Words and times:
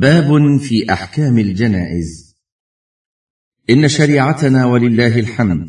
باب 0.00 0.56
في 0.56 0.92
أحكام 0.92 1.38
الجنائز. 1.38 2.36
إن 3.70 3.88
شريعتنا 3.88 4.66
ولله 4.66 5.18
الحمد 5.20 5.66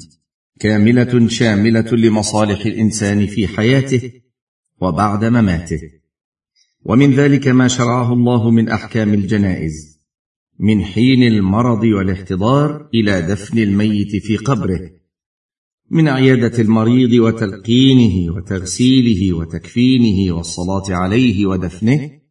كاملة 0.59 1.27
شاملة 1.27 1.91
لمصالح 1.91 2.65
الإنسان 2.65 3.25
في 3.27 3.47
حياته 3.47 4.11
وبعد 4.81 5.25
مماته. 5.25 5.81
ومن 6.85 7.11
ذلك 7.11 7.47
ما 7.47 7.67
شرعه 7.67 8.13
الله 8.13 8.51
من 8.51 8.69
أحكام 8.69 9.13
الجنائز 9.13 9.99
من 10.59 10.83
حين 10.83 11.23
المرض 11.23 11.83
والاحتضار 11.83 12.89
إلى 12.93 13.21
دفن 13.21 13.57
الميت 13.57 14.15
في 14.15 14.37
قبره 14.37 14.89
من 15.89 16.07
عيادة 16.07 16.61
المريض 16.61 17.13
وتلقينه 17.13 18.35
وتغسيله 18.35 19.33
وتكفينه 19.33 20.35
والصلاة 20.35 20.83
عليه 20.89 21.45
ودفنه 21.45 22.24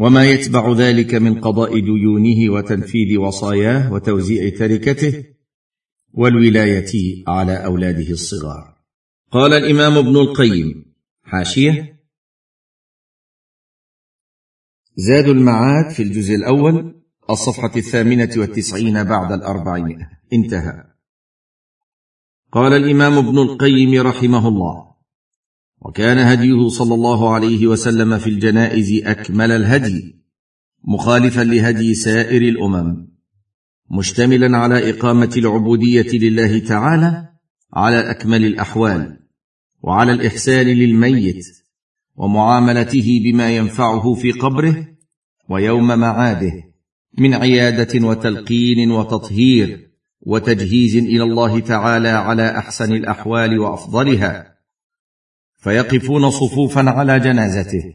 وما 0.00 0.30
يتبع 0.30 0.72
ذلك 0.72 1.14
من 1.14 1.40
قضاء 1.40 1.80
ديونه 1.80 2.52
وتنفيذ 2.52 3.18
وصاياه 3.18 3.92
وتوزيع 3.92 4.58
تركته 4.58 5.24
والولاية 6.12 7.24
على 7.28 7.64
أولاده 7.64 8.10
الصغار. 8.10 8.76
قال 9.30 9.52
الإمام 9.52 9.98
ابن 9.98 10.16
القيم 10.16 10.94
حاشية 11.22 12.00
زاد 14.96 15.28
المعاد 15.28 15.90
في 15.90 16.02
الجزء 16.02 16.34
الأول 16.34 17.02
الصفحة 17.30 17.72
الثامنة 17.76 18.30
والتسعين 18.36 19.04
بعد 19.04 19.32
الأربعمائة. 19.32 20.10
انتهى. 20.32 20.84
قال 22.52 22.72
الإمام 22.72 23.18
ابن 23.18 23.38
القيم 23.38 24.06
رحمه 24.06 24.48
الله 24.48 24.89
وكان 25.80 26.18
هديه 26.18 26.68
صلى 26.68 26.94
الله 26.94 27.34
عليه 27.34 27.66
وسلم 27.66 28.18
في 28.18 28.30
الجنائز 28.30 29.02
أكمل 29.04 29.50
الهدي 29.50 30.20
مخالفا 30.84 31.40
لهدي 31.40 31.94
سائر 31.94 32.42
الأمم 32.42 33.08
مشتملا 33.90 34.58
على 34.58 34.90
إقامة 34.90 35.34
العبودية 35.36 36.18
لله 36.18 36.58
تعالى 36.58 37.28
على 37.72 38.10
أكمل 38.10 38.44
الأحوال 38.44 39.18
وعلى 39.82 40.12
الإحسان 40.12 40.66
للميت 40.66 41.46
ومعاملته 42.16 43.20
بما 43.24 43.56
ينفعه 43.56 44.14
في 44.14 44.32
قبره 44.32 44.86
ويوم 45.48 45.86
معاده 45.98 46.52
من 47.18 47.34
عيادة 47.34 48.06
وتلقين 48.06 48.90
وتطهير 48.90 49.90
وتجهيز 50.20 50.96
إلى 50.96 51.22
الله 51.22 51.60
تعالى 51.60 52.08
على 52.08 52.58
أحسن 52.58 52.92
الأحوال 52.92 53.58
وأفضلها. 53.58 54.49
فيقفون 55.60 56.30
صفوفا 56.30 56.90
على 56.90 57.20
جنازته. 57.20 57.94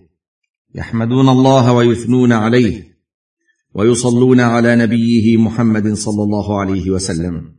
يحمدون 0.75 1.29
الله 1.29 1.73
ويثنون 1.73 2.31
عليه. 2.31 2.95
ويصلون 3.73 4.39
على 4.39 4.75
نبيه 4.75 5.37
محمد 5.37 5.93
صلى 5.93 6.23
الله 6.23 6.59
عليه 6.59 6.89
وسلم. 6.89 7.55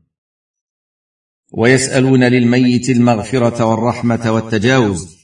ويسألون 1.53 2.25
للميت 2.25 2.91
المغفرة 2.91 3.65
والرحمة 3.65 4.33
والتجاوز. 4.33 5.17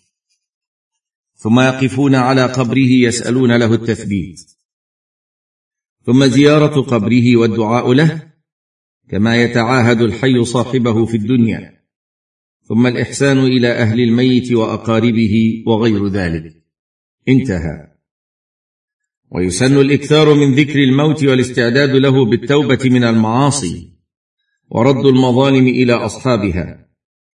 ثم 1.34 1.60
يقفون 1.60 2.14
على 2.14 2.46
قبره 2.46 2.92
يسألون 3.06 3.56
له 3.56 3.74
التثبيت. 3.74 4.40
ثم 6.06 6.26
زيارة 6.26 6.80
قبره 6.80 7.36
والدعاء 7.36 7.92
له. 7.92 8.32
كما 9.08 9.42
يتعاهد 9.42 10.00
الحي 10.00 10.44
صاحبه 10.44 11.06
في 11.06 11.16
الدنيا. 11.16 11.81
ثم 12.68 12.86
الإحسان 12.86 13.38
إلى 13.38 13.68
أهل 13.68 14.00
الميت 14.00 14.52
وأقاربه 14.52 15.64
وغير 15.66 16.06
ذلك. 16.06 16.62
انتهى. 17.28 17.92
ويسن 19.30 19.76
الإكثار 19.76 20.34
من 20.34 20.54
ذكر 20.54 20.78
الموت 20.78 21.24
والاستعداد 21.24 21.90
له 21.90 22.24
بالتوبة 22.24 22.78
من 22.84 23.04
المعاصي 23.04 23.92
ورد 24.70 25.06
المظالم 25.06 25.66
إلى 25.66 25.92
أصحابها 25.92 26.88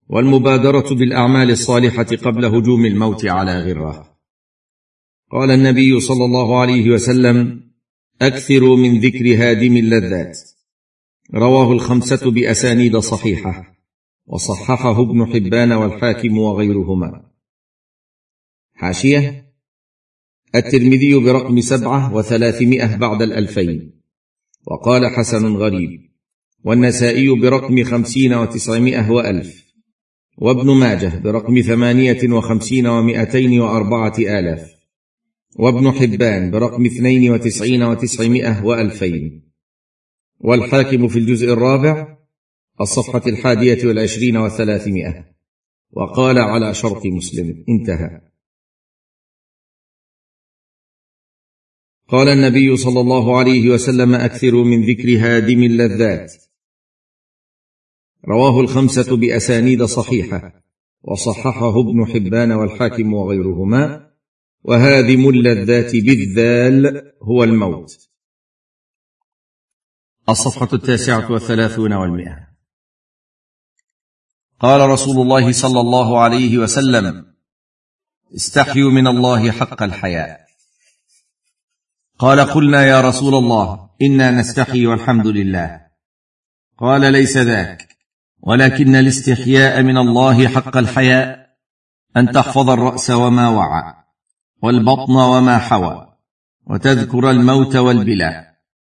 والمبادرة 0.09 0.95
بالأعمال 0.95 1.51
الصالحة 1.51 2.05
قبل 2.05 2.45
هجوم 2.45 2.87
الموت 2.87 3.27
على 3.27 3.61
غرة. 3.61 4.19
قال 5.31 5.51
النبي 5.51 6.01
صلى 6.01 6.25
الله 6.25 6.61
عليه 6.61 6.91
وسلم 6.91 7.71
أكثروا 8.23 8.77
من 8.77 9.01
ذكر 9.01 9.37
هادم 9.37 9.77
اللذات. 9.77 10.39
رواه 11.35 11.73
الخمسة 11.73 12.31
بأسانيد 12.31 12.97
صحيحة. 12.97 13.82
وصححه 14.27 15.03
ابن 15.03 15.27
حبان 15.27 15.73
والحاكم 15.73 16.39
وغيرهما. 16.39 17.31
حاشية. 18.75 19.53
الترمذي 20.55 21.15
برقم 21.15 21.61
سبعة 21.61 22.15
وثلاثمائة 22.15 22.97
بعد 22.97 23.23
الألفين. 23.23 24.01
وقال 24.67 25.07
حسن 25.07 25.57
غريب. 25.57 26.01
والنسائي 26.65 27.41
برقم 27.41 27.85
خمسين 27.85 28.35
وتسعمائة 28.35 29.11
وألف. 29.11 29.73
وابن 30.39 30.71
ماجه 30.71 31.19
برقم 31.19 31.61
ثمانية 31.61 32.33
وخمسين 32.33 32.87
ومائتين 32.87 33.61
وأربعة 33.61 34.15
آلاف. 34.19 34.75
وابن 35.57 35.91
حبان 35.91 36.51
برقم 36.51 36.87
اثنين 36.87 37.33
وتسعين 37.33 37.83
وتسعمائة 37.83 38.65
وألفين. 38.65 39.53
والحاكم 40.41 41.09
في 41.09 41.19
الجزء 41.19 41.53
الرابع. 41.53 42.22
الصفحة 42.81 43.23
الحادية 43.27 43.87
والعشرين 43.87 44.37
وثلاثمائة 44.37 45.33
وقال 45.91 46.39
على 46.39 46.75
شرط 46.75 47.07
مسلم 47.07 47.65
انتهى. 47.69 48.21
قال 52.09 52.29
النبي 52.29 52.77
صلى 52.77 53.01
الله 53.01 53.39
عليه 53.39 53.71
وسلم 53.71 54.15
اكثروا 54.15 54.65
من 54.65 54.83
ذكر 54.83 55.19
هادم 55.19 55.63
اللذات. 55.63 56.33
رواه 58.29 58.61
الخمسة 58.61 59.17
بأسانيد 59.17 59.83
صحيحة 59.83 60.63
وصححه 61.03 61.81
ابن 61.81 62.07
حبان 62.07 62.53
والحاكم 62.53 63.15
وغيرهما. 63.15 64.13
وهادم 64.65 65.29
اللذات 65.29 65.93
بالذال 65.97 67.13
هو 67.23 67.45
الموت. 67.45 68.09
الصفحة 70.29 70.69
التاسعة 70.73 71.33
والثلاثون 71.33 71.93
والمئه 71.93 72.52
قال 74.63 74.91
رسول 74.91 75.21
الله 75.21 75.53
صلى 75.53 75.81
الله 75.81 76.21
عليه 76.21 76.59
وسلم 76.59 77.25
استحيوا 78.35 78.91
من 78.91 79.07
الله 79.07 79.51
حق 79.51 79.83
الحياء. 79.83 80.41
قال 82.19 82.41
قلنا 82.41 82.87
يا 82.87 83.01
رسول 83.01 83.35
الله 83.35 83.91
إنا 84.03 84.31
نستحي 84.31 84.87
والحمد 84.87 85.27
لله. 85.27 85.81
قال 86.79 87.13
ليس 87.13 87.37
ذاك 87.37 87.89
ولكن 88.41 88.95
الاستحياء 88.95 89.83
من 89.83 89.99
الله 89.99 90.49
حق 90.49 90.77
الحياء 90.77 91.47
أن 92.17 92.31
تحفظ 92.33 92.71
الرأس 92.71 93.11
وما 93.11 93.49
وعى 93.49 93.95
والبطن 94.63 95.17
وما 95.17 95.59
حوى 95.59 96.07
وتذكر 96.67 97.31
الموت 97.31 97.77
والبلا 97.77 98.55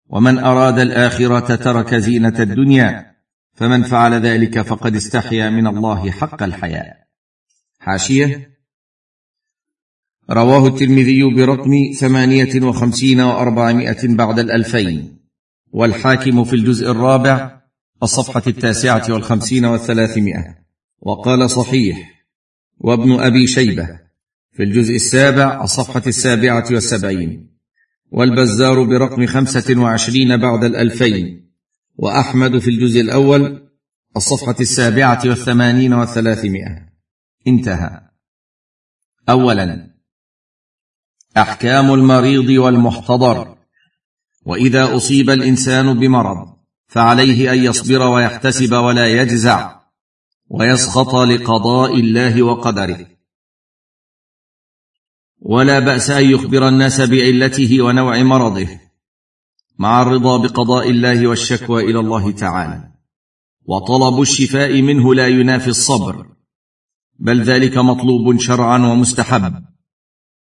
ومن 0.07 0.39
أراد 0.39 0.79
الآخرة 0.79 1.55
ترك 1.55 1.95
زينة 1.95 2.39
الدنيا 2.39 3.14
فمن 3.55 3.83
فعل 3.83 4.13
ذلك 4.13 4.61
فقد 4.61 4.95
استحيا 4.95 5.49
من 5.49 5.67
الله 5.67 6.11
حق 6.11 6.43
الحياء. 6.43 6.97
حاشية. 7.79 8.55
رواه 10.29 10.67
الترمذي 10.67 11.23
برقم 11.23 11.71
ثمانية 11.99 12.61
وخمسين 12.61 13.21
وأربعمائة 13.21 14.15
بعد 14.15 14.39
الألفين. 14.39 15.17
والحاكم 15.71 16.43
في 16.43 16.55
الجزء 16.55 16.91
الرابع 16.91 17.61
الصفحة 18.03 18.43
التاسعة 18.47 19.13
والخمسين 19.13 19.65
والثلاثمائة. 19.65 20.57
وقال 20.99 21.49
صحيح. 21.49 22.25
وابن 22.77 23.19
أبي 23.19 23.47
شيبة. 23.47 23.99
في 24.51 24.63
الجزء 24.63 24.95
السابع 24.95 25.63
الصفحة 25.63 26.03
السابعة 26.07 26.65
والسبعين. 26.71 27.57
والبزار 28.11 28.83
برقم 28.83 29.25
خمسة 29.25 29.81
وعشرين 29.81 30.37
بعد 30.37 30.63
الألفين. 30.63 31.44
وأحمد 31.97 32.59
في 32.59 32.69
الجزء 32.69 33.01
الأول 33.01 33.69
الصفحة 34.17 34.55
السابعة 34.59 35.21
والثمانين 35.25 35.93
والثلاثمائة. 35.93 36.89
انتهى. 37.47 38.01
اولا 39.29 39.95
أحكام 41.37 41.93
المريض 41.93 42.49
والمحتضر. 42.49 43.57
وإذا 44.45 44.95
أصيب 44.95 45.29
الإنسان 45.29 45.99
بمرض 45.99 46.55
فعليه 46.87 47.53
أن 47.53 47.57
يصبر 47.63 48.01
ويحتسب 48.01 48.73
ولا 48.73 49.07
يجزع 49.07 49.81
ويسخط 50.49 51.15
لقضاء 51.15 51.95
الله 51.99 52.43
وقدره. 52.43 53.07
ولا 55.39 55.79
بأس 55.79 56.09
أن 56.09 56.29
يخبر 56.29 56.67
الناس 56.67 57.01
بعلته 57.01 57.81
ونوع 57.81 58.23
مرضه. 58.23 58.84
مع 59.79 60.01
الرضا 60.01 60.37
بقضاء 60.37 60.89
الله 60.89 61.27
والشكوى 61.27 61.83
إلى 61.83 61.99
الله 61.99 62.31
تعالى. 62.31 62.91
وطلب 63.65 64.21
الشفاء 64.21 64.81
منه 64.81 65.15
لا 65.15 65.27
ينافي 65.27 65.67
الصبر 65.67 66.27
بل 67.19 67.41
ذلك 67.41 67.77
مطلوب 67.77 68.39
شرعا 68.39 68.77
ومستحب. 68.77 69.53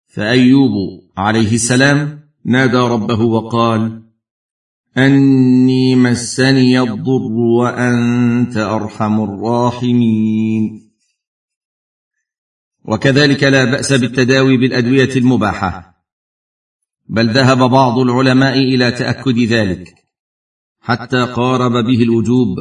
فأيوب 0.06 0.72
عليه 1.16 1.54
السلام 1.54 2.30
نادى 2.44 2.76
ربه 2.76 3.20
وقال 3.20 4.02
أني 4.98 5.96
مسني 5.96 6.80
الضر 6.80 7.32
وأنت 7.32 8.56
أرحم 8.56 9.20
الراحمين. 9.20 10.90
وكذلك 12.84 13.44
لا 13.44 13.64
بأس 13.64 13.92
بالتداوي 13.92 14.56
بالأدوية 14.56 15.16
المباحة. 15.16 15.93
بل 17.06 17.30
ذهب 17.30 17.58
بعض 17.70 17.98
العلماء 17.98 18.58
إلى 18.58 18.90
تأكد 18.90 19.38
ذلك 19.38 19.94
حتى 20.80 21.24
قارب 21.24 21.84
به 21.86 22.02
الوجوب. 22.02 22.56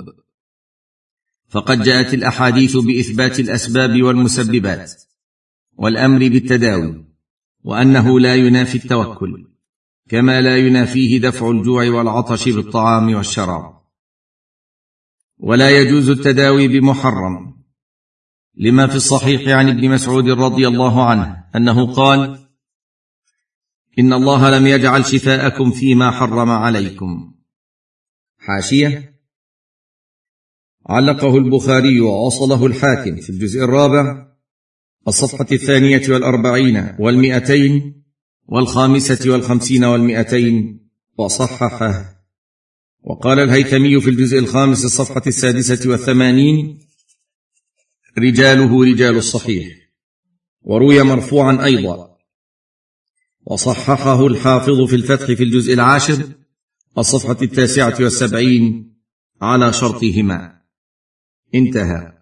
فقد 1.47 1.83
جاءت 1.83 2.13
الأحاديث 2.13 2.77
بإثبات 2.77 3.39
الأسباب 3.39 4.03
والمسببات 4.03 4.91
والأمر 5.77 6.19
بالتداوي 6.19 7.05
وأنه 7.63 8.19
لا 8.19 8.35
ينافي 8.35 8.77
التوكل 8.77 9.47
كما 10.09 10.41
لا 10.41 10.57
ينافيه 10.57 11.19
دفع 11.21 11.49
الجوع 11.49 11.89
والعطش 11.89 12.49
بالطعام 12.49 13.13
والشراب. 13.13 13.73
ولا 15.37 15.79
يجوز 15.79 16.09
التداوي 16.09 16.67
بمحرم 16.67 17.63
لما 18.55 18.87
في 18.87 18.95
الصحيح 18.95 19.57
عن 19.57 19.69
ابن 19.69 19.89
مسعود 19.89 20.29
رضي 20.29 20.67
الله 20.67 21.05
عنه 21.05 21.43
أنه 21.55 21.93
قال 21.93 22.42
إن 23.99 24.13
الله 24.13 24.49
لم 24.49 24.67
يجعل 24.67 25.05
شفاءكم 25.05 25.71
فيما 25.71 26.11
حرم 26.11 26.49
عليكم. 26.49 27.33
حاشية. 28.37 29.13
علقه 30.85 31.37
البخاري 31.37 32.01
ووصله 32.01 32.65
الحاكم 32.65 33.15
في 33.15 33.29
الجزء 33.29 33.59
الرابع 33.59 34.27
الصفحة 35.07 35.47
الثانية 35.51 36.01
والأربعين 36.09 36.95
والمئتين 36.99 38.03
والخامسة 38.45 39.31
والخمسين 39.31 39.83
والمئتين 39.83 40.87
وصححه. 41.17 42.13
وقال 43.03 43.39
الهيثمي 43.39 44.01
في 44.01 44.09
الجزء 44.09 44.39
الخامس 44.39 44.85
الصفحة 44.85 45.21
السادسة 45.27 45.89
والثمانين 45.89 46.79
رجاله 48.17 48.83
رجال 48.83 49.15
الصحيح. 49.15 49.67
وروي 50.61 51.03
مرفوعا 51.03 51.65
أيضا. 51.65 52.12
وصححه 53.45 54.27
الحافظ 54.27 54.81
في 54.81 54.95
الفتح 54.95 55.25
في 55.25 55.43
الجزء 55.43 55.73
العاشر 55.73 56.29
الصفحه 56.97 57.37
التاسعة 57.41 57.95
والسبعين 57.99 58.95
على 59.41 59.73
شرطهما. 59.73 60.61
انتهى. 61.55 62.13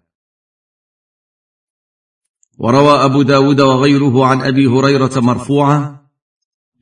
وروى 2.58 3.04
أبو 3.04 3.22
داود 3.22 3.60
وغيره 3.60 4.26
عن 4.26 4.40
أبي 4.40 4.66
هريرة 4.66 5.20
مرفوعا 5.20 6.06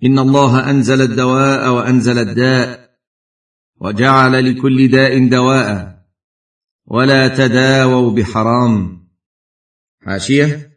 إن 0.05 0.19
الله 0.19 0.71
أنزل 0.71 1.01
الدواء 1.03 1.73
وأنزل 1.73 2.19
الداء 2.19 2.91
وجعل 3.81 4.45
لكل 4.45 4.89
داء 4.89 5.29
دواء 5.29 6.01
ولا 6.87 7.29
تداووا 7.29 8.11
بحرام. 8.11 9.09
حاشية. 10.03 10.70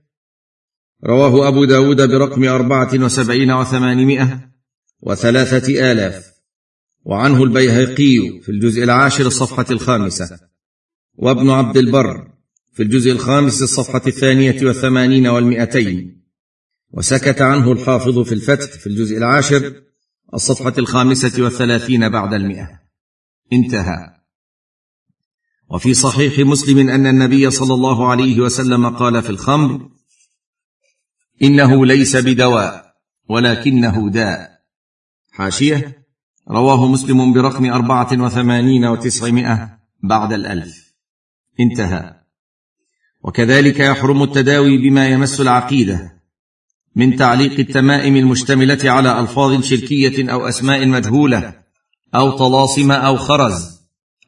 رواه 1.05 1.47
أبو 1.47 1.65
داود 1.65 2.01
برقم 2.01 2.43
أربعة 2.43 2.89
وسبعين 2.93 3.51
وثمانمائة 3.51 4.49
وثلاثة 5.01 5.91
آلاف. 5.91 6.33
وعنه 7.05 7.43
البيهقي 7.43 8.39
في 8.41 8.49
الجزء 8.49 8.83
العاشر 8.83 9.25
الصفحة 9.25 9.65
الخامسة. 9.71 10.39
وابن 11.15 11.49
عبد 11.49 11.77
البر 11.77 12.27
في 12.73 12.83
الجزء 12.83 13.11
الخامس 13.11 13.61
الصفحة 13.61 14.01
الثانية 14.07 14.65
والثمانين 14.65 15.27
والمئتين. 15.27 16.23
وسكت 16.91 17.41
عنه 17.41 17.71
الحافظ 17.71 18.19
في 18.19 18.31
الفتح 18.31 18.71
في 18.79 18.87
الجزء 18.87 19.17
العاشر 19.17 19.73
الصفحة 20.33 20.73
الخامسة 20.77 21.43
والثلاثين 21.43 22.09
بعد 22.09 22.33
المئة. 22.33 22.69
انتهى. 23.53 24.13
وفي 25.69 25.93
صحيح 25.93 26.39
مسلم 26.39 26.89
أن 26.89 27.07
النبي 27.07 27.49
صلى 27.49 27.73
الله 27.73 28.11
عليه 28.11 28.39
وسلم 28.39 28.89
قال 28.89 29.21
في 29.21 29.29
الخمر 29.29 29.92
إنه 31.43 31.85
ليس 31.85 32.15
بدواء 32.15 32.93
ولكنه 33.29 34.09
داء. 34.09 34.49
حاشية. 35.31 36.03
رواه 36.49 36.87
مسلم 36.87 37.33
برقم 37.33 37.65
أربعة 37.65 38.09
وثمانين 38.13 38.85
وتسعمائة 38.85 39.69
بعد 40.03 40.33
الألف. 40.33 40.93
انتهى. 41.59 42.13
وكذلك 43.23 43.79
يحرم 43.79 44.23
التداوي 44.23 44.77
بما 44.77 45.07
يمس 45.07 45.41
العقيدة 45.41 46.13
من 46.95 47.15
تعليق 47.15 47.59
التمائم 47.59 48.15
المشتملة 48.15 48.91
على 48.91 49.19
ألفاظ 49.19 49.63
شركية 49.63 50.31
أو 50.31 50.47
أسماء 50.47 50.87
مجهولة 50.87 51.53
أو 52.15 52.31
طلاسم 52.31 52.91
أو 52.91 53.17
خرز 53.17 53.81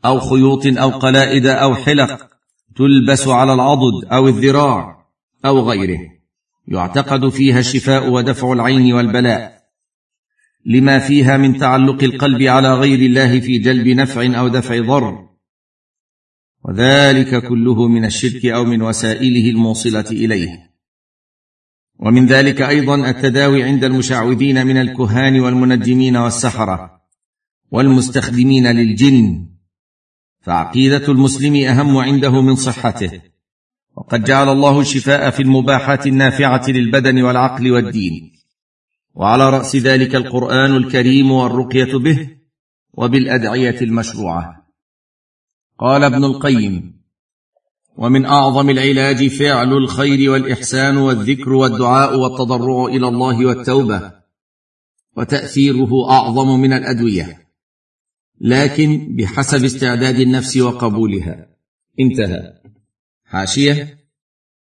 أو 0.06 0.20
خيوط 0.20 0.66
أو 0.66 0.90
قلائد 0.90 1.46
أو 1.46 1.76
حلق 1.76 2.28
تلبس 2.76 3.28
على 3.28 3.54
العضد 3.54 4.06
أو 4.12 4.28
الذراع 4.28 5.06
أو 5.46 5.70
غيره. 5.70 6.15
يعتقد 6.68 7.30
فيها 7.30 7.60
الشفاء 7.60 8.10
ودفع 8.10 8.54
العين 8.54 8.94
والبلاء. 8.94 9.66
لما 10.66 11.00
فيها 11.00 11.38
من 11.38 11.58
تعلق 11.58 12.04
القلب 12.04 12.42
على 12.42 12.74
غير 12.74 13.00
الله 13.00 13.40
في 13.40 13.58
جلب 13.58 13.88
نفع 13.88 14.40
أو 14.40 14.48
دفع 14.48 14.80
ضر. 14.80 15.30
وذلك 16.64 17.48
كله 17.48 17.88
من 17.88 18.06
الشرك 18.06 18.46
أو 18.46 18.64
من 18.64 18.82
وسائله 18.82 19.50
الموصلة 19.50 20.06
إليه. 20.12 20.72
ومن 22.00 22.26
ذلك 22.26 22.62
أيضا 22.62 23.10
التداوي 23.10 23.64
عند 23.64 23.84
المشعوذين 23.84 24.68
من 24.68 24.78
الكهان 24.78 25.40
والمنجمين 25.40 26.18
والسحرة 26.18 27.02
والمستخدمين 27.72 28.68
للجن. 28.68 29.50
فعقيدة 30.42 31.08
المسلم 31.08 31.56
أهم 31.56 31.98
عنده 31.98 32.42
من 32.42 32.56
صحته. 32.56 33.22
وقد 33.97 34.24
جعل 34.24 34.50
الله 34.50 34.80
الشفاء 34.80 35.30
في 35.30 35.42
المباحات 35.42 36.07
النافعة 36.07 36.69
للبدن 36.69 37.21
والعقل 37.24 37.71
والدين. 37.71 38.31
وعلى 39.13 39.50
رأس 39.50 39.75
ذلك 39.75 40.15
القرآن 40.15 40.75
الكريم 40.75 41.31
والرقية 41.31 41.97
به 41.97 42.30
وبالأدعية 42.94 43.81
المشروعة. 43.81 44.68
قال 45.80 46.03
ابن 46.03 46.24
القيم 46.24 46.95
ومن 47.97 48.25
أعظم 48.25 48.69
العلاج 48.69 49.27
فعل 49.27 49.74
الخير 49.74 50.31
والإحسان 50.31 50.97
والذكر 50.97 51.53
والدعاء 51.53 52.19
والتضرع 52.19 52.86
إلى 52.86 53.07
الله 53.07 53.45
والتوبة 53.45 54.12
وتأثيره 55.18 56.09
أعظم 56.09 56.59
من 56.59 56.74
الأدوية. 56.74 57.47
لكن 58.42 59.16
بحسب 59.16 59.64
استعداد 59.64 60.19
النفس 60.19 60.57
وقبولها. 60.57 61.47
انتهى. 61.99 62.65
حاشيه 63.35 63.99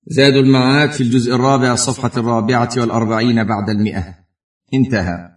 زاد 0.07 0.33
المعاد 0.33 0.91
في 0.91 1.01
الجزء 1.01 1.35
الرابع 1.35 1.73
الصفحه 1.73 2.11
الرابعة 2.17 2.69
والأربعين 2.77 3.43
بعد 3.43 3.69
المئة. 3.69 4.15
انتهى. 4.73 5.29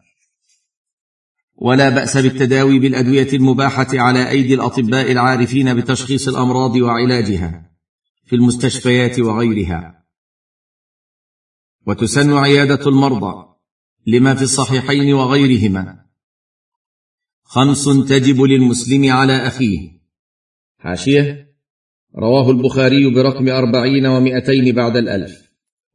ولا 1.54 1.88
بأس 1.88 2.16
بالتداوي 2.16 2.78
بالأدوية 2.78 3.32
المباحة 3.32 3.86
على 3.92 4.30
أيدي 4.30 4.54
الأطباء 4.54 5.12
العارفين 5.12 5.80
بتشخيص 5.80 6.28
الأمراض 6.28 6.76
وعلاجها 6.76 7.70
في 8.26 8.36
المستشفيات 8.36 9.20
وغيرها. 9.20 10.04
وتسن 11.86 12.32
عيادة 12.32 12.86
المرضى 12.86 13.54
لما 14.06 14.34
في 14.34 14.42
الصحيحين 14.42 15.14
وغيرهما. 15.14 16.04
خمس 17.42 17.84
تجب 17.84 18.42
للمسلم 18.42 19.12
على 19.12 19.46
أخيه. 19.46 20.00
حاشيه 20.78 21.47
رواه 22.18 22.50
البخاري 22.50 23.14
برقم 23.14 23.48
أربعين 23.48 24.06
ومائتين 24.06 24.74
بعد 24.74 24.96
الألف 24.96 25.48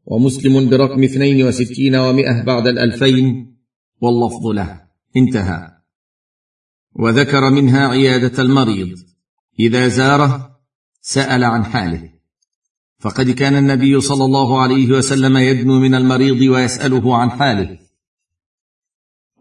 ومسلم 0.05 0.69
برقم 0.69 1.03
اثنين 1.03 1.47
وستين 1.47 1.95
ومائة 1.95 2.43
بعد 2.43 2.67
الألفين 2.67 3.55
واللفظ 4.01 4.47
له. 4.47 4.81
انتهى. 5.17 5.71
وذكر 6.95 7.49
منها 7.49 7.87
عيادة 7.87 8.43
المريض. 8.43 8.99
إذا 9.59 9.87
زاره 9.87 10.59
سأل 11.01 11.43
عن 11.43 11.65
حاله. 11.65 12.09
فقد 12.99 13.29
كان 13.29 13.55
النبي 13.55 14.01
صلى 14.01 14.25
الله 14.25 14.61
عليه 14.61 14.91
وسلم 14.91 15.37
يدنو 15.37 15.79
من 15.79 15.95
المريض 15.95 16.41
ويسأله 16.41 17.17
عن 17.17 17.31
حاله. 17.31 17.77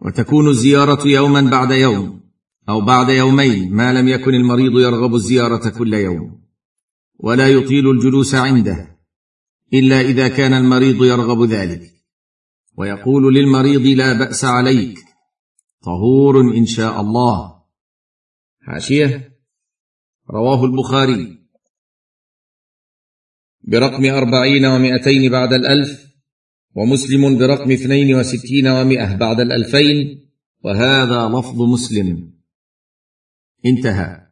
وتكون 0.03 0.49
الزيارة 0.49 1.09
يوما 1.09 1.41
بعد 1.41 1.71
يوم 1.71 2.21
أو 2.69 2.81
بعد 2.81 3.09
يومين 3.09 3.73
ما 3.73 3.93
لم 3.93 4.09
يكن 4.09 4.35
المريض 4.35 4.73
يرغب 4.73 5.15
الزيارة 5.15 5.69
كل 5.69 5.95
يوم. 5.95 6.42
ولا 7.23 7.49
يطيل 7.49 7.91
الجلوس 7.91 8.35
عنده 8.35 8.99
إلا 9.75 10.01
إذا 10.01 10.29
كان 10.29 10.53
المريض 10.53 11.05
يرغب 11.05 11.45
ذلك. 11.45 11.93
ويقول 12.77 13.35
للمريض 13.35 13.87
لا 13.99 14.19
بأس 14.19 14.45
عليك 14.45 14.99
طهور 15.83 16.41
إن 16.41 16.67
شاء 16.67 17.01
الله. 17.01 17.63
حاشية 18.61 19.39
رواه 20.31 20.65
البخاري. 20.65 21.39
برقم 23.65 24.05
أربعين 24.05 24.65
ومائتين 24.65 25.31
بعد 25.31 25.53
الألف 25.53 26.13
ومسلم 26.75 27.39
برقم 27.39 27.71
اثنين 27.71 28.15
وستين 28.15 28.67
ومائة 28.67 29.17
بعد 29.17 29.41
الألفين 29.41 30.29
وهذا 30.65 31.29
لفظ 31.29 31.63
مسلم. 31.63 32.33
انتهى. 33.67 34.32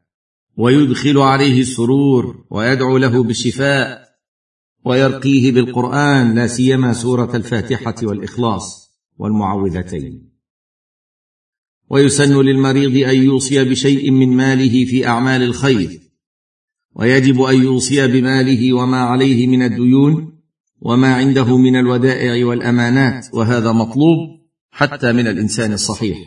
ويدخل 0.57 1.19
عليه 1.19 1.61
السرور 1.61 2.45
ويدعو 2.50 2.99
له 2.99 3.23
بالشفاء 3.23 4.11
ويرقيه 4.85 5.52
بالقرآن 5.52 6.35
لا 6.35 6.47
سيما 6.47 6.92
سورة 6.92 7.37
الفاتحة 7.37 7.95
والإخلاص 8.02 8.90
والمعوذتين. 9.19 10.30
ويسن 11.90 12.40
للمريض 12.40 13.09
أن 13.09 13.16
يوصي 13.16 13.64
بشيء 13.64 14.11
من 14.11 14.28
ماله 14.28 14.85
في 14.85 15.07
أعمال 15.07 15.42
الخير. 15.42 16.00
ويجب 16.95 17.40
أن 17.42 17.62
يوصي 17.62 18.07
بماله 18.07 18.73
وما 18.73 19.00
عليه 19.00 19.47
من 19.47 19.62
الديون 19.62 20.40
وما 20.80 21.14
عنده 21.14 21.59
من 21.59 21.76
الودائع 21.76 22.47
والأمانات 22.47 23.26
وهذا 23.35 23.73
مطلوب 23.73 24.19
حتى 24.71 25.12
من 25.12 25.26
الإنسان 25.26 25.73
الصحيح. 25.73 26.19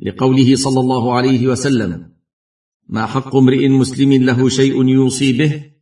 لقوله 0.00 0.56
صلى 0.56 0.80
الله 0.80 1.14
عليه 1.14 1.46
وسلم 1.46 2.11
ما 2.88 3.06
حق 3.06 3.36
امرئ 3.36 3.68
مسلم 3.68 4.12
له 4.12 4.48
شيء 4.48 4.88
يوصي 4.88 5.32
به؟ 5.32 5.72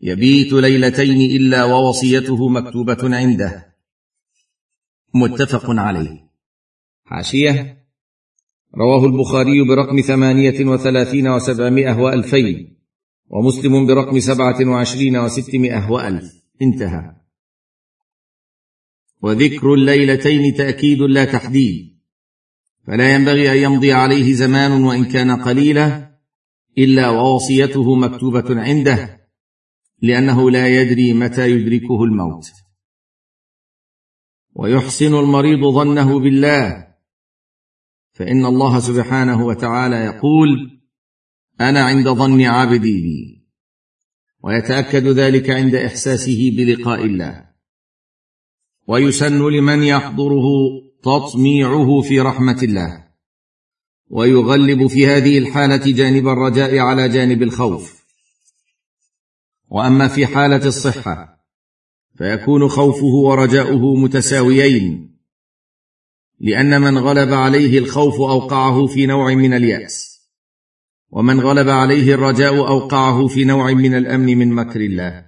يبيت 0.00 0.52
ليلتين 0.52 1.30
إلا 1.30 1.64
ووصيته 1.64 2.48
مكتوبة 2.48 3.16
عنده. 3.16 3.74
متفق 5.14 5.70
عليه. 5.70 6.28
حاشية. 7.04 7.78
رواه 8.74 9.06
البخاري 9.06 9.68
برقم 9.68 10.00
ثمانية 10.00 10.64
وثلاثين 10.64 11.28
وسبعمائة 11.28 11.98
وألفين 11.98 12.76
ومسلم 13.28 13.86
برقم 13.86 14.20
سبعة 14.20 14.68
وعشرين 14.68 15.16
وستمائة 15.16 15.90
وألف. 15.90 16.32
انتهى. 16.62 17.14
وذكر 19.22 19.74
الليلتين 19.74 20.54
تأكيد 20.54 20.98
لا 20.98 21.24
تحديد. 21.24 21.98
فلا 22.86 23.14
ينبغي 23.14 23.52
أن 23.52 23.56
يمضي 23.56 23.92
عليه 23.92 24.34
زمان 24.34 24.84
وإن 24.84 25.04
كان 25.04 25.42
قليلا. 25.42 26.17
إلا 26.78 27.08
ووصيته 27.08 27.94
مكتوبة 27.94 28.60
عنده 28.62 29.28
لأنه 30.02 30.50
لا 30.50 30.68
يدري 30.68 31.12
متى 31.12 31.50
يدركه 31.50 32.04
الموت. 32.04 32.50
ويحسن 34.54 35.14
المريض 35.14 35.74
ظنه 35.74 36.20
بالله. 36.20 36.88
فإن 38.12 38.46
الله 38.46 38.80
سبحانه 38.80 39.46
وتعالى 39.46 39.96
يقول 39.96 40.80
أنا 41.60 41.84
عند 41.84 42.08
ظن 42.08 42.42
عبدي 42.42 43.00
بي 43.00 43.48
ويتأكد 44.42 45.06
ذلك 45.06 45.50
عند 45.50 45.74
إحساسه 45.74 46.50
بلقاء 46.56 47.04
الله. 47.04 47.48
ويسن 48.86 49.48
لمن 49.48 49.82
يحضره 49.82 50.46
تطميعه 51.02 52.00
في 52.00 52.20
رحمة 52.20 52.58
الله. 52.62 53.07
ويغلب 54.10 54.86
في 54.86 55.06
هذه 55.06 55.38
الحالة 55.38 55.92
جانب 55.92 56.28
الرجاء 56.28 56.78
على 56.78 57.08
جانب 57.08 57.42
الخوف. 57.42 58.04
وأما 59.70 60.08
في 60.08 60.26
حالة 60.26 60.66
الصحة 60.66 61.38
فيكون 62.18 62.68
خوفه 62.68 63.06
ورجاؤه 63.06 63.96
متساويين 63.96 65.18
لأن 66.40 66.80
من 66.80 66.98
غلب 66.98 67.32
عليه 67.32 67.78
الخوف 67.78 68.14
أوقعه 68.20 68.86
في 68.86 69.06
نوع 69.06 69.34
من 69.34 69.54
اليأس 69.54 70.18
ومن 71.10 71.40
غلب 71.40 71.68
عليه 71.68 72.14
الرجاء 72.14 72.56
أوقعه 72.68 73.26
في 73.26 73.44
نوع 73.44 73.72
من 73.72 73.94
الأمن 73.94 74.38
من 74.38 74.52
مكر 74.52 74.80
الله. 74.80 75.24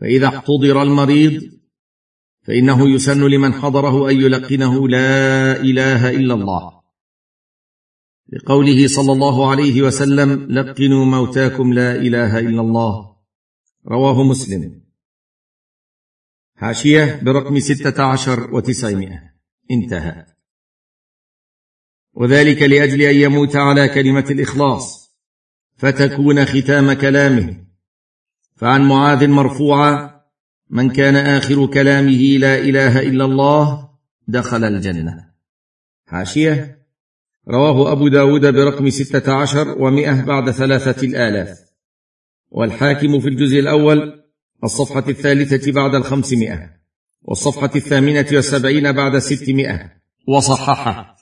فإذا 0.00 0.26
احتضر 0.26 0.82
المريض 0.82 1.42
فإنه 2.46 2.94
يسن 2.94 3.26
لمن 3.26 3.54
حضره 3.54 4.10
أن 4.10 4.20
يلقنه 4.20 4.88
لا 4.88 5.60
إله 5.60 6.10
إلا 6.10 6.34
الله. 6.34 6.83
لقوله 8.32 8.86
صلى 8.86 9.12
الله 9.12 9.50
عليه 9.50 9.82
وسلم 9.82 10.52
لقنوا 10.52 11.04
موتاكم 11.04 11.72
لا 11.72 11.96
إله 11.96 12.38
إلا 12.38 12.60
الله. 12.60 13.16
رواه 13.88 14.22
مسلم. 14.22 14.82
حاشية 16.56 17.20
برقم 17.22 17.58
ستة 17.58 18.02
عشر 18.02 18.54
وتسعمائة. 18.54 19.34
انتهى. 19.70 20.26
وذلك 22.14 22.62
لأجل 22.62 23.02
أن 23.02 23.14
يموت 23.14 23.56
على 23.56 23.88
كلمة 23.88 24.26
الإخلاص. 24.30 25.16
فتكون 25.76 26.44
ختام 26.44 26.92
كلامه. 26.92 27.64
فعن 28.56 28.88
معاذ 28.88 29.28
مرفوعا 29.28 30.20
من 30.70 30.90
كان 30.90 31.16
آخر 31.16 31.66
كلامه 31.66 32.38
لا 32.38 32.58
إله 32.58 33.00
إلا 33.00 33.24
الله 33.24 33.88
دخل 34.28 34.64
الجنة. 34.64 35.30
حاشية 36.06 36.83
رواه 37.48 37.92
أبو 37.92 38.08
داود 38.08 38.46
برقم 38.46 38.90
ستة 38.90 39.32
عشر 39.32 39.82
ومئة 39.82 40.24
بعد 40.24 40.50
ثلاثة 40.50 41.06
الآلاف. 41.06 41.58
والحاكم 42.50 43.20
في 43.20 43.28
الجزء 43.28 43.58
الأول 43.58 44.24
الصفحة 44.64 45.04
الثالثة 45.08 45.72
بعد 45.72 45.94
الخمسمائة 45.94 46.70
والصفحة 47.22 47.70
الثامنة 47.76 48.26
والسبعين 48.32 48.92
بعد 48.92 49.14
الستمائة 49.14 49.92
وصححه. 50.28 51.16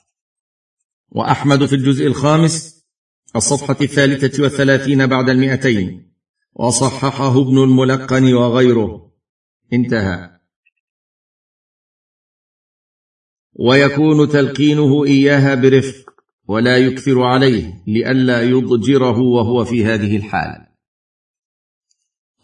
وأحمد 1.09 1.65
في 1.65 1.75
الجزء 1.75 2.07
الخامس 2.07 2.85
الصفحة 3.35 3.77
الثالثة 3.81 4.43
والثلاثين 4.43 5.07
بعد 5.07 5.29
المئتين. 5.29 6.13
وصححه 6.55 7.41
ابن 7.41 7.63
الملقن 7.63 8.33
وغيره. 8.33 9.11
انتهى. 9.73 10.29
ويكون 13.53 14.29
تلقينه 14.29 15.05
إياها 15.05 15.55
برفق. 15.55 16.12
ولا 16.47 16.77
يكثر 16.77 17.23
عليه 17.23 17.83
لئلا 17.87 18.41
يضجره 18.41 19.19
وهو 19.19 19.65
في 19.65 19.85
هذه 19.85 20.17
الحال. 20.17 20.67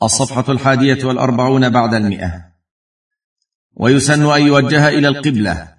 الصفحة 0.04 0.52
الحادية 0.52 1.06
والأربعون 1.06 1.70
بعد 1.70 1.94
المئة. 1.94 2.46
ويسن 3.76 4.26
أن 4.26 4.42
يوجه 4.42 4.90
إلى 4.90 5.08
القبلة. 5.08 5.76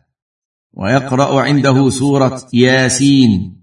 ويقرأ 0.72 1.42
عنده 1.42 1.90
سورة 1.90 2.48
ياسين. 2.52 3.62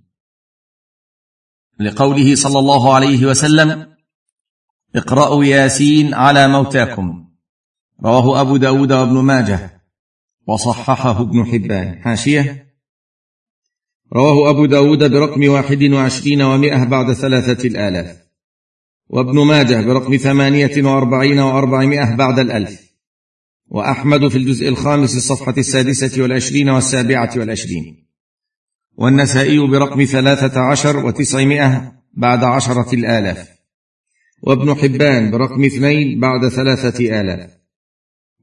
لقوله 1.79 2.35
صلى 2.35 2.59
الله 2.59 2.95
عليه 2.95 3.25
وسلم 3.25 3.95
اقرأوا 4.95 5.45
ياسين 5.45 6.13
على 6.13 6.47
موتاكم. 6.47 7.29
رواه 8.03 8.41
أبو 8.41 8.57
داود 8.57 8.91
وابن 8.91 9.17
ماجه. 9.17 9.81
وصححه 10.47 11.21
ابن 11.21 11.45
حبان. 11.45 11.99
حاشية 11.99 12.66
رواه 14.13 14.49
أبو 14.49 14.65
داود 14.65 15.11
برقم 15.11 15.49
واحد 15.49 15.83
وعشرين 15.83 16.41
ومائة 16.41 16.83
بعد 16.83 17.13
ثلاثة 17.13 17.67
الآلاف. 17.67 18.17
وابن 19.09 19.45
ماجه 19.45 19.85
برقم 19.85 20.17
ثمانية 20.17 20.83
وأربعين 20.83 21.39
وأربعمائة 21.39 22.15
بعد 22.15 22.39
الألف. 22.39 22.81
وأحمد 23.67 24.27
في 24.27 24.37
الجزء 24.37 24.67
الخامس 24.67 25.15
الصفحة 25.15 25.53
السادسة 25.57 26.21
والعشرين 26.21 26.69
والسابعة 26.69 27.31
والعشرين. 27.37 28.07
والنسائي 28.97 29.67
برقم 29.67 30.03
ثلاثة 30.03 30.61
عشر 30.61 31.05
وتسعمائة 31.05 31.91
بعد 32.13 32.43
عشرة 32.43 32.95
الآلاف. 32.95 33.49
وابن 34.41 34.75
حبان 34.75 35.31
برقم 35.31 35.63
اثنين 35.63 36.19
بعد 36.19 36.47
ثلاثة 36.47 37.21
آلاف. 37.21 37.57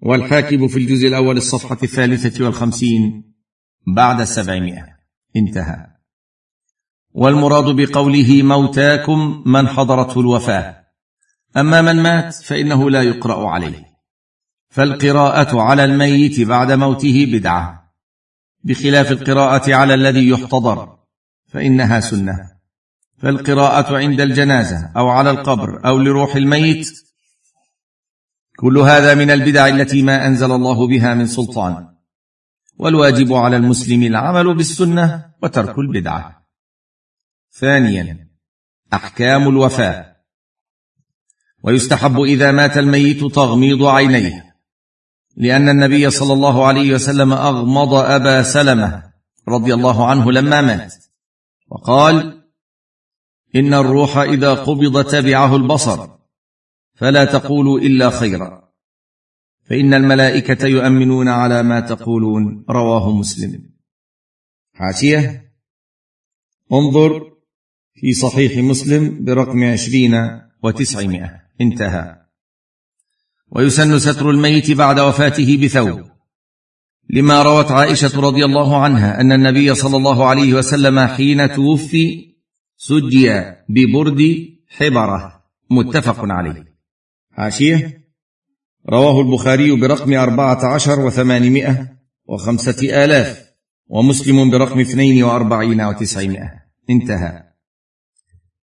والحاكم 0.03 0.69
في 0.69 0.77
الجزء 0.77 1.09
الأول 1.09 1.37
الصفحة 1.37 1.79
الثالثة 1.83 2.45
والخمسين 2.45 3.35
بعد 3.87 4.21
السبعمائة 4.21 4.94
انتهى. 5.37 5.87
والمراد 7.13 7.65
بقوله 7.65 8.43
موتاكم 8.43 9.43
من 9.47 9.69
حضرته 9.69 10.21
الوفاة. 10.21 10.85
أما 11.57 11.83
من 11.83 12.03
مات 12.03 12.35
فإنه 12.35 12.91
لا 12.91 13.03
يقرأ 13.03 13.51
عليه. 13.51 13.85
فالقراءة 14.69 15.61
على 15.61 15.85
الميت 15.85 16.41
بعد 16.41 16.73
موته 16.73 17.27
بدعة. 17.33 17.93
بخلاف 18.65 19.13
القراءة 19.13 19.75
على 19.75 19.95
الذي 19.95 20.29
يحتضر 20.29 20.99
فإنها 21.47 22.01
سنة. 22.01 22.51
فالقراءة 23.19 23.97
عند 23.97 24.21
الجنازة 24.21 24.93
أو 24.97 25.09
على 25.09 25.31
القبر 25.31 25.87
أو 25.87 25.99
لروح 25.99 26.37
الميت. 26.37 26.89
كل 28.59 28.79
هذا 28.79 29.15
من 29.15 29.31
البدع 29.31 29.67
التي 29.67 30.03
ما 30.03 30.27
أنزل 30.27 30.53
الله 30.53 30.87
بها 30.87 31.15
من 31.15 31.27
سلطان. 31.27 31.94
والواجب 32.79 33.33
على 33.33 33.57
المسلم 33.57 34.03
العمل 34.03 34.55
بالسنة 34.55 35.33
وترك 35.43 35.79
البدعة. 35.79 36.47
ثانيا 37.53 38.29
أحكام 38.93 39.49
الوفاه 39.49 40.17
ويستحب 41.63 42.21
إذا 42.21 42.53
مات 42.53 42.79
الميت 42.79 43.25
تغميض 43.25 43.83
عينيه 43.83 44.57
لأن 45.37 45.69
النبي 45.69 46.11
صلى 46.11 46.33
الله 46.33 46.67
عليه 46.67 46.95
وسلم 46.95 47.33
أغمض 47.33 47.95
أبا 47.95 48.43
سلمة 48.43 49.03
رضي 49.49 49.75
الله 49.75 50.07
عنه 50.07 50.33
لما 50.33 50.61
مات. 50.61 50.95
وقال 51.69 52.45
إن 53.57 53.75
الروح 53.75 54.17
إذا 54.17 54.55
قبض 54.55 55.05
تبعه 55.05 55.57
البصر 55.57 56.09
فلا 56.95 57.25
تقولوا 57.25 57.79
إلا 57.79 58.11
خيرا. 58.11 58.64
فإن 59.65 59.95
الملائكة 59.95 60.67
يؤمنون 60.67 61.29
على 61.29 61.63
ما 61.63 61.81
تقولون. 61.81 62.65
رواه 62.71 63.13
مسلم. 63.13 63.71
حاشية. 64.75 65.53
انظر 66.73 67.33
في 67.95 68.13
صحيح 68.13 68.59
مسلم 68.59 69.25
برقم 69.25 69.65
عشرين 69.65 70.41
وتسعمائة. 70.63 71.43
انتهى. 71.61 72.17
ويسن 73.51 73.99
ستر 73.99 74.31
الميت 74.31 74.71
بعد 74.71 75.01
وفاته 75.01 75.59
بثوب. 75.65 76.05
لما 77.11 77.43
روت 77.43 77.73
عائشة 77.73 78.21
رضي 78.21 78.45
الله 78.45 78.83
عنها 78.83 79.21
أن 79.21 79.33
النبي 79.33 79.75
صلى 79.75 79.97
الله 79.97 80.27
عليه 80.27 80.55
وسلم 80.55 81.01
حين 81.01 81.55
توفي 81.55 82.35
سجي 82.77 83.41
ببرد 83.69 84.49
حبرة. 84.69 85.45
متفق 85.71 86.25
عليه. 86.25 86.75
حاشية. 87.33 88.04
رواه 88.91 89.21
البخاري 89.21 89.81
برقم 89.81 90.13
أربعة 90.13 90.75
عشر 90.75 91.01
وثمانمائة 91.01 91.89
وخمسة 92.27 93.05
آلاف 93.05 93.45
ومسلم 93.89 94.51
برقم 94.51 94.81
اثنين 94.81 95.25
وأربعين 95.25 95.81
وتسعمائة. 95.81 96.51
انتهى. 96.91 97.43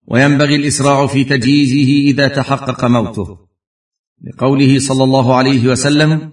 وينبغي 0.08 0.56
الإسراع 0.56 1.08
في 1.08 1.24
تجهيزه 1.24 2.12
إذا 2.12 2.28
تحقق 2.28 2.86
موته. 2.86 3.38
لقوله 4.24 4.80
صلى 4.80 5.04
الله 5.04 5.36
عليه 5.36 5.68
وسلم 5.68 6.32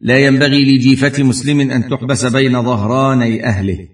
لا 0.00 0.18
ينبغي 0.18 0.76
لجيفة 0.76 1.22
مسلم 1.22 1.60
أن 1.60 1.88
تحبس 1.88 2.24
بين 2.24 2.62
ظهراني 2.62 3.46
أهله. 3.46 3.88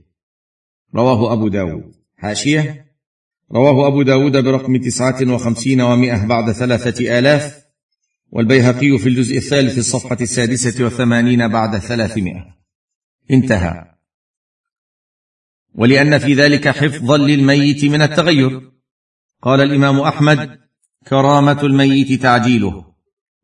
رواه 0.94 1.32
أبو 1.32 1.48
داود. 1.48 1.94
حاشية. 2.16 2.86
رواه 3.52 3.86
أبو 3.86 4.02
داود 4.02 4.36
برقم 4.36 4.76
تسعة 4.76 5.34
وخمسين 5.34 5.80
ومائة 5.80 6.26
بعد 6.26 6.52
ثلاثة 6.52 7.18
آلاف 7.18 7.59
والبيهقي 8.32 8.98
في 8.98 9.08
الجزء 9.08 9.36
الثالث 9.36 9.78
الصفحة 9.78 10.16
السادسة 10.20 10.84
وثمانين 10.84 11.48
بعد 11.48 11.78
ثلاثمائة. 11.78 12.56
انتهى. 13.30 13.84
ولأن 15.74 16.18
في 16.18 16.34
ذلك 16.34 16.68
حفظا 16.68 17.16
للميت 17.16 17.84
من 17.84 18.02
التغير. 18.02 18.70
قال 19.42 19.60
الإمام 19.60 20.00
أحمد 20.00 20.58
كرامة 21.08 21.62
الميت 21.62 22.22
تعجيله. 22.22 22.84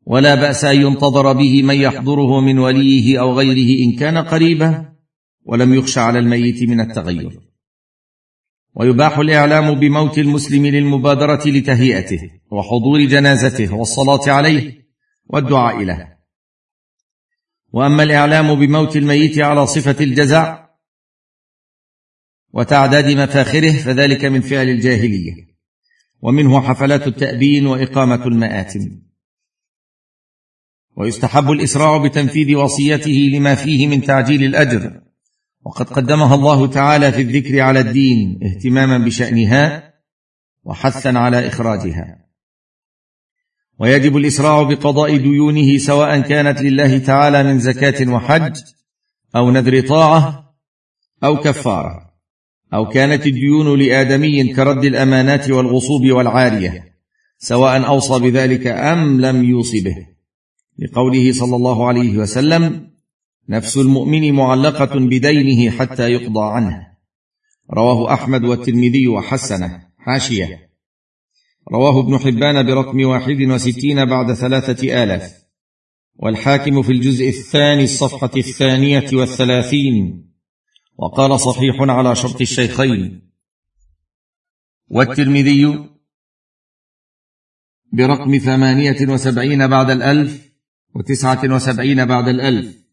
ولا 0.05 0.35
بأس 0.35 0.65
أن 0.65 0.81
ينتظر 0.81 1.33
به 1.33 1.63
من 1.63 1.75
يحضره 1.75 2.39
من 2.41 2.59
وليه 2.59 3.21
أو 3.21 3.33
غيره 3.33 3.83
إن 3.85 3.99
كان 3.99 4.17
قريبا. 4.17 4.93
ولم 5.45 5.73
يخش 5.73 5.97
على 5.97 6.19
الميت 6.19 6.69
من 6.69 6.81
التغير. 6.81 7.46
ويباح 8.79 9.17
الإعلام 9.17 9.79
بموت 9.79 10.17
المسلم 10.17 10.65
للمبادرة 10.65 11.43
لتهيئته 11.45 12.31
وحضور 12.51 13.05
جنازته 13.05 13.75
والصلاة 13.75 14.29
عليه 14.31 14.87
والدعاء 15.25 15.83
له. 15.83 16.17
وأما 17.73 18.03
الإعلام 18.03 18.55
بموت 18.55 18.95
الميت 18.95 19.39
على 19.39 19.67
صفة 19.67 20.03
الجزع 20.03 20.67
وتعداد 22.53 23.05
مفاخره 23.05 23.71
فذلك 23.71 24.25
من 24.25 24.41
فعل 24.41 24.69
الجاهلية 24.69 25.33
ومنه 26.21 26.61
حفلات 26.61 27.07
التأبين 27.07 27.67
وإقامة 27.67 28.27
المآتم. 28.27 29.01
ويستحب 30.97 31.51
الإسراع 31.51 31.97
بتنفيذ 31.97 32.55
وصيته 32.55 33.29
لما 33.33 33.55
فيه 33.55 33.87
من 33.87 34.01
تعجيل 34.01 34.43
الأجر 34.43 35.06
وقد 35.67 35.89
قدمها 35.89 36.35
الله 36.35 36.67
تعالى 36.67 37.11
في 37.11 37.21
الذكر 37.21 37.59
على 37.59 37.79
الدين 37.79 38.39
اهتماما 38.43 38.97
بشأنها 38.97 39.93
وحثا 40.63 41.09
على 41.09 41.47
إخراجها. 41.47 42.25
ويجب 43.79 44.17
الإسراع 44.17 44.63
بقضاء 44.63 45.17
ديونه 45.17 45.77
سواء 45.77 46.19
كانت 46.19 46.61
لله 46.61 46.97
تعالى 46.97 47.43
من 47.43 47.59
زكاة 47.59 48.13
وحج 48.13 48.55
أو 49.35 49.51
نذر 49.51 49.87
طاعة 49.87 50.55
أو 51.23 51.37
كفارة 51.37 52.13
أو 52.73 52.89
كانت 52.89 53.27
الديون 53.27 53.79
لآدمي 53.79 54.53
كرد 54.53 54.85
الأمانات 54.85 55.49
والغصوب 55.49 56.11
والعارية 56.11 56.93
سواء 57.37 57.87
أوصى 57.87 58.19
بذلك 58.19 58.67
أم 58.67 59.21
لم 59.21 59.43
يوص 59.43 59.71
به 59.71 60.07
لقوله 60.79 61.31
صلى 61.31 61.55
الله 61.55 61.87
عليه 61.87 62.17
وسلم 62.17 62.96
نفس 63.49 63.77
المؤمن 63.77 64.33
معلقة 64.33 64.99
بدينه 64.99 65.71
حتى 65.71 66.11
يقضى 66.11 66.45
عنه. 66.45 66.87
رواه 67.73 68.13
أحمد 68.13 68.43
والترمذي 68.43 69.07
وحسنه. 69.07 69.87
حاشية. 69.97 70.69
رواه 71.71 71.99
ابن 71.99 72.17
حبان 72.17 72.65
برقم 72.65 73.05
واحد 73.05 73.41
وستين 73.41 74.05
بعد 74.05 74.33
ثلاثة 74.33 75.03
آلاف. 75.03 75.33
والحاكم 76.15 76.81
في 76.81 76.91
الجزء 76.91 77.27
الثاني 77.27 77.83
الصفحة 77.83 78.31
الثانية 78.37 79.09
والثلاثين. 79.13 80.27
وقال 80.97 81.39
صحيح 81.39 81.75
على 81.81 82.15
شرط 82.15 82.41
الشيخين. 82.41 83.31
والترمذي 84.87 85.89
برقم 87.93 88.37
ثمانية 88.37 89.13
وسبعين 89.13 89.67
بعد 89.67 89.89
الألف 89.89 90.51
وتسعة 90.95 91.55
وسبعين 91.55 92.05
بعد 92.05 92.27
الألف. 92.27 92.86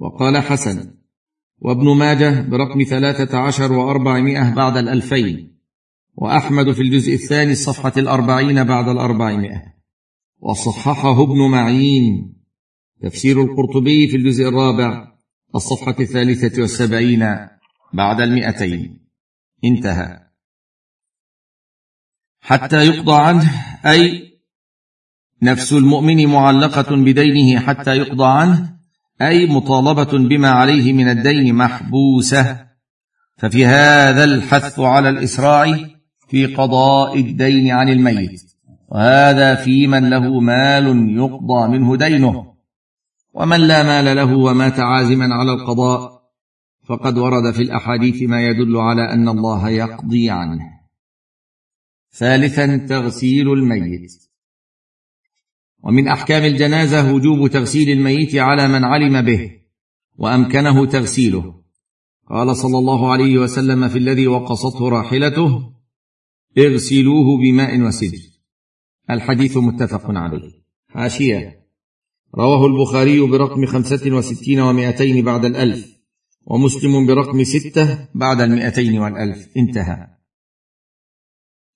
وقال 0.00 0.38
حسن 0.38 0.94
وابن 1.58 1.96
ماجه 1.96 2.40
برقم 2.40 2.82
ثلاثة 2.82 3.38
عشر 3.38 3.72
وأربعمائة 3.72 4.54
بعد 4.54 4.76
الألفين 4.76 5.58
وأحمد 6.14 6.72
في 6.72 6.82
الجزء 6.82 7.14
الثاني 7.14 7.52
الصفحة 7.52 7.92
الأربعين 7.96 8.64
بعد 8.64 8.88
الأربعمائة. 8.88 9.62
وصححه 10.38 11.22
ابن 11.22 11.50
معين. 11.50 12.34
تفسير 13.02 13.42
القرطبي 13.42 14.08
في 14.08 14.16
الجزء 14.16 14.48
الرابع 14.48 15.12
الصفحة 15.54 15.96
الثالثة 16.00 16.60
والسبعين 16.60 17.36
بعد 17.92 18.20
المئتين. 18.20 19.06
انتهى. 19.64 20.20
حتى 22.40 22.86
يقضى 22.86 23.14
عنه 23.14 23.50
أي 23.86 24.30
نفس 25.42 25.72
المؤمن 25.72 26.26
معلقة 26.26 26.96
بدينه 26.96 27.60
حتى 27.60 27.90
يقضى 27.90 28.26
عنه 28.26 28.79
أي 29.22 29.46
مطالبة 29.46 30.28
بما 30.28 30.50
عليه 30.50 30.92
من 30.92 31.08
الدين 31.08 31.54
محبوسة. 31.54 32.66
ففي 33.36 33.66
هذا 33.66 34.24
الحث 34.24 34.80
على 34.80 35.08
الإسراع 35.08 35.78
في 36.28 36.46
قضاء 36.46 37.20
الدين 37.20 37.70
عن 37.70 37.88
الميت. 37.88 38.42
وهذا 38.88 39.54
في 39.54 39.86
من 39.86 40.10
له 40.10 40.40
مال 40.40 41.16
يقضى 41.16 41.68
منه 41.68 41.96
دينه. 41.96 42.54
ومن 43.34 43.60
لا 43.60 43.82
مال 43.82 44.16
له 44.16 44.36
ومات 44.36 44.80
عازما 44.80 45.34
على 45.34 45.52
القضاء 45.52 46.20
فقد 46.84 47.18
ورد 47.18 47.54
في 47.54 47.62
الأحاديث 47.62 48.22
ما 48.22 48.40
يدل 48.40 48.76
على 48.76 49.12
أن 49.12 49.28
الله 49.28 49.68
يقضي 49.68 50.30
عنه. 50.30 50.60
ثالثا 52.12 52.76
تغسيل 52.76 53.52
الميت. 53.52 54.29
ومن 55.82 56.08
أحكام 56.08 56.44
الجنازة 56.44 57.14
وجوب 57.14 57.48
تغسيل 57.48 57.90
الميت 57.90 58.36
على 58.36 58.68
من 58.68 58.84
علم 58.84 59.22
به 59.22 59.50
وأمكنه 60.18 60.86
تغسيله. 60.86 61.60
قال 62.30 62.56
صلى 62.56 62.78
الله 62.78 63.12
عليه 63.12 63.38
وسلم 63.38 63.88
في 63.88 63.98
الذي 63.98 64.26
وقصته 64.26 64.88
راحلته 64.88 65.72
اغسلوه 66.58 67.38
بماء 67.42 67.80
وسدر. 67.80 68.18
الحديث 69.10 69.56
متفق 69.56 70.10
عليه. 70.10 70.50
حاشية. 70.88 71.60
رواه 72.34 72.66
البخاري 72.66 73.20
برقم 73.20 73.66
خمسة 73.66 74.10
وستين 74.10 74.60
ومائتين 74.60 75.24
بعد 75.24 75.44
الألف 75.44 75.86
ومسلم 76.46 77.06
برقم 77.06 77.44
ستة 77.44 78.08
بعد 78.14 78.40
المائتين 78.40 78.98
والألف. 78.98 79.48
انتهى. 79.56 80.06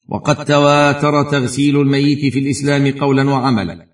وقد 0.09 0.45
تواتر 0.45 1.31
تغسيل 1.31 1.81
الميت 1.81 2.33
في 2.33 2.39
الإسلام 2.39 2.99
قولا 2.99 3.31
وعملا. 3.31 3.94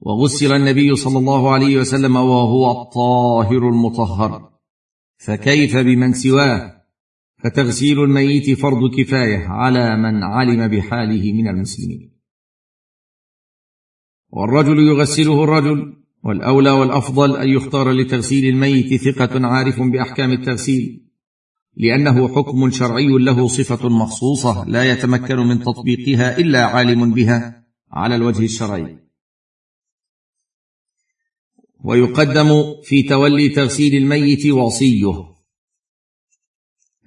وغسل 0.00 0.52
النبي 0.52 0.96
صلى 0.96 1.18
الله 1.18 1.52
عليه 1.52 1.76
وسلم 1.76 2.16
وهو 2.16 2.82
الطاهر 2.82 3.68
المطهر. 3.68 4.50
فكيف 5.16 5.76
بمن 5.76 6.12
سواه؟ 6.12 6.78
فتغسيل 7.44 8.00
الميت 8.00 8.58
فرض 8.58 8.94
كفاية 8.96 9.46
على 9.46 9.96
من 9.96 10.22
علم 10.22 10.68
بحاله 10.68 11.32
من 11.32 11.48
المسلمين. 11.48 12.18
والرجل 14.30 14.78
يغسله 14.78 15.44
الرجل 15.44 15.96
والأولى 16.24 16.70
والأفضل 16.70 17.36
أن 17.36 17.48
يختار 17.48 17.92
لتغسيل 17.92 18.54
الميت 18.54 18.94
ثقة 18.94 19.46
عارف 19.46 19.80
بأحكام 19.80 20.32
التغسيل 20.32 21.08
لأنه 21.76 22.28
حكم 22.28 22.70
شرعي 22.70 23.08
له 23.08 23.48
صفة 23.48 23.88
مخصوصة 23.88 24.64
لا 24.68 24.92
يتمكن 24.92 25.36
من 25.36 25.60
تطبيقها 25.60 26.38
إلا 26.38 26.64
عالم 26.64 27.14
بها 27.14 27.64
على 27.92 28.16
الوجه 28.16 28.44
الشرعي. 28.44 29.07
ويقدم 31.84 32.74
في 32.82 33.02
تولي 33.02 33.48
تغسيل 33.48 33.94
الميت 33.94 34.46
وصيه. 34.46 35.38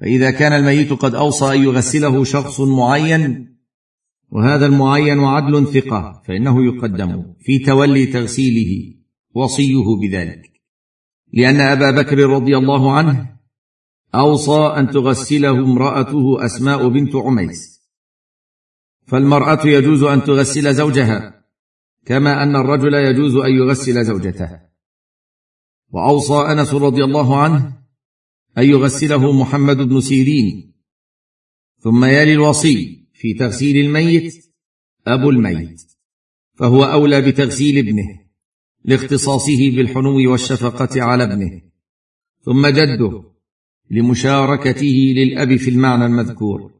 فإذا 0.02 0.32
كان 0.32 0.54
الميت 0.54 0.94
قد 0.94 1.16
أوصى 1.16 1.56
أن 1.56 1.64
يغسله 1.64 2.24
شخص 2.24 2.60
معين 2.60 3.58
وهذا 4.30 4.66
المعين 4.66 5.20
عدل 5.20 5.68
ثقة 5.68 6.24
فإنه 6.28 6.66
يقدم 6.66 7.34
في 7.40 7.60
تولي 7.60 8.06
تغسيله 8.06 8.96
وصيه 9.36 9.84
بذلك. 10.02 10.52
لأن 11.34 11.60
أبا 11.60 11.92
بكر 11.92 12.18
رضي 12.18 12.58
الله 12.58 12.92
عنه 12.92 13.40
أوصى 14.16 14.74
أن 14.78 14.90
تغسله 14.90 15.50
امرأته 15.50 16.46
أسماء 16.46 16.88
بنت 16.88 17.16
عميس. 17.16 17.82
فالمرأة 19.08 19.68
يجوز 19.68 20.04
أن 20.04 20.24
تغسل 20.24 20.74
زوجها. 20.74 21.41
كما 22.06 22.44
أن 22.44 22.56
الرجل 22.56 22.94
يجوز 22.94 23.36
أن 23.36 23.52
يغسل 23.52 24.06
زوجته. 24.06 24.60
وأوصى 25.90 26.52
أنس 26.52 26.74
رضي 26.74 27.04
الله 27.04 27.42
عنه 27.42 27.82
أن 28.58 28.64
يغسله 28.64 29.32
محمد 29.32 29.78
بن 29.78 30.02
سيرين. 30.02 30.74
ثم 31.80 32.06
يلي 32.06 32.34
الوصي 32.34 33.08
في 33.14 33.34
تغسيل 33.34 33.86
الميت 33.86 34.46
أبو 35.08 35.30
الميت. 35.30 35.82
فهو 36.54 36.84
أولى 36.84 37.22
بتغسيل 37.22 37.78
ابنه 37.78 38.20
لاختصاصه 38.86 39.76
بالحنو 39.76 40.32
والشفقة 40.32 41.02
على 41.02 41.24
ابنه. 41.24 41.62
ثم 42.42 42.68
جده 42.68 43.24
لمشاركته 43.92 45.14
للأب 45.18 45.56
في 45.56 45.70
المعنى 45.70 46.06
المذكور. 46.06 46.72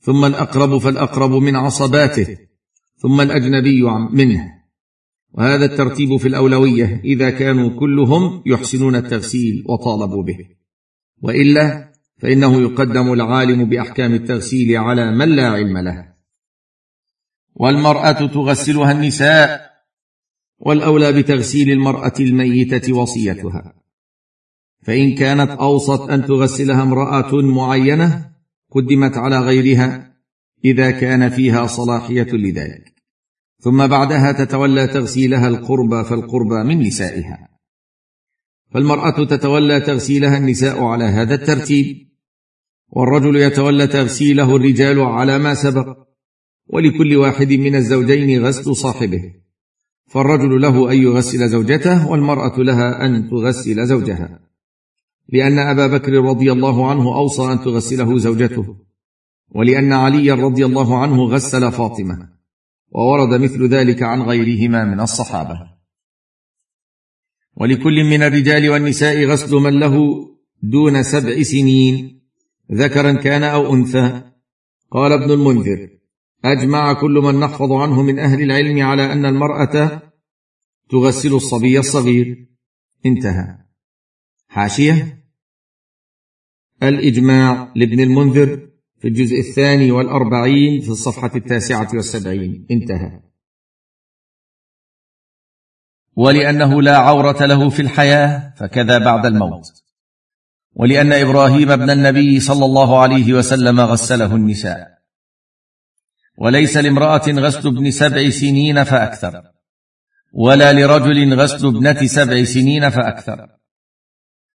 ثم 0.00 0.24
الأقرب 0.24 0.78
فالأقرب 0.78 1.30
من 1.30 1.56
عصباته. 1.56 2.38
ثم 2.96 3.20
الأجنبي 3.20 3.82
منه. 4.10 4.61
وهذا 5.34 5.64
الترتيب 5.64 6.16
في 6.16 6.28
الأولوية 6.28 7.00
إذا 7.04 7.30
كانوا 7.30 7.80
كلهم 7.80 8.42
يحسنون 8.46 8.96
التغسيل 8.96 9.64
وطالبوا 9.68 10.22
به. 10.22 10.38
وإلا 11.22 11.92
فإنه 12.18 12.60
يقدم 12.60 13.12
العالم 13.12 13.64
بأحكام 13.64 14.14
التغسيل 14.14 14.76
على 14.76 15.10
من 15.10 15.28
لا 15.28 15.48
علم 15.48 15.78
له. 15.78 16.12
والمرأة 17.54 18.26
تغسلها 18.26 18.92
النساء 18.92 19.70
والأولى 20.58 21.12
بتغسيل 21.12 21.70
المرأة 21.70 22.14
الميتة 22.20 22.92
وصيتها. 22.92 23.74
فإن 24.82 25.14
كانت 25.14 25.50
اوصت 25.50 26.10
أن 26.10 26.26
تغسلها 26.26 26.82
امرأة 26.82 27.42
معينة 27.42 28.32
قدمت 28.70 29.16
على 29.16 29.40
غيرها 29.40 30.16
إذا 30.64 30.90
كان 30.90 31.28
فيها 31.28 31.66
صلاحية 31.66 32.32
لذلك. 32.32 33.01
ثم 33.62 33.86
بعدها 33.86 34.32
تتولى 34.32 34.86
تغسيلها 34.86 35.48
القربى 35.48 36.04
فالقربى 36.04 36.62
من 36.62 36.78
نسائها. 36.80 37.48
فالمرأة 38.70 39.24
تتولى 39.24 39.80
تغسيلها 39.80 40.38
النساء 40.38 40.84
على 40.84 41.04
هذا 41.04 41.34
الترتيب. 41.34 42.08
والرجل 42.88 43.36
يتولى 43.36 43.86
تغسيله 43.86 44.56
الرجال 44.56 45.00
على 45.00 45.38
ما 45.38 45.54
سبق. 45.54 45.98
ولكل 46.66 47.16
واحد 47.16 47.52
من 47.52 47.74
الزوجين 47.74 48.44
غسل 48.44 48.76
صاحبه. 48.76 49.34
فالرجل 50.06 50.60
له 50.60 50.92
أن 50.92 51.02
يغسل 51.02 51.48
زوجته 51.48 52.10
والمرأة 52.10 52.58
لها 52.58 53.06
أن 53.06 53.30
تغسل 53.30 53.86
زوجها. 53.86 54.40
لأن 55.28 55.58
أبا 55.58 55.86
بكر 55.86 56.12
رضي 56.12 56.52
الله 56.52 56.90
عنه 56.90 57.14
أوصى 57.14 57.52
أن 57.52 57.60
تغسله 57.60 58.18
زوجته. 58.18 58.76
ولأن 59.54 59.92
عليا 59.92 60.34
رضي 60.34 60.66
الله 60.66 60.98
عنه 60.98 61.24
غسل 61.24 61.72
فاطمة. 61.72 62.31
وورد 62.94 63.40
مثل 63.40 63.68
ذلك 63.68 64.02
عن 64.02 64.22
غيرهما 64.22 64.84
من 64.84 65.00
الصحابة. 65.00 65.72
ولكل 67.56 68.04
من 68.04 68.22
الرجال 68.22 68.70
والنساء 68.70 69.24
غسل 69.24 69.56
من 69.56 69.80
له 69.80 69.96
دون 70.62 71.02
سبع 71.02 71.42
سنين 71.42 72.22
ذكرا 72.72 73.12
كان 73.12 73.42
أو 73.42 73.74
أنثى. 73.74 74.22
قال 74.90 75.12
ابن 75.12 75.30
المنذر 75.30 75.88
أجمع 76.44 76.92
كل 76.92 77.10
من 77.10 77.40
نحفظ 77.40 77.72
عنه 77.72 78.02
من 78.02 78.18
أهل 78.18 78.42
العلم 78.42 78.82
على 78.82 79.12
أن 79.12 79.26
المرأة 79.26 80.02
تغسل 80.90 81.34
الصبي 81.34 81.78
الصغير. 81.78 82.48
انتهى. 83.06 83.58
حاشية. 84.48 85.24
الإجماع 86.82 87.72
لابن 87.76 88.00
المنذر. 88.00 88.71
في 89.02 89.08
الجزء 89.08 89.38
الثاني 89.38 89.90
والأربعين 89.90 90.80
في 90.80 90.88
الصفحة 90.88 91.30
التاسعة 91.36 91.88
والسبعين. 91.94 92.66
انتهى. 92.70 93.20
ولأنه 96.16 96.82
لا 96.82 96.96
عورة 96.96 97.46
له 97.46 97.70
في 97.70 97.82
الحياة 97.82 98.54
فكذا 98.56 98.98
بعد 98.98 99.26
الموت. 99.26 99.64
ولأن 100.72 101.12
إبراهيم 101.12 101.70
ابن 101.70 101.90
النبي 101.90 102.40
صلى 102.40 102.64
الله 102.64 103.00
عليه 103.02 103.32
وسلم 103.32 103.80
غسله 103.80 104.36
النساء. 104.36 104.88
وليس 106.38 106.76
لامرأة 106.76 107.30
غسل 107.30 107.68
ابن 107.68 107.90
سبع 107.90 108.28
سنين 108.30 108.84
فأكثر. 108.84 109.42
ولا 110.32 110.72
لرجل 110.72 111.34
غسل 111.34 111.66
ابنة 111.66 112.06
سبع 112.06 112.44
سنين 112.44 112.90
فأكثر. 112.90 113.61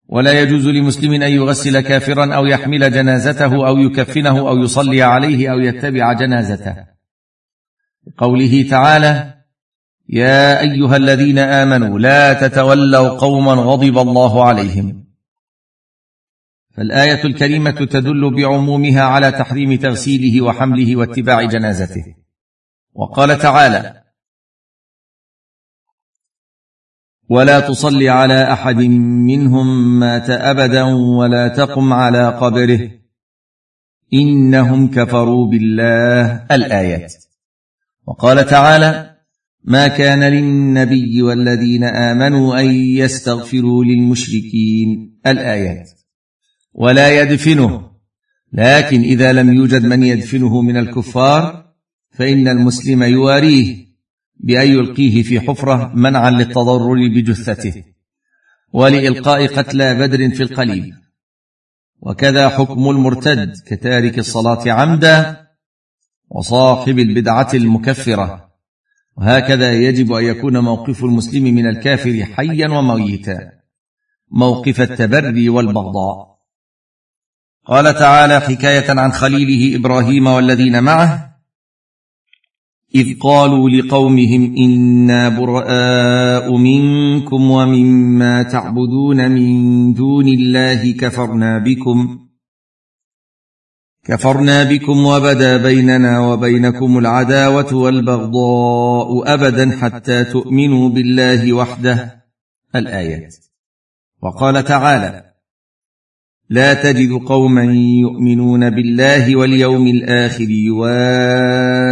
ولا 0.09 0.41
يجوز 0.41 0.67
لمسلم 0.67 1.13
أن 1.13 1.31
يغسل 1.31 1.81
كافرا 1.81 2.35
أو 2.35 2.47
يحمل 2.47 2.93
جنازته 2.93 3.69
أو 3.69 3.79
يكفنه 3.79 4.39
أو 4.39 4.59
يصلي 4.59 5.03
عليه 5.03 5.53
أو 5.53 5.59
يتبع 5.59 6.13
جنازته. 6.13 6.77
قوله 8.19 8.67
تعالى 8.71 9.35
يا 10.09 10.61
أيها 10.61 10.97
الذين 10.97 11.39
آمنوا 11.39 11.99
لا 11.99 12.33
تتولوا 12.33 13.09
قوما 13.09 13.53
غضب 13.53 13.99
الله 13.99 14.45
عليهم. 14.45 15.07
فالآية 16.77 17.25
الكريمة 17.25 17.71
تدل 17.71 18.35
بعمومها 18.35 19.03
على 19.03 19.33
تحريم 19.33 19.75
تغسيله 19.75 20.43
وحمله 20.43 20.97
واتباع 20.97 21.43
جنازته. 21.43 22.05
وقال 22.95 23.39
تعالى 23.39 24.03
ولا 27.29 27.61
تصل 27.61 28.03
على 28.03 28.53
أحد 28.53 28.77
منهم 29.27 29.99
مات 29.99 30.31
أبدا 30.31 30.83
ولا 30.83 31.49
تقم 31.49 31.93
على 31.93 32.29
قبره. 32.29 32.91
إنهم 34.15 34.91
كفروا 34.91 35.51
بالله. 35.51 36.47
الآيات. 36.51 37.15
وقال 38.07 38.47
تعالى 38.47 39.17
ما 39.65 39.89
كان 39.89 40.25
للنبي 40.25 41.23
والذين 41.23 41.85
آمنوا 41.85 42.61
أن 42.61 42.67
يستغفروا 42.75 43.85
للمشركين. 43.85 45.21
الآيات. 45.27 45.91
ولا 46.73 47.21
يدفنه. 47.21 47.91
لكن 48.53 49.01
إذا 49.01 49.33
لم 49.33 49.55
يوجد 49.55 49.85
من 49.85 50.03
يدفنه 50.03 50.63
من 50.63 50.77
الكفار 50.77 51.65
فإن 52.11 52.49
المسلم 52.49 53.03
يواريه. 53.03 53.86
بأن 54.41 54.69
يلقيه 54.69 55.23
في 55.23 55.41
حفرة 55.41 55.93
منعا 55.95 56.31
للتضرر 56.31 57.09
بجثته 57.09 57.85
ولإلقاء 58.73 59.47
قتلى 59.47 59.95
بدر 59.95 60.31
في 60.31 60.43
القليل 60.43 60.95
وكذا 62.01 62.49
حكم 62.49 62.91
المرتد 62.91 63.53
كتارك 63.67 64.19
الصلاة 64.19 64.73
عمدا 64.73 65.47
وصاحب 66.29 66.99
البدعة 66.99 67.49
المكفرة. 67.55 68.47
وهكذا 69.17 69.73
يجب 69.73 70.13
أن 70.13 70.25
يكون 70.25 70.59
موقف 70.59 71.05
المسلم 71.05 71.45
من 71.45 71.67
الكافر 71.67 72.25
حيا 72.25 72.69
وميتا. 72.69 73.39
موقف 74.31 74.81
التبري 74.81 75.49
والبغضاء. 75.49 76.37
قال 77.67 77.95
تعالى 77.95 78.41
حكاية 78.41 79.01
عن 79.01 79.13
خليله 79.13 79.77
إبراهيم 79.77 80.27
والذين 80.27 80.83
معه 80.83 81.36
إذ 82.95 83.19
قالوا 83.21 83.71
لقومهم 83.71 84.57
إنا 84.57 85.29
براء 85.29 86.57
منكم 86.57 87.51
ومما 87.51 88.43
تعبدون 88.43 89.31
من 89.31 89.93
دون 89.95 90.29
الله 90.29 90.93
كفرنا 90.93 91.59
بكم 91.59 92.19
كفرنا 94.05 94.65
بكم 94.65 95.07
وبدا 95.07 95.57
بيننا 95.57 96.21
وبينكم 96.21 96.99
العداوة 96.99 97.75
والبغضاء 97.75 99.35
أبدا 99.35 99.71
حتى 99.81 100.25
تؤمنوا 100.25 100.89
بالله 100.89 101.53
وحده. 101.53 102.25
الآيات. 102.75 103.37
وقال 104.23 104.65
تعالى 104.65 105.27
لا 106.51 106.75
تجد 106.75 107.13
قوما 107.13 107.63
يؤمنون 108.01 108.71
بالله 108.71 109.37
واليوم 109.37 109.87
الآخر 109.87 110.47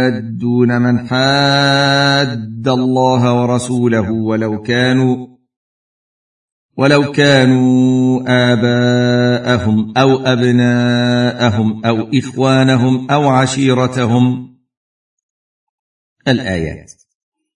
يوادون 0.05 0.81
من 0.81 1.07
حاد 1.07 2.67
الله 2.67 3.41
ورسوله 3.41 4.11
ولو 4.11 4.61
كانوا 4.61 5.27
ولو 6.77 7.11
كانوا 7.11 8.21
آباءهم 8.27 9.97
أو 9.97 10.17
أبناءهم 10.17 11.85
أو 11.85 12.09
إخوانهم 12.13 13.11
أو 13.11 13.29
عشيرتهم. 13.29 14.55
الآيات. 16.27 16.93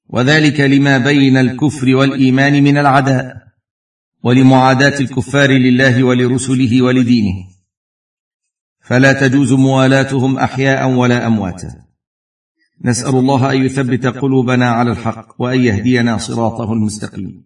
وذلك 0.09 0.59
لما 0.59 0.97
بين 0.97 1.37
الكفر 1.37 1.95
والإيمان 1.95 2.63
من 2.63 2.77
العداء 2.77 3.37
ولمعاداة 4.23 4.99
الكفار 4.99 5.51
لله 5.51 6.03
ولرسله 6.03 6.81
ولدينه. 6.81 7.47
فلا 8.81 9.13
تجوز 9.13 9.53
موالاتهم 9.53 10.37
أحياء 10.37 10.89
ولا 10.89 11.27
أمواتا. 11.27 11.88
نسأل 12.85 13.15
الله 13.15 13.51
أن 13.51 13.65
يثبت 13.65 14.05
قلوبنا 14.05 14.69
على 14.69 14.91
الحق 14.91 15.41
وأن 15.41 15.59
يهدينا 15.59 16.17
صراطه 16.17 16.73
المستقيم. 16.73 17.43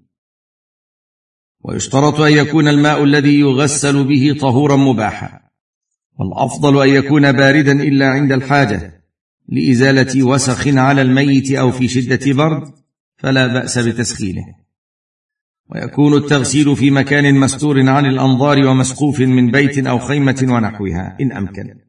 ويشترط 1.64 2.20
أن 2.20 2.34
يكون 2.34 2.68
الماء 2.68 3.04
الذي 3.04 3.40
يغسل 3.40 4.04
به 4.04 4.38
طهورا 4.42 4.76
مباحا. 4.76 5.40
والأفضل 6.20 6.82
أن 6.82 6.90
يكون 6.90 7.32
باردا 7.32 7.72
إلا 7.72 8.08
عند 8.08 8.32
الحاجة 8.32 9.04
لإزالة 9.50 10.24
وسخ 10.24 10.68
على 10.68 11.02
الميت 11.02 11.52
أو 11.52 11.72
في 11.72 11.88
شدة 11.88 12.34
برد 12.34 12.74
فلا 13.18 13.48
بأس 13.48 13.78
بتسخينه. 13.78 14.46
ويكون 15.70 16.14
التغسيل 16.18 16.76
في 16.76 16.92
مكان 16.92 17.40
مستور 17.40 17.90
عن 17.90 18.06
الأنظار 18.06 18.68
ومسقوف 18.68 19.20
من 19.20 19.52
بيت 19.52 19.88
أو 19.88 20.00
خيمة 20.00 20.46
ونحوها 20.50 21.18
إن 21.22 21.32
أمكن. 21.32 21.83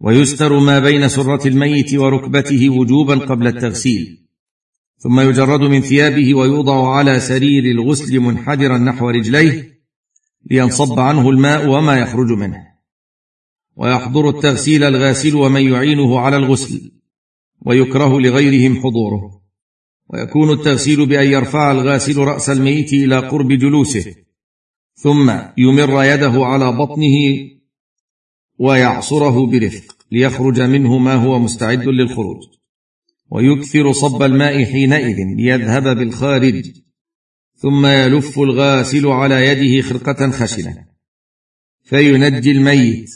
ويستر 0.00 0.58
ما 0.58 0.78
بين 0.78 1.08
سرة 1.08 1.48
الميت 1.48 1.94
وركبته 1.94 2.70
وجوبا 2.70 3.14
قبل 3.14 3.46
التغسيل 3.46 4.20
ثم 4.98 5.20
يجرد 5.20 5.60
من 5.60 5.80
ثيابه 5.80 6.34
ويوضع 6.34 6.94
على 6.94 7.20
سرير 7.20 7.64
الغسل 7.64 8.20
منحدرا 8.20 8.78
نحو 8.78 9.08
رجليه 9.10 9.80
لينصب 10.50 11.00
عنه 11.00 11.30
الماء 11.30 11.68
وما 11.68 11.98
يخرج 11.98 12.32
منه. 12.32 12.66
ويحضر 13.76 14.28
التغسيل 14.28 14.84
الغاسل 14.84 15.34
ومن 15.36 15.72
يعينه 15.72 16.18
على 16.18 16.36
الغسل 16.36 16.92
ويكره 17.60 18.20
لغيرهم 18.20 18.76
حضوره. 18.82 19.40
ويكون 20.08 20.50
التغسيل 20.50 21.06
بأن 21.06 21.26
يرفع 21.26 21.72
الغاسل 21.72 22.16
رأس 22.16 22.50
الميت 22.50 22.92
إلى 22.92 23.18
قرب 23.18 23.48
جلوسه 23.48 24.14
ثم 24.94 25.32
يمر 25.58 26.04
يده 26.04 26.46
على 26.46 26.72
بطنه 26.72 27.16
ويعصره 28.60 29.46
برفق 29.46 29.96
ليخرج 30.12 30.60
منه 30.60 30.98
ما 30.98 31.14
هو 31.14 31.38
مستعد 31.38 31.86
للخروج. 31.86 32.42
ويكثر 33.30 33.92
صب 33.92 34.22
الماء 34.22 34.64
حينئذ 34.64 35.16
ليذهب 35.36 35.96
بالخارج 35.96 36.72
ثم 37.56 37.86
يلف 37.86 38.38
الغاسل 38.38 39.06
على 39.06 39.46
يده 39.46 39.82
خرقة 39.82 40.30
خشنة. 40.30 40.86
فينجي 41.82 42.50
الميت 42.50 43.10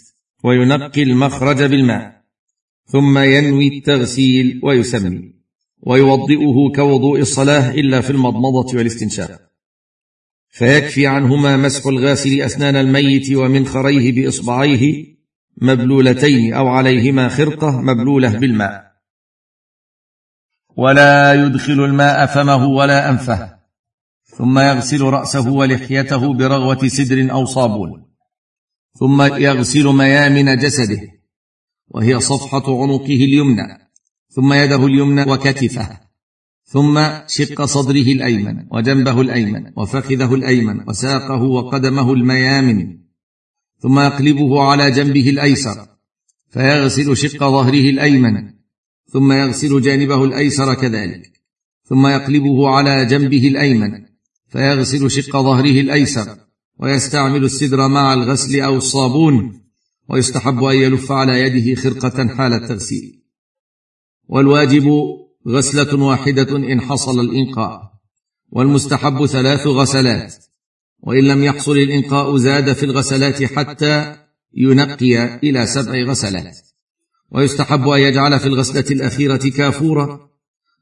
وينقي 0.45 1.03
المخرج 1.03 1.63
بالماء 1.63 2.25
ثم 2.87 3.19
ينوي 3.19 3.69
التغسيل 3.69 4.61
ويسمي 4.63 5.33
ويوضئه 5.83 6.73
كوضوء 6.75 7.21
الصلاة 7.21 7.71
إلا 7.75 8.01
في 8.01 8.11
المضمضة 8.11 8.79
والاستنشاق. 8.79 9.41
فيكفي 10.49 11.07
عنهما 11.07 11.57
مسح 11.57 11.87
الغاسل 11.87 12.41
أسنان 12.41 12.77
الميت 12.77 13.33
ومنخريه 13.33 14.13
بإصبعيه 14.13 15.14
مبلولتين 15.63 16.55
أو 16.55 16.69
عليهما 16.69 17.29
خرقة 17.29 17.81
مبلولة 17.81 18.39
بالماء. 18.39 18.95
ولا 20.77 21.35
يدخل 21.35 21.85
الماء 21.85 22.27
فمه 22.27 22.67
ولا 22.67 23.11
أنفه 23.11 23.55
ثم 24.25 24.59
يغسل 24.59 25.01
رأسه 25.01 25.51
ولحيته 25.51 26.35
برغوة 26.35 26.89
سدر 26.89 27.33
أو 27.33 27.45
صابون 27.45 28.05
ثم 28.99 29.23
يغسل 29.23 29.87
ميامن 29.87 30.57
جسده 30.57 31.01
وهي 31.89 32.21
صفحة 32.21 32.83
عنقه 32.83 33.15
اليمنى 33.15 33.91
ثم 34.29 34.53
يده 34.53 34.87
اليمنى 34.87 35.33
وكتفه 35.33 36.01
ثم 36.65 37.01
شق 37.27 37.65
صدره 37.65 38.13
الأيمن 38.13 38.67
وجنبه 38.71 39.21
الأيمن 39.21 39.73
وفخذه 39.77 40.35
الأيمن 40.35 40.89
وساقه 40.89 41.43
وقدمه 41.43 42.13
الميامن. 42.13 43.04
ثم 43.85 44.01
يقلبه 44.01 44.63
على 44.63 44.91
جنبه 44.91 45.31
الأيسر 45.31 45.87
فيغسل 46.51 47.17
شق 47.17 47.39
ظهره 47.39 47.91
الأيمن 47.91 48.51
ثم 49.13 49.33
يغسل 49.33 49.81
جانبه 49.81 50.25
الأيسر 50.25 50.75
كذلك 50.75 51.33
ثم 51.85 52.07
يقلبه 52.07 52.69
على 52.69 53.07
جنبه 53.07 53.49
الأيمن 53.49 53.91
فيغسل 54.49 55.11
شق 55.11 55.33
ظهره 55.37 55.81
الأيسر 55.81 56.37
ويستعمل 56.79 57.45
السدر 57.45 57.89
مع 57.89 58.15
الغسل 58.15 58.61
أو 58.61 58.77
الصابون 58.77 59.61
ويستحب 60.09 60.65
أن 60.65 60.77
يلف 60.77 61.13
على 61.13 61.41
يده 61.41 61.81
خرقة 61.83 62.29
حال 62.29 62.53
التغسيل. 62.53 63.23
والواجب 64.29 64.91
غسلة 65.49 66.03
واحدة 66.03 66.57
إن 66.57 66.81
حصل 66.81 67.21
الإنقاء 67.21 67.81
والمستحب 68.51 69.27
ثلاث 69.27 69.67
غسلات. 69.67 70.35
وإن 71.07 71.25
لم 71.25 71.45
يحصل 71.45 71.73
الإنقاء 71.73 72.37
زاد 72.37 72.73
في 72.73 72.83
الغسلات 72.83 73.43
حتى 73.43 74.17
ينقي 74.55 75.37
إلى 75.37 75.67
سبع 75.67 76.03
غسلات. 76.03 76.59
ويستحب 77.31 77.89
أن 77.89 78.01
يجعل 78.01 78.41
في 78.41 78.47
الغسلة 78.47 78.85
الأخيرة 78.91 79.37
كافورا 79.57 80.31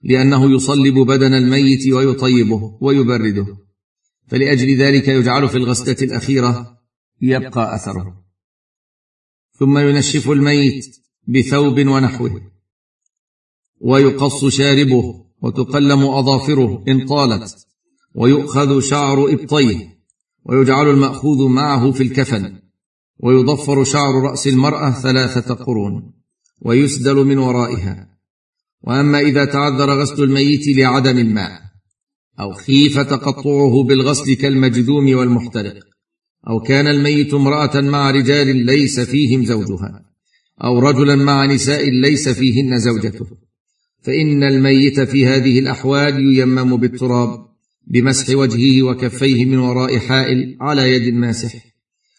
لأنه 0.02 0.54
يصلب 0.54 0.98
بدن 0.98 1.34
الميت 1.34 1.92
ويطيبه 1.92 2.78
ويبرده. 2.80 3.46
فلأجل 4.28 4.76
ذلك 4.76 5.08
يجعل 5.08 5.48
في 5.48 5.56
الغسلة 5.56 5.96
الأخيرة 6.02 6.78
يبقى 7.20 7.74
أثره. 7.74 8.24
ثم 9.58 9.78
ينشف 9.78 10.30
الميت 10.30 10.84
بثوب 11.28 11.78
ونحوه. 11.86 12.40
ويقص 13.80 14.44
شاربه 14.44 15.26
وتقلم 15.42 16.04
أظافره 16.04 16.84
إن 16.88 17.06
طالت. 17.06 17.66
ويؤخذ 18.14 18.80
شعر 18.80 19.32
إبطيه. 19.32 19.91
ويجعل 20.44 20.90
المأخوذ 20.90 21.48
معه 21.48 21.92
في 21.92 22.02
الكفن 22.02 22.58
ويضفر 23.20 23.84
شعر 23.84 24.14
رأس 24.22 24.46
المرأة 24.46 24.90
ثلاثة 24.90 25.54
قرون 25.54 26.12
ويسدل 26.62 27.16
من 27.16 27.38
ورائها. 27.38 28.08
وأما 28.82 29.20
إذا 29.20 29.44
تعذر 29.44 30.00
غسل 30.00 30.22
الميت 30.22 30.68
لعدم 30.68 31.18
الماء 31.18 31.60
أو 32.40 32.52
خيف 32.52 32.98
تقطعه 32.98 33.84
بالغسل 33.84 34.34
كالمجذوم 34.34 35.14
والمحترق 35.14 35.78
أو 36.48 36.60
كان 36.60 36.86
الميت 36.86 37.34
امرأة 37.34 37.80
مع 37.80 38.10
رجال 38.10 38.56
ليس 38.56 39.00
فيهم 39.00 39.44
زوجها 39.44 40.04
أو 40.64 40.78
رجلا 40.78 41.16
مع 41.16 41.46
نساء 41.46 41.90
ليس 41.90 42.28
فيهن 42.28 42.78
زوجته 42.78 43.26
فإن 44.02 44.42
الميت 44.42 45.00
في 45.00 45.26
هذه 45.26 45.58
الأحوال 45.58 46.36
ييمم 46.36 46.76
بالتراب. 46.76 47.51
بمسح 47.86 48.36
وجهه 48.36 48.82
وكفيه 48.82 49.44
من 49.44 49.58
وراء 49.58 49.98
حائل 49.98 50.56
على 50.60 50.92
يد 50.92 51.02
الماسح 51.02 51.72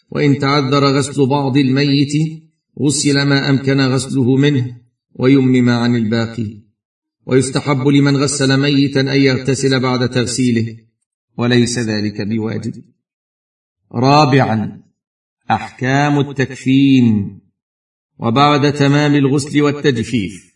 وإن 0.09 0.39
تعذر 0.39 0.85
غسل 0.85 1.25
بعض 1.25 1.57
الميت 1.57 2.43
غسل 2.81 3.21
ما 3.21 3.49
أمكن 3.49 3.81
غسله 3.81 4.35
منه 4.35 4.77
ويمم 5.15 5.69
عن 5.69 5.95
الباقي. 5.95 6.63
ويستحب 7.25 7.87
لمن 7.87 8.17
غسل 8.17 8.59
ميتا 8.59 9.01
أن 9.01 9.21
يغتسل 9.21 9.79
بعد 9.79 10.09
تغسيله. 10.09 10.77
وليس 11.37 11.79
ذلك 11.79 12.21
بواجب. 12.21 12.83
رابعا 13.91 14.83
أحكام 15.51 16.19
التكفين. 16.19 17.39
وبعد 18.19 18.73
تمام 18.73 19.15
الغسل 19.15 19.61
والتجفيف 19.61 20.53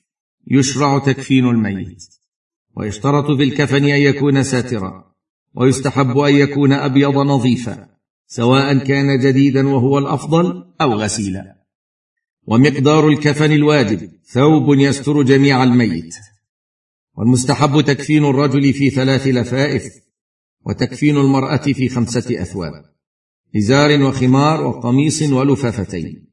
يشرع 0.47 0.99
تكفين 0.99 1.45
الميت. 1.45 2.03
ويشترط 2.77 3.31
في 3.31 3.43
الكفن 3.43 3.83
أن 3.83 4.01
يكون 4.01 4.43
ساترا 4.43 5.13
ويستحب 5.55 6.17
أن 6.17 6.35
يكون 6.35 6.73
أبيض 6.73 7.17
نظيفا 7.17 7.87
سواء 8.27 8.77
كان 8.77 9.19
جديدا 9.19 9.67
وهو 9.67 9.97
الأفضل 9.97 10.73
أو 10.81 10.93
غسيلا. 10.93 11.57
ومقدار 12.47 13.07
الكفن 13.07 13.51
الواجب 13.51 14.09
ثوب 14.25 14.79
يستر 14.79 15.21
جميع 15.21 15.63
الميت. 15.63 16.15
والمستحب 17.17 17.81
تكفين 17.81 18.25
الرجل 18.25 18.73
في 18.73 18.89
ثلاث 18.89 19.27
لفائف 19.27 19.83
وتكفين 20.65 21.17
المرأة 21.17 21.57
في 21.57 21.89
خمسة 21.89 22.41
أثواب 22.41 22.85
إزار 23.57 24.01
وخمار 24.03 24.65
وقميص 24.65 25.21
ولفافتين. 25.21 26.27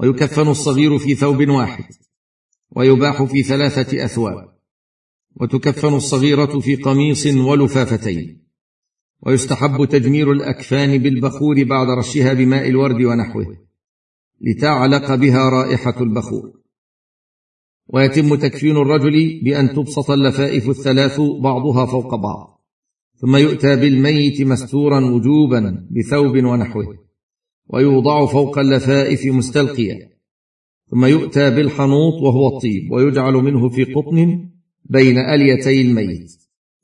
ويكفن 0.00 0.48
الصغير 0.48 0.98
في 0.98 1.14
ثوب 1.14 1.48
واحد 1.48 1.84
ويباح 2.70 3.22
في 3.22 3.42
ثلاثة 3.42 4.04
أثواب. 4.04 4.51
وتكفن 5.40 5.94
الصغيرة 5.94 6.58
في 6.58 6.76
قميص 6.76 7.26
ولفافتين. 7.26 8.42
ويستحب 9.26 9.84
تجمير 9.84 10.32
الأكفان 10.32 10.98
بالبخور 10.98 11.64
بعد 11.64 11.86
رشها 11.98 12.32
بماء 12.32 12.68
الورد 12.68 13.02
ونحوه 13.02 13.56
لتعلق 14.40 15.14
بها 15.14 15.48
رائحة 15.48 16.02
البخور. 16.02 16.62
ويتم 17.88 18.34
تكفين 18.34 18.76
الرجل 18.76 19.40
بأن 19.44 19.72
تبسط 19.72 20.10
اللفائف 20.10 20.68
الثلاث 20.68 21.20
بعضها 21.20 21.86
فوق 21.86 22.14
بعض 22.14 22.52
ثم 23.16 23.36
يؤتى 23.36 23.76
بالميت 23.76 24.42
مستورا 24.42 25.00
وجوبا 25.00 25.88
بثوب 25.90 26.44
ونحوه 26.44 26.98
ويوضع 27.68 28.26
فوق 28.26 28.58
اللفائف 28.58 29.26
مستلقيا. 29.26 30.12
ثم 30.90 31.04
يؤتى 31.04 31.50
بالحنوط 31.50 32.14
وهو 32.22 32.56
الطيب 32.56 32.92
ويجعل 32.92 33.34
منه 33.34 33.68
في 33.68 33.84
قطن 33.84 34.48
بين 34.84 35.18
أليتي 35.18 35.80
الميت 35.80 36.32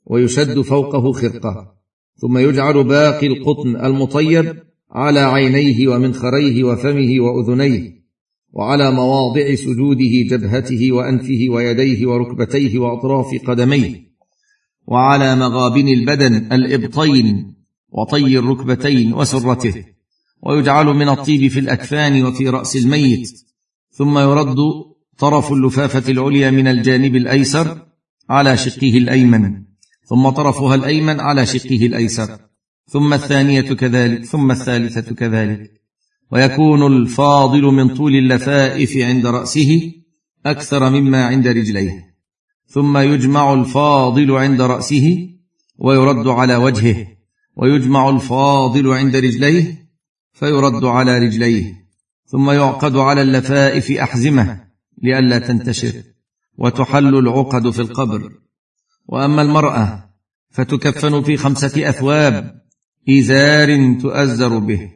ويشد 0.05 0.61
فوقه 0.61 1.11
خرقه 1.11 1.73
ثم 2.15 2.37
يجعل 2.37 2.83
باقي 2.83 3.27
القطن 3.27 3.75
المطيب 3.75 4.55
على 4.91 5.19
عينيه 5.19 5.87
ومنخريه 5.87 6.63
وفمه 6.63 7.19
وأذنيه 7.19 7.99
وعلى 8.53 8.91
مواضع 8.91 9.55
سجوده 9.55 10.11
جبهته 10.29 10.91
وأنفه 10.91 11.45
ويديه 11.49 12.07
وركبتيه 12.07 12.79
وأطراف 12.79 13.25
قدميه 13.45 14.09
وعلى 14.87 15.35
مغابن 15.35 15.87
البدن 15.87 16.35
الإبطين 16.51 17.55
وطي 17.89 18.37
الركبتين 18.37 19.13
وسرته 19.13 19.85
ويجعل 20.41 20.85
من 20.85 21.09
الطيب 21.09 21.51
في 21.51 21.59
الأكفان 21.59 22.25
وفي 22.25 22.49
رأس 22.49 22.75
الميت 22.75 23.29
ثم 23.91 24.17
يرد 24.17 24.57
طرف 25.17 25.51
اللفافة 25.51 26.11
العليا 26.11 26.51
من 26.51 26.67
الجانب 26.67 27.15
الأيسر 27.15 27.88
على 28.29 28.57
شقه 28.57 28.97
الأيمن 28.97 29.63
ثم 30.09 30.29
طرفها 30.29 30.75
الأيمن 30.75 31.19
على 31.19 31.45
شقه 31.45 31.85
الأيسر 31.85 32.39
ثم 32.87 33.13
الثانية 33.13 33.61
كذلك 33.61 34.25
ثم 34.25 34.51
الثالثة 34.51 35.15
كذلك. 35.15 35.71
ويكون 36.31 36.93
الفاضل 36.93 37.61
من 37.61 37.93
طول 37.93 38.15
اللفائف 38.15 38.97
عند 38.97 39.25
رأسه 39.25 39.91
أكثر 40.45 40.89
مما 40.89 41.25
عند 41.25 41.47
رجليه. 41.47 42.15
ثم 42.67 42.97
يجمع 42.97 43.53
الفاضل 43.53 44.31
عند 44.31 44.61
رأسه 44.61 45.29
ويرد 45.77 46.27
على 46.27 46.55
وجهه 46.55 47.07
ويجمع 47.55 48.09
الفاضل 48.09 48.87
عند 48.93 49.15
رجليه 49.15 49.89
فيرد 50.33 50.85
على 50.85 51.17
رجليه. 51.17 51.73
ثم 52.25 52.51
يعقد 52.51 52.97
على 52.97 53.21
اللفائف 53.21 53.91
أحزمة 53.91 54.63
لئلا 55.03 55.39
تنتشر. 55.39 55.93
وتحل 56.59 57.15
العقد 57.15 57.69
في 57.69 57.81
القبر. 57.81 58.31
وأما 59.07 59.41
المرأة 59.41 60.09
فتكفن 60.49 61.23
في 61.23 61.37
خمسة 61.37 61.89
أثواب 61.89 62.61
إزار 63.09 63.99
تؤزر 64.01 64.59
به 64.59 64.91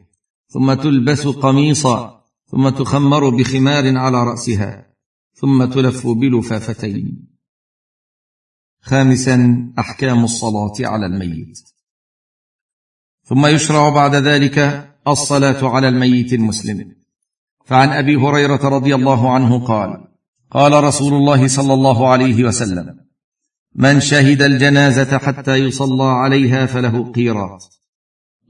ثم 0.48 0.74
تلبس 0.74 1.26
قميصا 1.26 2.24
ثم 2.46 2.68
تخمر 2.68 3.28
بخمار 3.28 3.98
على 3.98 4.24
رأسها 4.24 4.86
ثم 5.34 5.64
تلف 5.64 6.06
بلفافتين. 6.06 7.28
خامسا 8.80 9.68
أحكام 9.78 10.24
الصلاة 10.24 10.74
على 10.80 11.06
الميت. 11.06 11.58
ثم 13.24 13.46
يشرع 13.46 13.88
بعد 13.88 14.14
ذلك 14.14 14.58
الصلاة 15.08 15.68
على 15.68 15.88
الميت 15.88 16.32
المسلم. 16.32 16.96
فعن 17.64 17.88
أبي 17.88 18.16
هريرة 18.16 18.68
رضي 18.68 18.94
الله 18.94 19.34
عنه 19.34 19.66
قال 19.66 20.13
قال 20.54 20.84
رسول 20.84 21.14
الله 21.14 21.46
صلى 21.46 21.74
الله 21.74 22.08
عليه 22.08 22.44
وسلم 22.44 22.96
من 23.74 24.00
شهد 24.00 24.42
الجنازة 24.42 25.18
حتى 25.18 25.54
يصلى 25.54 26.04
عليها 26.04 26.66
فله 26.66 27.12
قيراط 27.12 27.60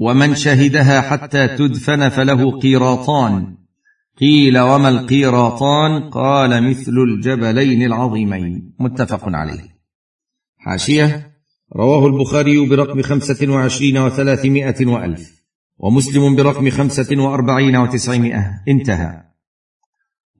ومن 0.00 0.34
شهدها 0.34 1.00
حتى 1.00 1.48
تدفن 1.48 2.08
فله 2.08 2.58
قيراطان. 2.58 3.56
قيل 4.20 4.58
وما 4.58 4.88
القيراطان؟ 4.88 6.10
قال 6.10 6.70
مثل 6.70 6.92
الجبلين 6.92 7.82
العظيمين. 7.82 8.74
متفق 8.80 9.20
عليه. 9.24 9.78
حاشية 10.58 11.32
رواه 11.76 12.06
البخاري 12.06 12.68
برقم 12.68 13.02
خمسة 13.02 13.48
وعشرين 13.48 13.98
وثلاثمائة 13.98 14.86
وألف 14.86 15.42
ومسلم 15.78 16.36
برقم 16.36 16.70
خمسة 16.70 17.16
وأربعين 17.16 17.76
وتسعمائة. 17.76 18.62
انتهى. 18.68 19.33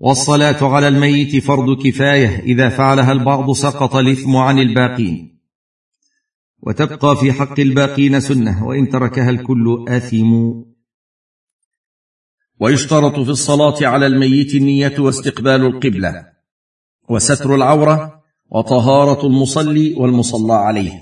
والصلاة 0.00 0.74
على 0.74 0.88
الميت 0.88 1.44
فرض 1.44 1.82
كفاية 1.82 2.40
إذا 2.40 2.68
فعلها 2.68 3.12
البعض 3.12 3.52
سقط 3.52 3.96
الإثم 3.96 4.36
عن 4.36 4.58
الباقين. 4.58 5.40
وتبقى 6.62 7.16
في 7.16 7.32
حق 7.32 7.60
الباقين 7.60 8.20
سنة 8.20 8.66
وإن 8.66 8.88
تركها 8.88 9.30
الكل 9.30 9.84
اثموا 9.88 10.64
ويشترط 12.60 13.14
في 13.20 13.30
الصلاة 13.30 13.86
على 13.86 14.06
الميت 14.06 14.54
النية 14.54 14.94
واستقبال 14.98 15.66
القبلة 15.66 16.26
وستر 17.08 17.54
العورة 17.54 18.22
وطهارة 18.50 19.26
المصلي 19.26 19.94
والمصلى 19.94 20.52
عليه 20.52 20.92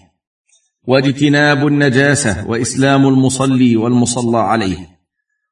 واجتناب 0.82 1.66
النجاسة 1.66 2.48
وإسلام 2.48 3.06
المصلي 3.06 3.76
والمصلى 3.76 4.38
عليه 4.38 4.88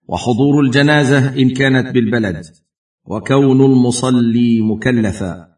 وحضور 0.09 0.61
الجنازة 0.61 1.29
إن 1.29 1.51
كانت 1.55 1.95
بالبلد. 1.95 2.43
وكون 3.05 3.65
المصلي 3.65 4.61
مكلفا. 4.61 5.51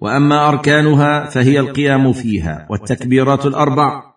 وأما 0.00 0.48
أركانها 0.48 1.30
فهي 1.30 1.60
القيام 1.60 2.12
فيها 2.12 2.66
والتكبيرات 2.70 3.46
الأربع. 3.46 4.14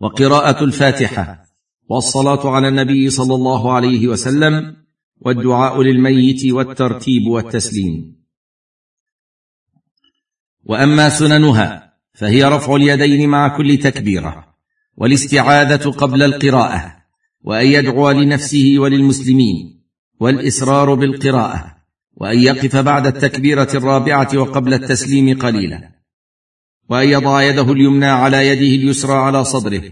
وقراءة 0.00 0.64
الفاتحة. 0.64 1.44
والصلاة 1.88 2.50
على 2.50 2.68
النبي 2.68 3.10
صلى 3.10 3.34
الله 3.34 3.72
عليه 3.72 4.08
وسلم. 4.08 4.76
والدعاء 5.20 5.82
للميت 5.82 6.52
والترتيب 6.52 7.26
والتسليم. 7.26 8.22
وأما 10.64 11.08
سننها 11.08 11.92
فهي 12.14 12.44
رفع 12.44 12.76
اليدين 12.76 13.28
مع 13.28 13.56
كل 13.56 13.78
تكبيرة. 13.78 14.54
والاستعاذة 14.96 15.90
قبل 15.90 16.22
القراءة. 16.22 16.96
وأن 17.40 17.66
يدعو 17.66 18.10
لنفسه 18.10 18.74
وللمسلمين. 18.78 19.81
والاسرار 20.22 20.94
بالقراءة 20.94 21.76
وأن 22.16 22.38
يقف 22.38 22.76
بعد 22.76 23.06
التكبيرة 23.06 23.68
الرابعة 23.74 24.28
وقبل 24.34 24.74
التسليم 24.74 25.38
قليلا 25.38 25.88
وأن 26.90 27.08
يضع 27.08 27.42
يده 27.42 27.72
اليمنى 27.72 28.06
على 28.06 28.48
يده 28.48 28.82
اليسرى 28.82 29.12
على 29.12 29.44
صدره 29.44 29.82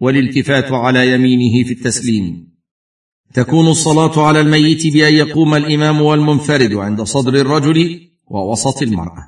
والالتفات 0.00 0.72
على 0.72 1.12
يمينه 1.12 1.66
في 1.66 1.72
التسليم. 1.72 2.48
تكون 3.34 3.68
الصلاة 3.68 4.26
على 4.26 4.40
الميت 4.40 4.92
بأن 4.92 5.14
يقوم 5.14 5.54
الإمام 5.54 6.02
والمنفرد 6.02 6.72
عند 6.72 7.02
صدر 7.02 7.34
الرجل 7.34 8.00
ووسط 8.26 8.82
المرأة. 8.82 9.26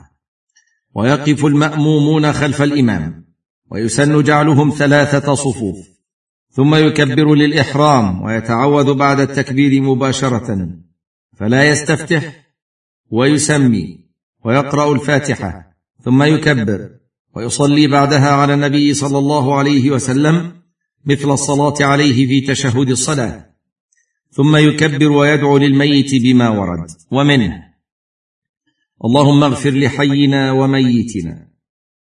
ويقف 0.95 1.47
المأمومون 1.47 2.33
خلف 2.33 2.63
الإمام 2.63 3.25
ويسن 3.71 4.23
جعلهم 4.23 4.71
ثلاثة 4.71 5.35
صفوف. 5.35 5.77
ثم 6.51 6.75
يكبر 6.75 7.35
للإحرام 7.35 8.23
ويتعوذ 8.23 8.95
بعد 8.95 9.21
التكبير 9.21 9.83
مباشرة 9.83 10.69
فلا 11.37 11.71
يستفتح 11.71 12.47
ويسمي 13.11 13.99
ويقرأ 14.45 14.93
الفاتحة 14.95 15.77
ثم 16.05 16.23
يكبر 16.23 16.91
ويصلي 17.37 17.87
بعدها 17.87 18.31
على 18.31 18.55
النبي 18.55 18.95
صلى 18.95 19.19
الله 19.19 19.59
عليه 19.59 19.91
وسلم 19.91 20.53
مثل 21.05 21.31
الصلاة 21.31 21.75
عليه 21.81 22.27
في 22.27 22.41
تشهد 22.41 22.91
الصلاة. 22.91 23.51
ثم 24.31 24.57
يكبر 24.57 25.13
ويدعو 25.13 25.59
للميت 25.59 26.15
بما 26.15 26.49
ورد 26.49 26.87
ومنه. 27.11 27.63
اللهم 29.05 29.43
اغفر 29.43 29.71
لحينا 29.71 30.53
وميتنا 30.53 31.49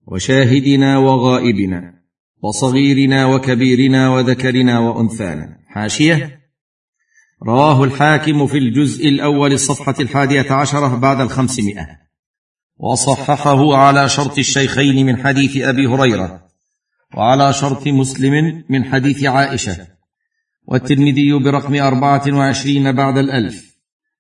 وشاهدنا 0.06 0.98
وغائبنا. 0.98 2.03
وصغيرنا 2.44 3.26
وكبيرنا 3.26 4.10
وذكرنا 4.10 4.78
وأنثانا. 4.78 5.58
حاشية. 5.68 6.40
رواه 7.46 7.84
الحاكم 7.84 8.46
في 8.46 8.58
الجزء 8.58 9.08
الأول 9.08 9.52
الصفحة 9.52 9.94
الحادية 10.00 10.52
عشرة 10.52 10.96
بعد 10.96 11.20
الخمسمائة. 11.20 11.86
وصححه 12.76 13.76
على 13.76 14.08
شرط 14.08 14.38
الشيخين 14.38 15.06
من 15.06 15.16
حديث 15.16 15.56
أبي 15.56 15.86
هريرة 15.86 16.48
وعلى 17.16 17.52
شرط 17.52 17.86
مسلم 17.86 18.64
من 18.68 18.84
حديث 18.84 19.24
عائشة. 19.24 19.86
والترمذي 20.66 21.32
برقم 21.32 21.74
أربعة 21.74 22.22
وعشرين 22.28 22.92
بعد 22.92 23.18
الألف 23.18 23.76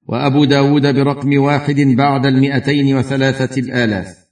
وأبو 0.08 0.44
داود 0.44 0.94
برقم 0.94 1.38
واحد 1.38 1.80
بعد 1.80 2.26
المئتين 2.26 2.96
وثلاثة 2.96 3.60
الآلاف. 3.60 4.23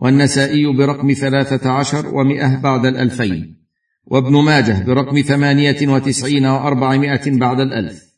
والنسائي 0.00 0.76
برقم 0.76 1.12
ثلاثة 1.12 1.70
عشر 1.70 2.14
ومئة 2.14 2.56
بعد 2.56 2.86
الألفين 2.86 3.60
وابن 4.06 4.44
ماجه 4.44 4.84
برقم 4.84 5.20
ثمانية 5.20 5.88
وتسعين 5.88 6.46
وأربعمائة 6.46 7.38
بعد 7.38 7.60
الألف 7.60 8.10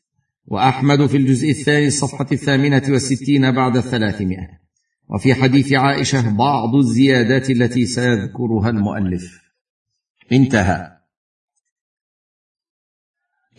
وأحمد 0.47 1.07
في 1.07 1.16
الجزء 1.16 1.51
الثاني 1.51 1.87
الصفحة 1.87 2.27
الثامنة 2.33 2.83
والستين 2.88 3.51
بعد 3.51 3.77
الثلاثمائة. 3.77 4.62
وفي 5.09 5.35
حديث 5.35 5.73
عائشة 5.73 6.31
بعض 6.37 6.75
الزيادات 6.75 7.51
التي 7.51 7.87
سيذكرها 7.87 8.70
المؤلف. 8.70 9.43
انتهى. 10.33 10.93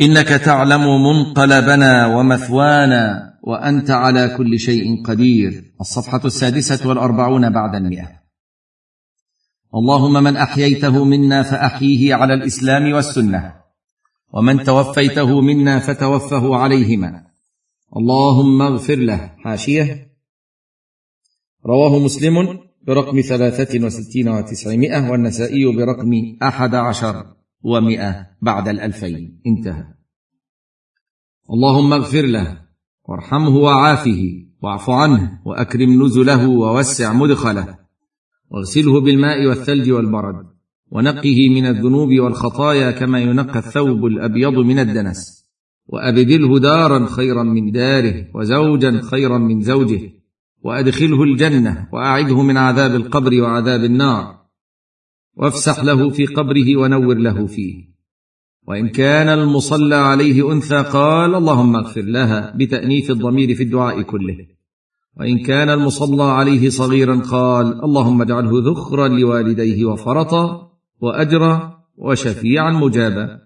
إنك 0.01 0.27
تعلم 0.27 0.81
منقلبنا 1.03 2.05
ومثوانا 2.07 3.32
وأنت 3.43 3.91
على 3.91 4.35
كل 4.37 4.59
شيء 4.59 5.03
قدير. 5.05 5.73
الصفحة 5.81 6.21
السادسة 6.25 6.89
والأربعون 6.89 7.49
بعد 7.49 7.75
المئة. 7.75 8.23
اللهم 9.75 10.23
من 10.23 10.37
أحييته 10.37 11.05
منا 11.05 11.43
فاحيه 11.43 12.13
على 12.13 12.33
الإسلام 12.33 12.93
والسنة. 12.93 13.53
ومن 14.33 14.63
توفيته 14.63 15.41
منا 15.41 15.79
فتوفه 15.79 16.55
عليهما. 16.55 17.23
اللهم 17.97 18.61
اغفر 18.61 18.95
له. 18.95 19.35
حاشية. 19.37 20.13
رواه 21.65 21.99
مسلم 21.99 22.59
برقم 22.87 23.21
ثلاثة 23.21 23.85
وستين 23.85 24.29
وتسعمائة 24.29 25.09
والنسائي 25.09 25.75
برقم 25.75 26.37
أحد 26.43 26.75
عشر 26.75 27.35
ومائة 27.63 28.27
بعد 28.41 28.67
الألفين. 28.67 29.41
انتهى. 29.47 29.85
اللهم 31.49 31.93
اغفر 31.93 32.25
له. 32.25 32.62
وارحمه 33.09 33.57
وعافه 33.57 34.43
واعف 34.61 34.89
عنه 34.89 35.39
وأكرم 35.45 36.03
نزله 36.05 36.49
ووسع 36.49 37.13
مدخله 37.13 37.77
واغسله 38.49 39.01
بالماء 39.01 39.45
والثلج 39.45 39.91
والبرد 39.91 40.45
ونقه 40.91 41.49
من 41.49 41.65
الذنوب 41.65 42.09
والخطايا 42.19 42.91
كما 42.91 43.19
ينقى 43.19 43.59
الثوب 43.59 44.05
الأبيض 44.05 44.53
من 44.53 44.79
الدنس 44.79 45.43
وأبدله 45.87 46.59
دارا 46.59 47.05
خيرا 47.05 47.43
من 47.43 47.71
داره 47.71 48.27
وزوجا 48.35 49.01
خيرا 49.11 49.37
من 49.37 49.61
زوجه 49.61 50.11
وأدخله 50.63 51.23
الجنة 51.23 51.87
واعذه 51.93 52.41
من 52.41 52.57
عذاب 52.57 52.95
القبر 52.95 53.41
وعذاب 53.41 53.83
النار 53.83 54.43
وافسح 55.35 55.83
له 55.83 56.09
في 56.09 56.25
قبره 56.25 56.77
ونور 56.77 57.17
له 57.17 57.47
فيه 57.47 57.92
وإن 58.67 58.87
كان 58.87 59.29
المصلى 59.29 59.95
عليه 59.95 60.53
أنثى 60.53 60.75
قال 60.75 61.35
اللهم 61.35 61.75
اغفر 61.75 62.01
لها 62.01 62.53
بتأنيث 62.57 63.11
الضمير 63.11 63.55
في 63.55 63.63
الدعاء 63.63 64.01
كله. 64.01 64.37
وإن 65.19 65.39
كان 65.39 65.69
المصلى 65.69 66.23
عليه 66.23 66.69
صغيرا 66.69 67.15
قال 67.15 67.83
اللهم 67.83 68.21
اجعله 68.21 68.71
ذخرا 68.71 69.07
لوالديه 69.07 69.85
وفرطا 69.85 70.71
وأجرا 71.01 71.79
وشفيعا 71.97 72.71
مجابا. 72.71 73.39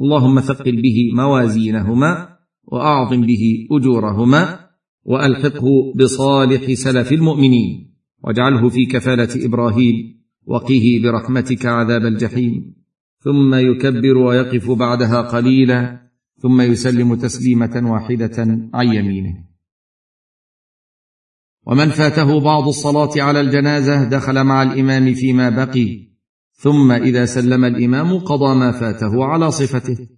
اللهم 0.00 0.40
ثقل 0.40 0.82
به 0.82 1.10
موازينهما 1.14 2.28
وأعظم 2.64 3.20
به 3.20 3.66
أجورهما 3.72 4.60
وألحقه 5.04 5.92
بصالح 5.96 6.72
سلف 6.72 7.12
المؤمنين. 7.12 7.94
واجعله 8.24 8.68
في 8.68 8.86
كفالة 8.86 9.46
إبراهيم 9.46 9.94
وقه 10.46 11.00
برحمتك 11.02 11.66
عذاب 11.66 12.06
الجحيم. 12.06 12.78
ثم 13.20 13.54
يكبر 13.54 14.16
ويقف 14.16 14.70
بعدها 14.70 15.20
قليلا 15.20 16.08
ثم 16.42 16.60
يسلم 16.60 17.14
تسليمة 17.14 17.90
واحدة 17.92 18.36
عن 18.74 18.86
يمينه. 18.94 19.44
ومن 21.66 21.88
فاته 21.88 22.40
بعض 22.40 22.68
الصلاة 22.68 23.10
على 23.16 23.40
الجنازة 23.40 24.04
دخل 24.04 24.44
مع 24.44 24.62
الإمام 24.62 25.14
فيما 25.14 25.50
بقي 25.50 26.08
ثم 26.52 26.92
إذا 26.92 27.24
سلم 27.24 27.64
الإمام 27.64 28.18
قضى 28.18 28.54
ما 28.54 28.72
فاته 28.72 29.24
على 29.24 29.50
صفته. 29.50 30.08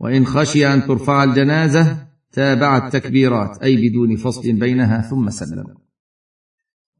وإن 0.00 0.26
خشي 0.26 0.74
أن 0.74 0.86
ترفع 0.86 1.24
الجنازة 1.24 2.06
تابع 2.32 2.86
التكبيرات 2.86 3.62
أي 3.62 3.88
بدون 3.88 4.16
فصل 4.16 4.52
بينها 4.52 5.00
ثم 5.00 5.30
سلم. 5.30 5.64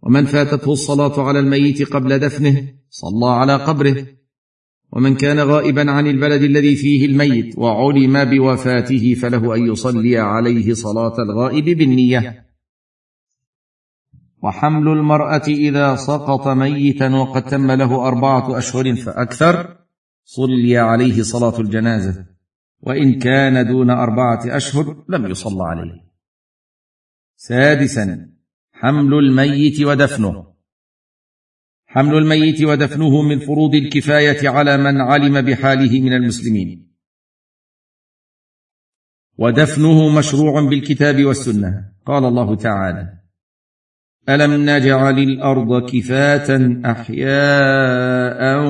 ومن 0.03 0.25
فاتته 0.25 0.73
الصلاة 0.73 1.23
على 1.23 1.39
الميت 1.39 1.93
قبل 1.93 2.19
دفنه 2.19 2.75
صلى 2.91 3.27
على 3.27 3.57
قبره 3.57 4.07
ومن 4.93 5.15
كان 5.15 5.39
غائبا 5.41 5.91
عن 5.91 6.07
البلد 6.07 6.43
الذي 6.43 6.77
فيه 6.77 7.07
الميت 7.07 7.59
وعلم 7.59 8.25
بوفاته 8.25 9.15
فله 9.15 9.55
أن 9.55 9.67
يصلي 9.67 10.19
عليه 10.19 10.75
صلاة 10.75 11.19
الغائب 11.19 11.65
بالنية. 11.65 12.47
وحمل 14.43 14.89
المرأة 14.89 15.43
إذا 15.49 15.97
سقط 15.97 16.49
ميتا 16.49 17.09
وقد 17.09 17.43
تم 17.43 17.71
له 17.71 18.09
أربعة 18.09 18.59
أشهر 18.59 18.97
فأكثر 18.97 19.77
صلي 20.25 20.79
عليه 20.79 21.23
صلاة 21.23 21.61
الجنازة 21.61 22.27
وإن 22.81 23.19
كان 23.19 23.67
دون 23.67 23.91
أربعة 23.91 24.41
أشهر 24.47 25.05
لم 25.09 25.27
يصلى 25.27 25.63
عليه. 25.63 26.07
سادسا 27.37 28.31
حمل 28.73 29.15
الميت 29.15 29.81
ودفنه. 29.83 30.56
حمل 31.97 32.15
الميت 32.15 32.63
ودفنه 32.63 33.23
من 33.23 33.39
فروض 33.39 33.75
الكفاية 33.75 34.49
على 34.49 34.77
من 34.77 35.01
علم 35.01 35.41
بحاله 35.41 36.01
من 36.01 36.13
المسلمين. 36.13 36.97
ودفنه 39.39 40.19
مشروع 40.19 40.69
بالكتاب 40.69 41.25
والسنة. 41.25 41.93
قال 42.07 42.25
الله 42.25 42.57
تعالى 42.57 43.19
ألم 44.29 44.71
نجعل 44.71 45.19
الأرض 45.19 45.91
كفاة 45.91 46.81
أحياء 46.85 48.65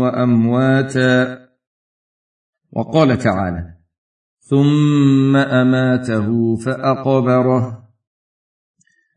وأمواتا؟ 0.00 1.46
وقال 2.72 3.18
تعالى 3.18 3.76
ثم 4.38 5.36
أماته 5.36 6.56
فأقبره. 6.56 7.88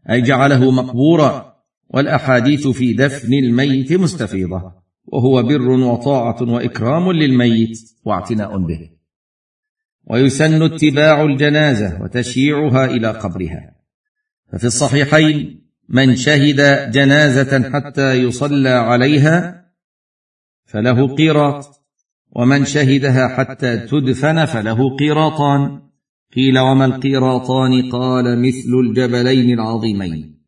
أي 0.09 0.21
جعله 0.21 0.71
مقبورا. 0.71 1.48
والأحاديث 1.89 2.67
في 2.67 2.93
دفن 2.93 3.33
الميت 3.33 3.93
مستفيضة 3.93 4.73
وهو 5.05 5.43
بر 5.43 5.69
وطاعة 5.69 6.41
وإكرام 6.41 7.11
للميت 7.11 7.79
واعتناء 8.05 8.57
به. 8.57 8.89
ويسن 10.05 10.61
اتباع 10.63 11.23
الجنازة 11.23 12.01
وتشييعها 12.01 12.85
إلى 12.85 13.07
قبرها. 13.07 13.75
ففي 14.51 14.63
الصحيحين 14.67 15.61
من 15.89 16.15
شهد 16.15 16.91
جنازة 16.91 17.69
حتى 17.69 18.13
يصلى 18.13 18.69
عليها 18.69 19.65
فله 20.65 21.15
قيراط 21.15 21.65
ومن 22.31 22.65
شهدها 22.65 23.27
حتى 23.27 23.77
تدفن 23.77 24.45
فله 24.45 24.95
قيراطان. 24.95 25.81
قيل 26.35 26.59
وما 26.59 26.85
القيراطان؟ 26.85 27.91
قال 27.91 28.41
مثل 28.41 28.73
الجبلين 28.83 29.59
العظيمين. 29.59 30.38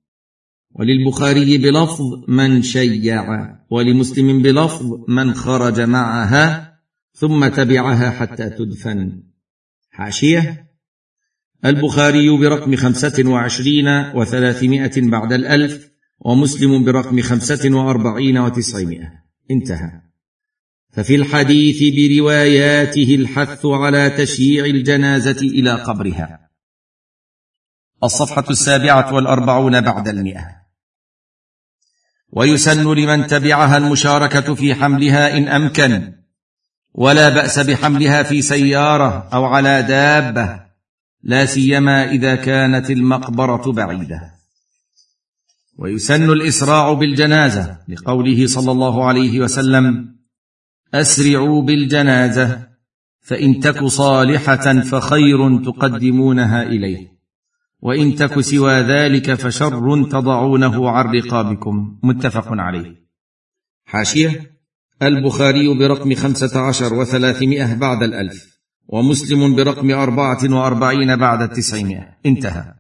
وللبخاري 0.74 1.58
بلفظ 1.58 2.24
من 2.28 2.62
شيع 2.62 3.48
ولمسلم 3.70 4.42
بلفظ 4.42 4.86
من 5.08 5.34
خرج 5.34 5.82
معها 5.82 6.78
ثم 7.14 7.48
تبعها 7.48 8.10
حتى 8.10 8.50
تدفن. 8.50 9.24
حاشية. 9.90 10.68
البخاري 11.66 12.38
برقم 12.38 12.76
خمسة 12.76 13.30
وعشرين 13.30 13.88
وثلاثمائة 14.16 15.10
بعد 15.10 15.34
الألف 15.34 15.92
ومسلم 16.20 16.86
برقم 16.86 17.22
خمسة 17.22 17.76
وأربعين 17.76 18.38
وتسعمائة. 18.38 19.12
انتهى. 19.52 20.02
ففي 20.92 21.16
الحديث 21.16 21.84
برواياته 21.96 23.16
الحث 23.16 23.66
على 23.66 24.10
تشييع 24.10 24.66
الجنازة 24.66 25.42
إلى 25.42 25.74
قبرها. 25.74 26.50
الصفحة 28.04 28.46
السابعة 28.50 29.14
والأربعون 29.14 29.82
بعد 29.82 30.08
المئة. 30.08 30.61
ويسن 32.32 32.94
لمن 32.94 33.28
تبعها 33.28 33.78
المشاركة 33.78 34.54
في 34.56 34.76
حملها 34.76 35.38
إن 35.38 35.48
أمكن. 35.48 36.14
ولا 36.94 37.30
بأس 37.30 37.60
بحملها 37.60 38.24
في 38.24 38.42
سيارة 38.42 39.30
أو 39.34 39.46
على 39.46 39.82
دابة. 39.82 40.60
لا 41.24 41.46
سيما 41.46 42.12
إذا 42.12 42.36
كانت 42.36 42.92
المقبرة 42.92 43.72
بعيدة. 43.72 44.22
ويسن 45.78 46.30
الإسراع 46.30 46.94
بالجنازة 46.94 47.78
لقوله 47.88 48.48
صلى 48.48 48.72
الله 48.72 49.06
عليه 49.06 49.40
وسلم 49.40 50.16
أسرعوا 50.94 51.62
بالجنازة 51.62 52.68
فإن 53.22 53.60
تك 53.60 53.86
صالحة 53.86 54.80
فخير 54.80 55.64
تقدمونها 55.64 56.64
إليه. 56.64 57.21
وإن 57.82 58.16
تك 58.16 58.40
سوى 58.40 58.74
ذلك 58.74 59.34
فشر 59.34 60.04
تضعونه 60.04 60.90
عن 60.90 61.16
رقابكم. 61.16 62.00
متفق 62.04 62.48
عليه. 62.50 62.96
حاشية. 63.86 64.52
البخاري 65.02 65.78
برقم 65.78 66.16
خمسة 66.16 66.60
عشر 66.60 66.94
وثلاثمائة 66.94 67.74
بعد 67.74 68.04
الألف 68.04 68.60
ومسلم 68.88 69.56
برقم 69.56 69.92
أربعة 69.92 70.40
وأربعين 70.44 71.16
بعد 71.16 71.42
التسعمائة. 71.42 72.18
انتهى. 72.26 72.74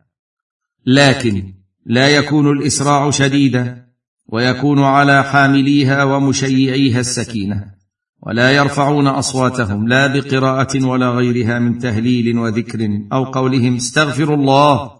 لكن 0.85 1.53
لا 1.85 2.09
يكون 2.09 2.51
الإسراع 2.57 3.09
شديدا 3.09 3.85
ويكون 4.27 4.79
على 4.79 5.23
حامليها 5.23 6.03
ومشيعيها 6.03 6.99
السكينة. 6.99 7.80
ولا 8.21 8.51
يرفعون 8.51 9.07
أصواتهم 9.07 9.87
لا 9.87 10.07
بقراءة 10.07 10.85
ولا 10.85 11.09
غيرها 11.09 11.59
من 11.59 11.79
تهليل 11.79 12.37
وذكر 12.37 13.07
أو 13.13 13.23
قولهم 13.23 13.75
استغفر 13.75 14.33
الله 14.33 14.91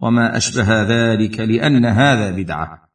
وما 0.00 0.36
أشبه 0.36 0.82
ذلك 0.82 1.40
لأن 1.40 1.84
هذا 1.84 2.30
بدعة. 2.30 2.90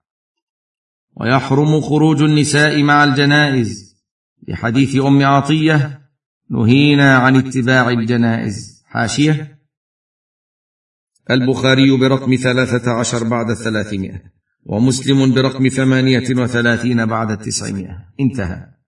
ويحرم 1.16 1.82
خروج 1.82 2.22
النساء 2.22 2.84
مع 2.84 3.04
الجنائز. 3.04 3.96
لحديث 4.48 4.96
أم 4.96 5.26
عطية 5.26 6.02
نهينا 6.52 7.16
عن 7.16 7.36
اتباع 7.36 7.90
الجنائز. 7.90 8.84
حاشية. 8.86 9.60
البخاري 11.32 11.98
برقم 11.98 12.36
ثلاثة 12.36 12.92
عشر 12.92 13.24
بعد 13.24 13.50
الثلاثمائه 13.50 14.22
ومسلم 14.66 15.34
برقم 15.34 15.68
ثمانية 15.68 16.36
وثلاثين 16.36 17.06
بعد 17.06 17.32
التسعمائه 17.32 17.98
انتهى. 18.20 18.79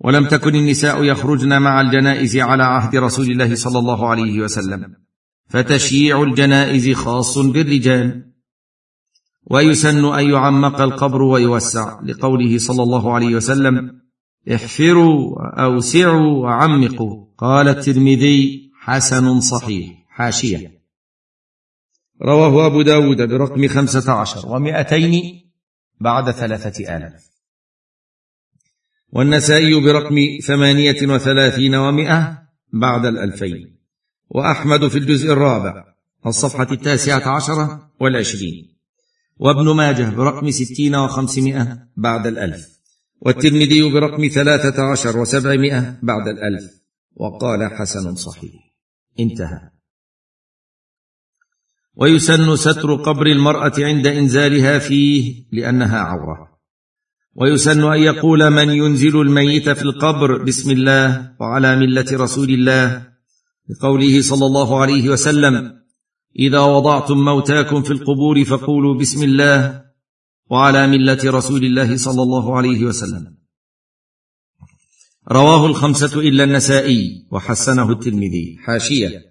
ولم 0.00 0.26
تكن 0.26 0.54
النساء 0.54 1.04
يخرجن 1.04 1.62
مع 1.62 1.80
الجنائز 1.80 2.36
على 2.36 2.62
عهد 2.62 2.96
رسول 2.96 3.30
الله 3.30 3.54
صلى 3.54 3.78
الله 3.78 4.08
عليه 4.08 4.40
وسلم. 4.40 4.94
فتشييع 5.48 6.22
الجنائز 6.22 6.90
خاص 6.90 7.38
بالرجال. 7.38 8.32
ويسن 9.50 10.04
أن 10.04 10.30
يعمق 10.30 10.80
القبر 10.80 11.22
ويوسع 11.22 12.00
لقوله 12.04 12.58
صلى 12.58 12.82
الله 12.82 13.14
عليه 13.14 13.34
وسلم 13.34 14.00
احفروا 14.54 15.38
اوسعوا 15.62 16.42
وعمقوا. 16.42 17.26
قال 17.38 17.68
الترمذي 17.68 18.70
حسن 18.80 19.40
صحيح. 19.40 20.06
حاشية. 20.08 20.80
رواه 22.22 22.66
أبو 22.66 22.82
داود 22.82 23.22
برقم 23.22 23.68
خمسة 23.68 24.12
عشر 24.12 24.48
ومائتين 24.48 25.42
بعد 26.00 26.30
ثلاثة 26.30 26.96
آلاف. 26.96 27.29
والنسائي 29.12 29.80
برقم 29.80 30.16
ثمانية 30.46 31.06
وثلاثين 31.06 31.74
ومائة 31.74 32.38
بعد 32.72 33.06
الألفين. 33.06 33.76
وأحمد 34.28 34.88
في 34.88 34.98
الجزء 34.98 35.32
الرابع 35.32 35.84
الصفحة 36.26 36.66
التاسعة 36.72 37.28
عشرة 37.36 37.90
والعشرين. 38.00 38.76
وابن 39.36 39.76
ماجه 39.76 40.10
برقم 40.10 40.50
ستين 40.50 40.94
وخمسمائة 40.94 41.78
بعد 41.96 42.26
الألف. 42.26 42.80
والترمذي 43.20 43.90
برقم 43.90 44.28
ثلاثة 44.28 44.82
عشر 44.82 45.18
وسبعمائة 45.18 45.98
بعد 46.02 46.28
الألف. 46.28 46.64
وقال 47.16 47.70
حسن 47.72 48.14
صحيح. 48.14 48.52
انتهى. 49.20 49.70
ويسن 51.96 52.56
ستر 52.56 52.94
قبر 52.94 53.26
المرأة 53.26 53.72
عند 53.78 54.06
انزالها 54.06 54.78
فيه 54.78 55.44
لأنها 55.52 55.98
عورة. 55.98 56.49
ويسن 57.34 57.92
أن 57.92 58.00
يقول 58.00 58.50
من 58.50 58.70
ينزل 58.70 59.20
الميت 59.20 59.68
في 59.68 59.82
القبر 59.82 60.42
بسم 60.42 60.70
الله 60.70 61.36
وعلى 61.40 61.76
ملة 61.76 62.06
رسول 62.12 62.50
الله 62.50 63.06
لقوله 63.68 64.22
صلى 64.22 64.46
الله 64.46 64.80
عليه 64.80 65.08
وسلم 65.08 65.80
إذا 66.38 66.60
وضعتم 66.60 67.24
موتاكم 67.24 67.82
في 67.82 67.90
القبور 67.90 68.44
فقولوا 68.44 68.98
بسم 68.98 69.22
الله 69.22 69.84
وعلى 70.50 70.86
ملة 70.86 71.18
رسول 71.24 71.64
الله 71.64 71.96
صلى 71.96 72.22
الله 72.22 72.56
عليه 72.56 72.84
وسلم. 72.84 73.36
رواه 75.28 75.66
الخمسة 75.66 76.20
إلا 76.20 76.44
النسائي 76.44 77.26
وحسنه 77.32 77.90
الترمذي. 77.90 78.56
حاشية. 78.58 79.22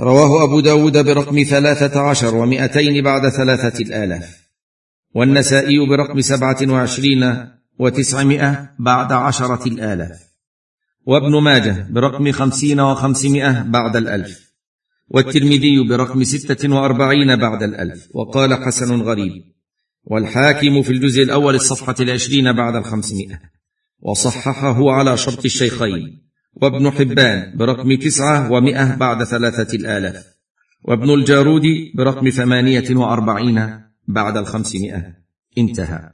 رواه 0.00 0.44
أبو 0.44 0.60
داود 0.60 1.04
برقم 1.04 1.42
ثلاثة 1.42 2.00
عشر 2.00 2.34
ومئتين 2.34 3.04
بعد 3.04 3.28
ثلاثة 3.28 3.82
الآلاف. 3.82 4.45
والنسائي 5.16 5.86
برقم 5.86 6.20
سبعة 6.20 6.56
وعشرين 6.68 7.46
وتسعمائة 7.78 8.70
بعد 8.78 9.12
عشرة 9.12 9.68
الآلاف. 9.68 10.18
وابن 11.06 11.42
ماجه 11.42 11.86
برقم 11.90 12.32
خمسين 12.32 12.80
وخمسمائة 12.80 13.62
بعد 13.62 13.96
الألف. 13.96 14.52
والترمذي 15.08 15.88
برقم 15.88 16.24
ستة 16.24 16.74
وأربعين 16.74 17.36
بعد 17.36 17.62
الألف. 17.62 18.08
وقال 18.14 18.54
حسن 18.54 19.00
غريب. 19.00 19.32
والحاكم 20.04 20.82
في 20.82 20.92
الجزء 20.92 21.22
الأول 21.22 21.54
الصفحة 21.54 21.94
العشرين 22.00 22.52
بعد 22.52 22.76
الخمسمائة. 22.76 23.40
وصححه 24.00 24.90
على 24.90 25.16
شرط 25.16 25.44
الشيخين. 25.44 26.28
وابن 26.54 26.90
حبان 26.90 27.56
برقم 27.56 27.94
تسعة 27.94 28.52
ومئة 28.52 28.94
بعد 28.94 29.24
ثلاثة 29.24 29.76
الآلاف. 29.76 30.24
وابن 30.84 31.10
الجارودي 31.14 31.92
برقم 31.96 32.30
ثمانية 32.30 32.96
وأربعين 32.96 33.85
بعد 34.08 34.36
الخمسمائة. 34.36 35.14
انتهى. 35.58 36.10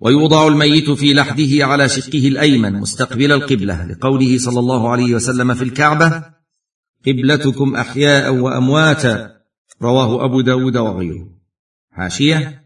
ويوضع 0.00 0.48
الميت 0.48 0.90
في 0.90 1.14
لحده 1.14 1.66
على 1.66 1.88
شقه 1.88 2.28
الأيمن 2.28 2.72
مستقبل 2.72 3.32
القبلة 3.32 3.86
لقوله 3.86 4.38
صلى 4.38 4.60
الله 4.60 4.90
عليه 4.90 5.14
وسلم 5.14 5.54
في 5.54 5.64
الكعبة 5.64 6.24
قبلتكم 7.06 7.76
أحياء 7.76 8.34
وأمواتا 8.34 9.36
رواه 9.82 10.24
أبو 10.24 10.40
داود 10.40 10.76
وغيره. 10.76 11.28
حاشية. 11.90 12.62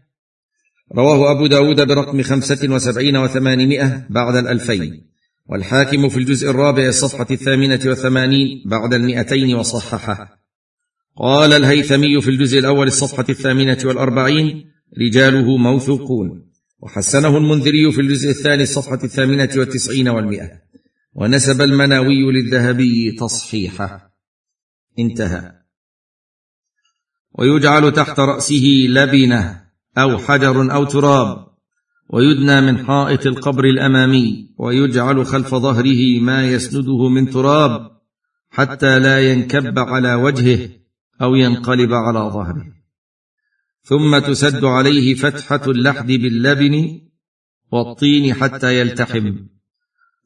رواه 0.95 1.31
أبو 1.31 1.47
داود 1.47 1.87
برقم 1.87 2.21
خمسة 2.21 2.73
وسبعين 2.73 3.17
وثمانمائة 3.17 4.07
بعد 4.09 4.35
الألفين. 4.35 5.07
والحاكم 5.49 6.09
في 6.09 6.17
الجزء 6.17 6.49
الرابع 6.49 6.87
الصفحة 6.87 7.27
الثامنة 7.31 7.79
والثمانين 7.85 8.63
بعد 8.65 8.93
المئتين 8.93 9.55
وصححه. 9.55 10.36
قال 11.19 11.53
الهيثمي 11.53 12.21
في 12.21 12.29
الجزء 12.29 12.59
الأول 12.59 12.87
الصفحة 12.87 13.25
الثامنة 13.29 13.77
والأربعين 13.85 14.71
رجاله 15.01 15.57
موثوقون. 15.57 16.51
وحسنه 16.79 17.37
المنذري 17.37 17.91
في 17.91 18.01
الجزء 18.01 18.29
الثاني 18.29 18.63
الصفحة 18.63 18.99
الثامنة 19.03 19.49
والتسعين 19.57 20.07
والمئة. 20.07 20.49
ونسب 21.13 21.61
المناوي 21.61 22.31
للذهبي 22.31 23.11
تصحيحه. 23.11 24.13
انتهى. 24.99 25.51
ويجعل 27.39 27.91
تحت 27.91 28.19
رأسه 28.19 28.85
لبنة 28.89 29.61
أو 29.97 30.17
حجر 30.17 30.73
أو 30.73 30.85
تراب. 30.85 31.47
ويدنى 32.09 32.61
من 32.61 32.85
حائط 32.85 33.25
القبر 33.25 33.65
الأمامي. 33.65 34.49
ويجعل 34.59 35.25
خلف 35.25 35.55
ظهره 35.55 36.19
ما 36.19 36.47
يسنده 36.47 37.09
من 37.09 37.29
تراب. 37.29 37.91
حتى 38.49 38.99
لا 38.99 39.31
ينكب 39.31 39.79
على 39.79 40.13
وجهه. 40.13 40.69
أو 41.21 41.35
ينقلب 41.35 41.93
على 41.93 42.19
ظهره. 42.19 42.65
ثم 43.83 44.19
تسد 44.19 44.65
عليه 44.65 45.13
فتحة 45.15 45.61
اللحد 45.67 46.07
باللبن 46.07 47.01
والطين 47.71 48.33
حتى 48.33 48.79
يلتحم. 48.79 49.33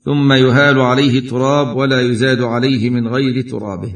ثم 0.05 0.33
يهال 0.33 0.79
عليه 0.79 1.29
تراب 1.29 1.77
ولا 1.77 2.01
يزاد 2.01 2.41
عليه 2.41 2.89
من 2.89 3.07
غير 3.07 3.49
ترابه. 3.49 3.95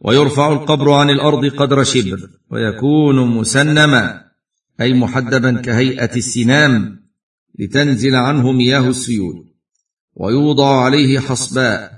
ويرفع 0.00 0.52
القبر 0.52 0.92
عن 0.92 1.10
الأرض 1.10 1.46
قدر 1.46 1.84
شبر 1.84 2.18
ويكون 2.50 3.26
مسنما 3.26 4.24
أي 4.80 4.94
محدبا 4.94 5.60
كهيئة 5.60 6.16
السنام 6.16 7.00
لتنزل 7.58 8.14
عنه 8.14 8.52
مياه 8.52 8.88
السيول. 8.88 9.44
ويوضع 10.14 10.84
عليه 10.84 11.18
حصباء. 11.18 11.95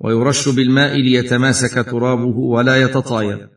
ويرش 0.00 0.48
بالماء 0.48 0.96
ليتماسك 0.96 1.86
ترابه 1.90 2.38
ولا 2.38 2.76
يتطاير. 2.76 3.48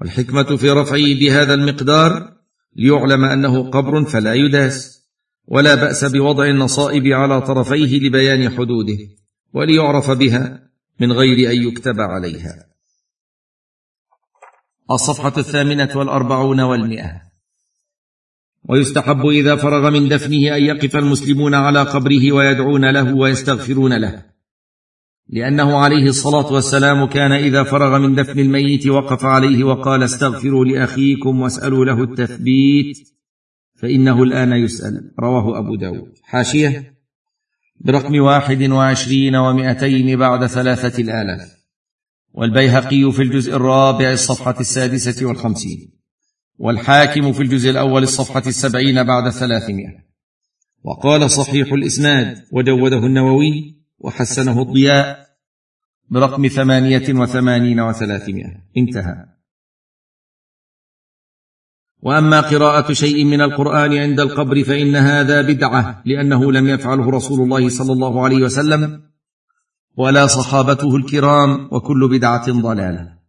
والحكمة 0.00 0.56
في 0.56 0.70
رفعه 0.70 1.14
بهذا 1.20 1.54
المقدار 1.54 2.36
ليعلم 2.76 3.24
أنه 3.24 3.70
قبر 3.70 4.04
فلا 4.04 4.34
يداس 4.34 5.00
ولا 5.46 5.74
بأس 5.74 6.04
بوضع 6.04 6.44
النصائب 6.44 7.06
على 7.06 7.40
طرفيه 7.40 7.98
لبيان 7.98 8.50
حدوده 8.50 8.98
وليعرف 9.52 10.10
بها 10.10 10.70
من 11.00 11.12
غير 11.12 11.50
أن 11.50 11.62
يكتب 11.62 12.00
عليها. 12.00 12.66
الصفحة 14.90 15.32
الثامنة 15.38 15.90
والأربعون 15.94 16.60
والمئة. 16.60 17.22
ويستحب 18.68 19.26
إذا 19.26 19.56
فرغ 19.56 19.90
من 19.90 20.08
دفنه 20.08 20.56
أن 20.56 20.62
يقف 20.62 20.96
المسلمون 20.96 21.54
على 21.54 21.82
قبره 21.82 22.32
ويدعون 22.32 22.90
له 22.90 23.14
ويستغفرون 23.14 24.00
له. 24.00 24.29
لأنه 25.32 25.76
عليه 25.76 26.04
الصلاة 26.04 26.52
والسلام 26.52 27.04
كان 27.04 27.32
إذا 27.32 27.62
فرغ 27.62 27.98
من 27.98 28.14
دفن 28.14 28.38
الميت 28.38 28.86
وقف 28.86 29.24
عليه 29.24 29.64
وقال 29.64 30.02
استغفروا 30.02 30.64
لأخيكم 30.64 31.40
واسألوا 31.40 31.84
له 31.84 32.02
التثبيت 32.02 32.96
فإنه 33.82 34.22
الآن 34.22 34.52
يسأل. 34.52 35.14
رواه 35.20 35.58
أبو 35.58 35.74
داود. 35.74 36.12
حاشية؟ 36.22 36.94
برقم 37.80 38.20
واحد 38.20 38.62
وعشرين 38.62 39.36
ومائتين 39.36 40.18
بعد 40.18 40.46
ثلاثة 40.46 41.02
الآلاف. 41.02 41.56
والبيهقي 42.32 43.12
في 43.12 43.22
الجزء 43.22 43.56
الرابع 43.56 44.12
الصفحة 44.12 44.60
السادسة 44.60 45.26
والخمسين. 45.26 45.90
والحاكم 46.58 47.32
في 47.32 47.42
الجزء 47.42 47.70
الأول 47.70 48.02
الصفحة 48.02 48.42
السبعين 48.46 49.04
بعد 49.04 49.30
ثلاثمائة. 49.30 50.10
وقال 50.84 51.30
صحيح 51.30 51.72
الإسناد 51.72 52.44
وجوده 52.52 53.06
النووي 53.06 53.79
وحسنه 54.00 54.62
الضياء 54.62 55.26
برقم 56.10 56.48
ثمانية 56.48 57.14
وثمانين 57.14 57.80
وثلاثمائة. 57.80 58.62
انتهى. 58.76 59.26
وأما 62.02 62.40
قراءة 62.40 62.92
شيء 62.92 63.24
من 63.24 63.40
القرآن 63.40 63.98
عند 63.98 64.20
القبر 64.20 64.64
فإن 64.64 64.96
هذا 64.96 65.42
بدعة 65.42 66.02
لأنه 66.06 66.52
لم 66.52 66.68
يفعله 66.68 67.10
رسول 67.10 67.40
الله 67.40 67.68
صلى 67.68 67.92
الله 67.92 68.24
عليه 68.24 68.36
وسلم 68.36 69.02
ولا 69.96 70.26
صحابته 70.26 70.96
الكرام 70.96 71.68
وكل 71.72 72.08
بدعة 72.08 72.52
ضلالة. 72.52 73.20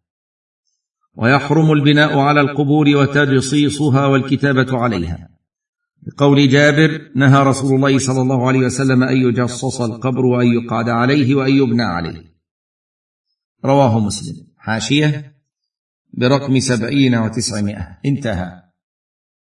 ويحرم 1.16 1.72
البناء 1.72 2.20
على 2.20 2.42
القبور 2.42 2.90
وتجصيصها 2.96 4.06
والكتابة 4.06 4.78
عليها. 4.80 5.31
بقول 6.02 6.50
جابر 6.50 7.12
نهى 7.16 7.44
رسول 7.44 7.76
الله 7.76 7.98
صلى 7.98 8.22
الله 8.22 8.48
عليه 8.48 8.60
وسلم 8.60 9.04
أن 9.04 9.18
يجصص 9.18 9.82
القبر 9.82 10.26
وأن 10.26 10.48
يقعد 10.48 10.90
عليه 10.90 11.36
وأن 11.36 11.52
يبنى 11.52 11.84
عليه. 11.84 12.36
رواه 13.66 14.00
مسلم. 14.00 14.48
حاشية 14.58 15.36
برقم 16.14 16.60
سبعين 16.60 17.16
وتسعمائة. 17.16 17.98
انتهى. 18.06 18.62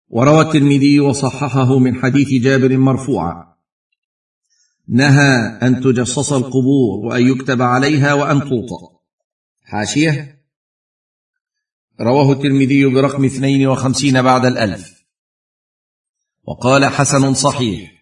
وروى 0.09 0.41
الترمذي 0.41 1.01
وصححه 1.01 1.79
من 1.79 1.95
حديث 1.95 2.43
جابر 2.43 2.77
مرفوعا. 2.77 3.45
نهى 4.89 5.59
أن 5.63 5.81
تجصص 5.81 6.33
القبور 6.33 7.07
وأن 7.07 7.23
يكتب 7.23 7.63
عليها 7.63 8.15
وأن 8.15 8.41
توطأ. 8.41 9.01
حاشية. 9.65 10.43
رواه 12.01 12.33
الترمذي 12.33 12.85
برقم 12.85 13.25
اثنين 13.25 13.67
وخمسين 13.67 14.23
بعد 14.23 14.47
الألف. 14.47 14.96
وقال 16.47 16.85
حسن 16.85 17.35
صحيح. 17.35 17.93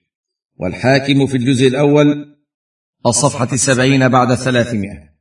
والحاكم 0.56 1.26
في 1.26 1.36
الجزء 1.36 1.68
الأول 1.68 2.36
الصفحة 3.06 3.48
السبعين 3.52 4.08
بعد 4.08 4.34
ثلاثمائة 4.34 5.14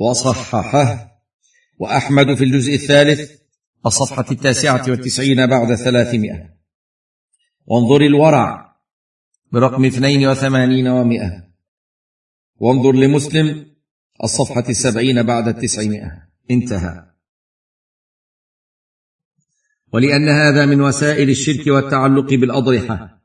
وصححه. 0.00 1.12
وأحمد 1.78 2.34
في 2.34 2.44
الجزء 2.44 2.74
الثالث 2.74 3.30
الصفحة 3.86 4.24
التاسعة 4.30 4.84
والتسعين 4.88 5.46
بعد 5.46 5.74
ثلاثمائة 5.74 6.56
وانظر 7.66 8.00
الورع 8.00 8.76
برقم 9.52 9.84
اثنين 9.84 10.28
وثمانين 10.28 10.88
ومائة. 10.88 11.46
وانظر 12.56 12.92
لمسلم 12.92 13.66
الصفحة 14.24 14.64
السبعين 14.68 15.22
بعد 15.22 15.48
التسعمائة. 15.48 16.28
انتهى. 16.50 17.15
ولأن 19.92 20.28
هذا 20.28 20.66
من 20.66 20.80
وسائل 20.80 21.30
الشرك 21.30 21.66
والتعلق 21.66 22.34
بالأضرحة. 22.34 23.22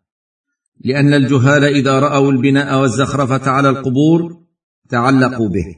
لأن 0.86 1.14
الجهال 1.14 1.64
إذا 1.64 2.00
رأوا 2.00 2.32
البناء 2.32 2.82
والزخرفة 2.82 3.52
على 3.52 3.70
القبور 3.70 4.42
تعلقوا 4.90 5.50
به. 5.50 5.76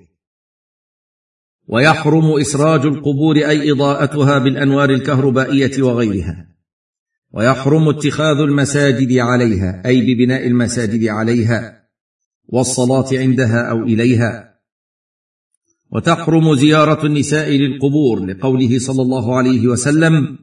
ويحرم 1.68 2.40
إسراج 2.40 2.86
القبور 2.86 3.36
أي 3.36 3.72
إضاءتها 3.72 4.38
بالأنوار 4.38 4.90
الكهربائية 4.90 5.84
وغيرها. 5.84 6.48
ويحرم 7.32 7.90
اتخاذ 7.90 8.38
المساجد 8.38 9.18
عليها 9.18 9.82
أي 9.86 10.02
ببناء 10.02 10.48
المساجد 10.48 11.08
عليها 11.08 11.84
والصلاة 12.48 13.08
عندها 13.12 13.70
أو 13.72 13.84
إليها. 13.84 14.54
وتحرم 15.92 16.56
زيارة 16.56 17.06
النساء 17.06 17.50
للقبور 17.50 18.26
لقوله 18.26 18.80
صلى 18.80 19.02
الله 19.02 19.38
عليه 19.38 19.68
وسلم 19.68 20.43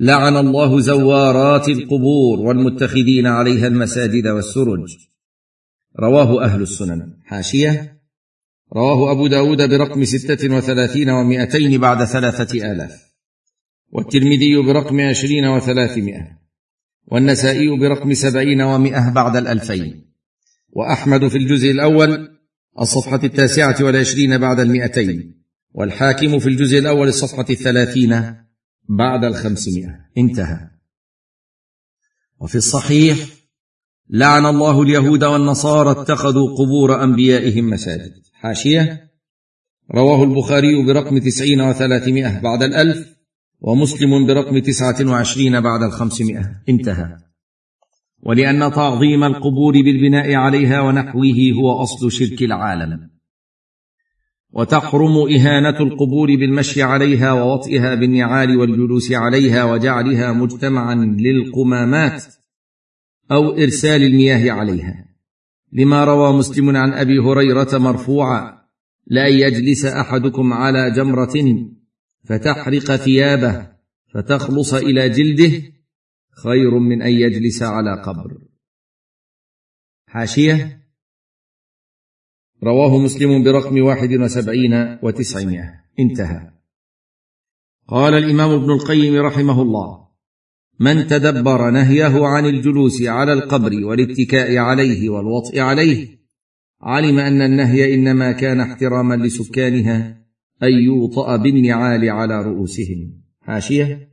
لعن 0.00 0.36
الله 0.36 0.80
زوارات 0.80 1.68
القبور 1.68 2.40
والمتخذين 2.40 3.26
عليها 3.26 3.66
المساجد 3.66 4.26
والسرج. 4.26 4.96
رواه 6.00 6.44
أهل 6.44 6.62
السنن. 6.62 7.12
حاشية. 7.24 8.02
رواه 8.76 9.12
أبو 9.12 9.26
داود 9.26 9.68
برقم 9.68 10.04
ستة 10.04 10.56
وثلاثين 10.56 11.10
ومائتين 11.10 11.80
بعد 11.80 12.04
ثلاثة 12.04 12.72
آلاف. 12.72 12.92
والترمذي 13.92 14.56
برقم 14.56 15.00
عشرين 15.00 15.44
وثلاثمائة. 15.44 16.38
والنسائي 17.06 17.78
برقم 17.78 18.14
سبعين 18.14 18.60
ومائة 18.60 19.10
بعد 19.10 19.36
الألفين. 19.36 20.12
وأحمد 20.68 21.28
في 21.28 21.38
الجزء 21.38 21.70
الأول 21.70 22.28
الصفحة 22.80 23.20
التاسعة 23.24 23.76
والعشرين 23.84 24.38
بعد 24.38 24.60
المئتين. 24.60 25.42
والحاكم 25.74 26.38
في 26.38 26.48
الجزء 26.48 26.78
الأول 26.78 27.08
الصفحة 27.08 27.46
الثلاثين 27.50 28.42
بعد 28.88 29.24
الخمسمائة. 29.24 29.98
انتهى. 30.18 30.70
وفي 32.40 32.54
الصحيح 32.54 33.18
لعن 34.10 34.46
الله 34.46 34.82
اليهود 34.82 35.24
والنصارى 35.24 35.90
اتخذوا 35.90 36.56
قبور 36.56 37.04
أنبيائهم 37.04 37.70
مساجد. 37.70 38.12
حاشية. 38.32 39.10
رواه 39.94 40.24
البخاري 40.24 40.86
برقم 40.86 41.18
تسعين 41.18 41.60
وثلاثمائة 41.60 42.40
بعد 42.40 42.62
الألف 42.62 43.16
ومسلم 43.60 44.26
برقم 44.26 44.58
تسعة 44.58 45.10
وعشرين 45.10 45.60
بعد 45.60 45.82
الخمسمائة. 45.82 46.62
انتهى. 46.68 47.16
ولأن 48.22 48.72
تعظيم 48.72 49.24
القبور 49.24 49.72
بالبناء 49.72 50.34
عليها 50.34 50.80
ونحوه 50.80 51.52
هو 51.56 51.82
أصل 51.82 52.12
شرك 52.12 52.42
العالم. 52.42 53.11
وتحرم 54.52 55.16
إهانة 55.36 55.80
القبور 55.80 56.36
بالمشي 56.36 56.82
عليها 56.82 57.32
ووطئها 57.32 57.94
بالنعال 57.94 58.56
والجلوس 58.56 59.12
عليها 59.12 59.64
وجعلها 59.64 60.32
مجتمعا 60.32 60.94
للقمامات 60.94 62.24
أو 63.30 63.50
إرسال 63.50 64.02
المياه 64.02 64.52
عليها. 64.52 65.04
لما 65.72 66.04
روى 66.04 66.32
مسلم 66.38 66.76
عن 66.76 66.92
أبي 66.92 67.18
هريرة 67.18 67.78
مرفوعا 67.78 68.62
لا 69.06 69.26
يجلس 69.26 69.84
أحدكم 69.84 70.52
على 70.52 70.90
جمرة 70.90 71.34
فتحرق 72.24 72.96
ثيابه 72.96 73.66
فتخلص 74.14 74.74
إلى 74.74 75.08
جلده 75.08 75.62
خير 76.42 76.78
من 76.78 77.02
أن 77.02 77.10
يجلس 77.12 77.62
على 77.62 78.02
قبر. 78.02 78.38
حاشية 80.06 80.81
رواه 82.64 82.98
مسلم 82.98 83.42
برقم 83.44 83.82
واحد 83.82 84.12
وسبعين 84.12 84.98
وتسعمائة. 85.02 85.82
انتهى. 86.00 86.50
قال 87.88 88.14
الإمام 88.14 88.50
ابن 88.50 88.70
القيم 88.70 89.16
رحمه 89.16 89.62
الله 89.62 90.02
من 90.80 91.06
تدبر 91.06 91.70
نهيه 91.70 92.26
عن 92.26 92.46
الجلوس 92.46 93.02
على 93.02 93.32
القبر 93.32 93.84
والاتكاء 93.84 94.56
عليه 94.56 95.08
والوطء 95.08 95.60
عليه 95.60 96.08
علم 96.82 97.18
أن 97.18 97.42
النهي 97.42 97.94
إنما 97.94 98.32
كان 98.32 98.60
احتراما 98.60 99.14
لسكانها 99.14 100.26
أن 100.62 100.72
يوطأ 100.72 101.36
بالنعال 101.36 102.10
على 102.10 102.42
رؤوسهم. 102.42 103.22
حاشية. 103.40 104.08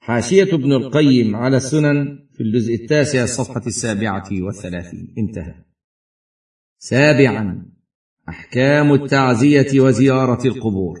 حاشية 0.00 0.54
ابن 0.54 0.72
القيم 0.72 1.36
على 1.36 1.56
السنن 1.56 2.18
في 2.34 2.42
الجزء 2.42 2.74
التاسع 2.74 3.22
الصفحة 3.22 3.66
السابعة 3.66 4.28
والثلاثين. 4.32 5.14
انتهى. 5.18 5.67
سابعا 6.78 7.66
أحكام 8.28 8.92
التعزية 8.94 9.80
وزيارة 9.80 10.46
القبور. 10.46 10.98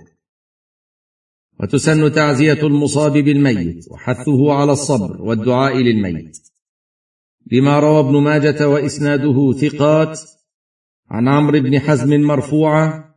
وتسن 1.60 2.12
تعزية 2.12 2.66
المصاب 2.66 3.12
بالميت 3.12 3.84
وحثه 3.90 4.52
على 4.52 4.72
الصبر 4.72 5.22
والدعاء 5.22 5.76
للميت. 5.76 6.38
لما 7.52 7.78
روى 7.80 8.00
ابن 8.00 8.22
ماجة 8.22 8.68
وإسناده 8.68 9.52
ثقات 9.52 10.20
عن 11.10 11.28
عمرو 11.28 11.60
بن 11.60 11.78
حزم 11.78 12.20
مرفوعة 12.20 13.14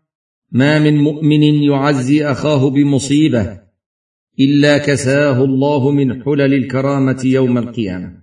ما 0.51 0.79
من 0.79 0.97
مؤمن 0.97 1.43
يعزي 1.43 2.25
أخاه 2.25 2.69
بمصيبة 2.69 3.61
إلا 4.39 4.77
كساه 4.77 5.43
الله 5.43 5.91
من 5.91 6.23
حلل 6.23 6.53
الكرامة 6.53 7.21
يوم 7.25 7.57
القيامة. 7.57 8.21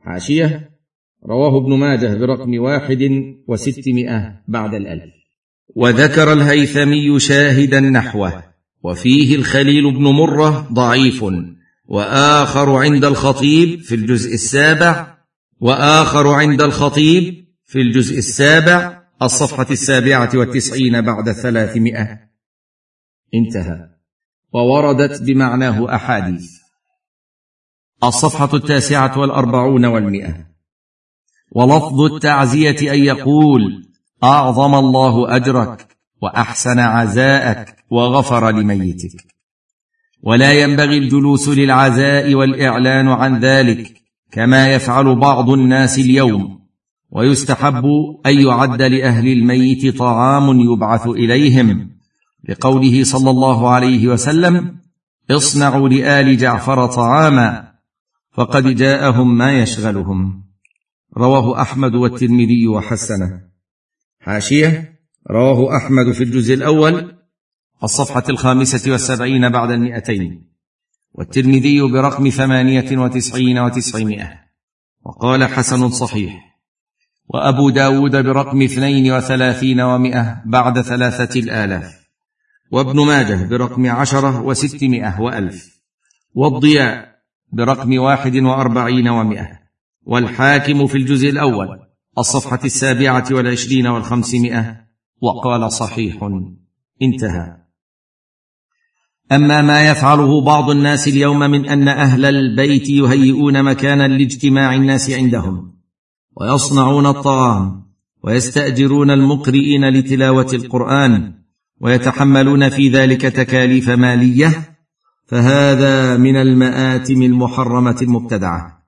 حاشيه 0.00 0.69
رواه 1.26 1.56
ابن 1.56 1.78
ماجه 1.78 2.14
برقم 2.14 2.60
واحد 2.60 3.10
وستمائة 3.48 4.42
بعد 4.48 4.74
الألف. 4.74 5.14
وذكر 5.76 6.32
الهيثمي 6.32 7.20
شاهدا 7.20 7.80
نحوه 7.80 8.44
وفيه 8.82 9.36
الخليل 9.36 9.94
بن 9.94 10.02
مرة 10.02 10.68
ضعيف 10.72 11.24
وآخر 11.84 12.76
عند 12.76 13.04
الخطيب 13.04 13.80
في 13.80 13.94
الجزء 13.94 14.34
السابع 14.34 15.18
وآخر 15.60 16.28
عند 16.28 16.62
الخطيب 16.62 17.46
في 17.64 17.78
الجزء 17.78 18.18
السابع 18.18 19.02
الصفحة 19.22 19.66
السابعة 19.70 20.30
والتسعين 20.34 21.00
بعد 21.00 21.32
ثلاثمائة. 21.32 22.20
انتهى. 23.34 23.88
ووردت 24.52 25.22
بمعناه 25.22 25.94
أحاديث. 25.94 26.50
الصفحة 28.04 28.54
التاسعة 28.54 29.18
والأربعون 29.18 29.84
والمئة. 29.84 30.49
ولفظ 31.50 32.00
التعزية 32.00 32.92
أن 32.92 32.98
يقول 32.98 33.84
أعظم 34.24 34.74
الله 34.74 35.36
أجرك 35.36 35.86
وأحسن 36.22 36.78
عزاءك 36.78 37.76
وغفر 37.90 38.50
لميتك. 38.50 39.26
ولا 40.22 40.52
ينبغي 40.52 40.98
الجلوس 40.98 41.48
للعزاء 41.48 42.34
والإعلان 42.34 43.08
عن 43.08 43.40
ذلك 43.40 43.92
كما 44.32 44.74
يفعل 44.74 45.14
بعض 45.14 45.50
الناس 45.50 45.98
اليوم 45.98 46.60
ويستحب 47.10 47.84
أن 48.26 48.40
يعد 48.40 48.82
لأهل 48.82 49.28
الميت 49.28 49.98
طعام 49.98 50.60
يبعث 50.60 51.06
إليهم. 51.06 51.90
لقوله 52.48 53.04
صلى 53.04 53.30
الله 53.30 53.70
عليه 53.70 54.08
وسلم 54.08 54.76
اصنعوا 55.30 55.88
لآل 55.88 56.36
جعفر 56.36 56.86
طعاما 56.86 57.70
فقد 58.32 58.76
جاءهم 58.76 59.38
ما 59.38 59.52
يشغلهم. 59.52 60.39
رواه 61.18 61.62
أحمد 61.62 61.94
والترمذي 61.94 62.66
وحسنه. 62.66 63.40
حاشية. 64.20 65.00
رواه 65.30 65.76
أحمد 65.76 66.12
في 66.12 66.24
الجزء 66.24 66.54
الأول. 66.54 67.12
الصفحة 67.84 68.22
الخامسة 68.28 68.92
والسبعين 68.92 69.48
بعد 69.48 69.70
المئتين. 69.70 70.50
والترمذي 71.12 71.82
برقم 71.82 72.28
ثمانية 72.28 72.98
وتسعين 72.98 73.58
وتسعمائة. 73.58 74.30
وقال 75.06 75.44
حسن 75.44 75.88
صحيح. 75.88 76.60
وأبو 77.28 77.70
داود 77.70 78.16
برقم 78.16 78.62
اثنين 78.62 79.12
وثلاثين 79.12 79.80
ومائة 79.80 80.42
بعد 80.46 80.80
ثلاثة 80.80 81.40
الآلاف. 81.40 82.00
وابن 82.72 83.06
ماجه 83.06 83.48
برقم 83.48 83.90
عشرة 83.90 84.42
وستمائة 84.42 85.20
وألف. 85.20 85.80
والضياء 86.34 87.08
برقم 87.52 87.98
واحد 87.98 88.36
وأربعين 88.36 89.08
ومائة. 89.08 89.69
والحاكم 90.06 90.86
في 90.86 90.98
الجزء 90.98 91.30
الأول 91.30 91.68
الصفحة 92.18 92.60
السابعة 92.64 93.24
والعشرين 93.30 93.86
والخمسمائة 93.86 94.76
وقال 95.22 95.72
صحيح. 95.72 96.28
انتهى. 97.02 97.56
أما 99.32 99.62
ما 99.62 99.90
يفعله 99.90 100.40
بعض 100.44 100.70
الناس 100.70 101.08
اليوم 101.08 101.38
من 101.38 101.68
أن 101.68 101.88
أهل 101.88 102.24
البيت 102.24 102.88
يهيئون 102.88 103.62
مكانا 103.62 104.08
لاجتماع 104.08 104.74
الناس 104.74 105.10
عندهم 105.10 105.72
ويصنعون 106.36 107.06
الطعام 107.06 107.82
ويستأجرون 108.24 109.10
المقرئين 109.10 109.88
لتلاوة 109.88 110.48
القرآن 110.52 111.34
ويتحملون 111.80 112.68
في 112.68 112.88
ذلك 112.88 113.20
تكاليف 113.20 113.90
مالية 113.90 114.76
فهذا 115.26 116.16
من 116.16 116.36
المآتم 116.36 117.22
المحرمة 117.22 117.96
المبتدعة. 118.02 118.79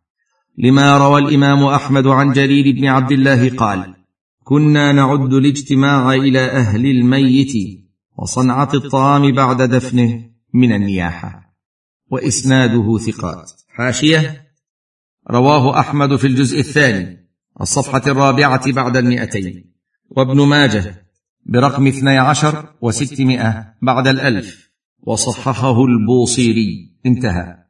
لما 0.59 0.99
روى 0.99 1.21
الإمام 1.21 1.65
أحمد 1.65 2.07
عن 2.07 2.33
جرير 2.33 2.75
بن 2.75 2.87
عبد 2.87 3.13
الله 3.13 3.51
قال 3.57 3.95
كنا 4.45 4.93
نعد 4.93 5.33
الاجتماع 5.33 6.15
إلى 6.15 6.51
أهل 6.51 6.87
الميت 6.87 7.53
وصنعة 8.19 8.69
الطعام 8.75 9.33
بعد 9.33 9.63
دفنه 9.63 10.31
من 10.55 10.73
النياحة. 10.73 11.57
وإسناده 12.11 12.99
ثقات. 12.99 13.53
حاشية. 13.69 14.43
رواه 15.31 15.81
أحمد 15.81 16.17
في 16.17 16.27
الجزء 16.27 16.61
الثاني 16.61 17.29
الصفحة 17.61 18.03
الرابعة 18.07 18.73
بعد 18.73 18.97
المئتين. 18.97 19.75
وابن 20.11 20.47
ماجه 20.47 21.07
برقم 21.47 21.87
اثني 21.87 22.19
عشر 22.19 22.69
وستمائة 22.83 23.75
بعد 23.83 24.09
الألف. 24.09 24.71
وصححه 25.03 25.85
البوصيري. 25.85 26.99
انتهى. 27.07 27.62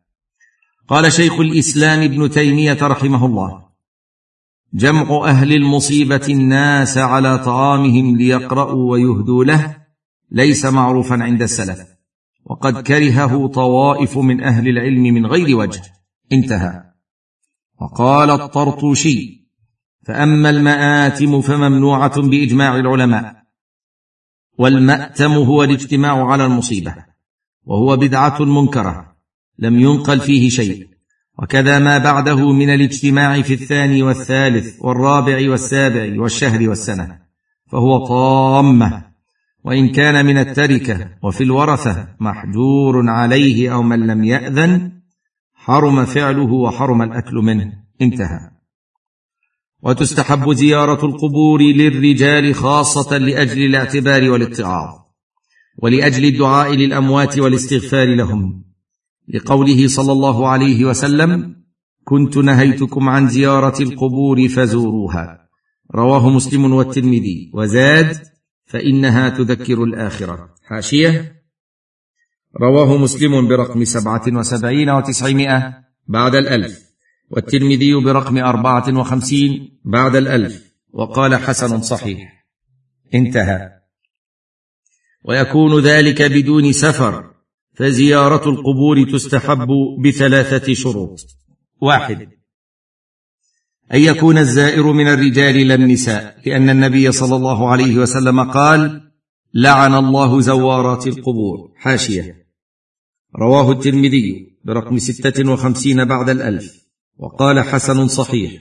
قال 0.89 1.12
شيخ 1.12 1.41
الإسلام 1.41 2.03
ابن 2.03 2.30
تيمية 2.30 2.78
رحمه 2.83 3.26
الله 3.26 3.62
جمع 4.74 5.24
أهل 5.24 5.53
المصيبة 5.53 6.26
الناس 6.28 6.99
على 6.99 7.39
طعامهم 7.39 8.16
ليقرأوا 8.16 8.91
ويهدوا 8.91 9.45
له 9.45 9.76
ليس 10.30 10.64
معروفا 10.64 11.14
عند 11.14 11.43
السلف 11.43 11.93
وقد 12.45 12.83
كرهه 12.83 13.47
طوائف 13.47 14.18
من 14.18 14.43
أهل 14.43 14.68
العلم 14.68 15.03
من 15.03 15.26
غير 15.26 15.57
وجه 15.57 15.83
انتهى. 16.33 16.85
وقال 17.80 18.30
الطرطوشي 18.30 19.49
فأما 20.07 20.51
المآتم 20.51 21.41
فممنوعة 21.41 22.22
بإجماع 22.22 22.76
العلماء 22.76 23.43
والمأتم 24.59 25.33
هو 25.33 25.64
الاجتماع 25.64 26.26
على 26.26 26.45
المصيبة 26.45 26.95
وهو 27.64 27.97
بدعة 27.97 28.43
منكرة. 28.43 29.11
لم 29.62 29.80
ينقل 29.80 30.20
فيه 30.20 30.48
شيء. 30.48 30.92
وكذا 31.38 31.78
ما 31.78 31.98
بعده 31.98 32.52
من 32.52 32.70
الاجتماع 32.70 33.42
في 33.42 33.54
الثاني 33.54 34.02
والثالث 34.02 34.76
والرابع 34.80 35.50
والسابع 35.50 36.20
والشهر 36.20 36.68
والسنة 36.68 37.18
فهو 37.72 38.06
طامه 38.06 39.04
وإن 39.64 39.88
كان 39.88 40.26
من 40.26 40.38
التركة 40.38 41.08
وفي 41.22 41.44
الورثة 41.44 42.08
محجور 42.20 43.10
عليه 43.10 43.74
أو 43.74 43.82
من 43.82 44.06
لم 44.06 44.24
يأذن 44.24 44.92
حرم 45.54 46.04
فعله 46.04 46.52
وحرم 46.52 47.02
الأكل 47.02 47.34
منه. 47.34 47.72
انتهى. 48.00 48.50
وتستحب 49.82 50.52
زيارة 50.52 51.06
القبور 51.06 51.62
للرجال 51.62 52.54
خاصة 52.54 53.18
لأجل 53.18 53.62
الاعتبار 53.62 54.30
والاتعاظ 54.30 54.94
ولأجل 55.78 56.24
الدعاء 56.24 56.74
للأموات 56.74 57.38
والاستغفار 57.38 58.14
لهم. 58.14 58.71
لقوله 59.28 59.88
صلى 59.88 60.12
الله 60.12 60.48
عليه 60.48 60.84
وسلم 60.84 61.56
كنت 62.04 62.36
نهيتكم 62.36 63.08
عن 63.08 63.28
زيارة 63.28 63.82
القبور 63.82 64.48
فزوروها. 64.48 65.48
رواه 65.94 66.30
مسلم 66.30 66.72
والترمذي. 66.72 67.50
وزاد 67.54 68.16
فإنها 68.64 69.28
تذكر 69.28 69.84
الآخرة. 69.84 70.54
حاشية. 70.62 71.42
رواه 72.60 72.96
مسلم 72.96 73.48
برقم 73.48 73.84
سبعة 73.84 74.22
وسبعين 74.28 74.90
وتسعمائة 74.90 75.74
بعد 76.08 76.34
الألف. 76.34 76.78
والترمذي 77.30 77.94
برقم 78.04 78.38
أربعة 78.38 78.98
وخمسين 78.98 79.80
بعد 79.84 80.16
الألف. 80.16 80.72
وقال 80.92 81.36
حسن 81.36 81.80
صحيح. 81.80 82.46
انتهى. 83.14 83.70
ويكون 85.24 85.80
ذلك 85.80 86.22
بدون 86.22 86.72
سفر. 86.72 87.32
فزيارة 87.74 88.48
القبور 88.48 89.10
تستحب 89.12 89.68
بثلاثة 90.04 90.74
شروط. 90.74 91.20
واحد. 91.80 92.28
أن 93.94 94.00
يكون 94.00 94.38
الزائر 94.38 94.92
من 94.92 95.08
الرجال 95.08 95.68
لا 95.68 95.74
النساء 95.74 96.40
لأن 96.46 96.70
النبي 96.70 97.12
صلى 97.12 97.36
الله 97.36 97.68
عليه 97.68 97.96
وسلم 97.96 98.50
قال 98.50 99.10
لعن 99.54 99.94
الله 99.94 100.40
زوارات 100.40 101.06
القبور. 101.06 101.72
حاشية. 101.76 102.46
رواه 103.36 103.72
الترمذي 103.72 104.58
برقم 104.64 104.98
ستة 104.98 105.50
وخمسين 105.50 106.04
بعد 106.04 106.28
الألف. 106.30 106.82
وقال 107.18 107.60
حسن 107.60 108.08
صحيح. 108.08 108.52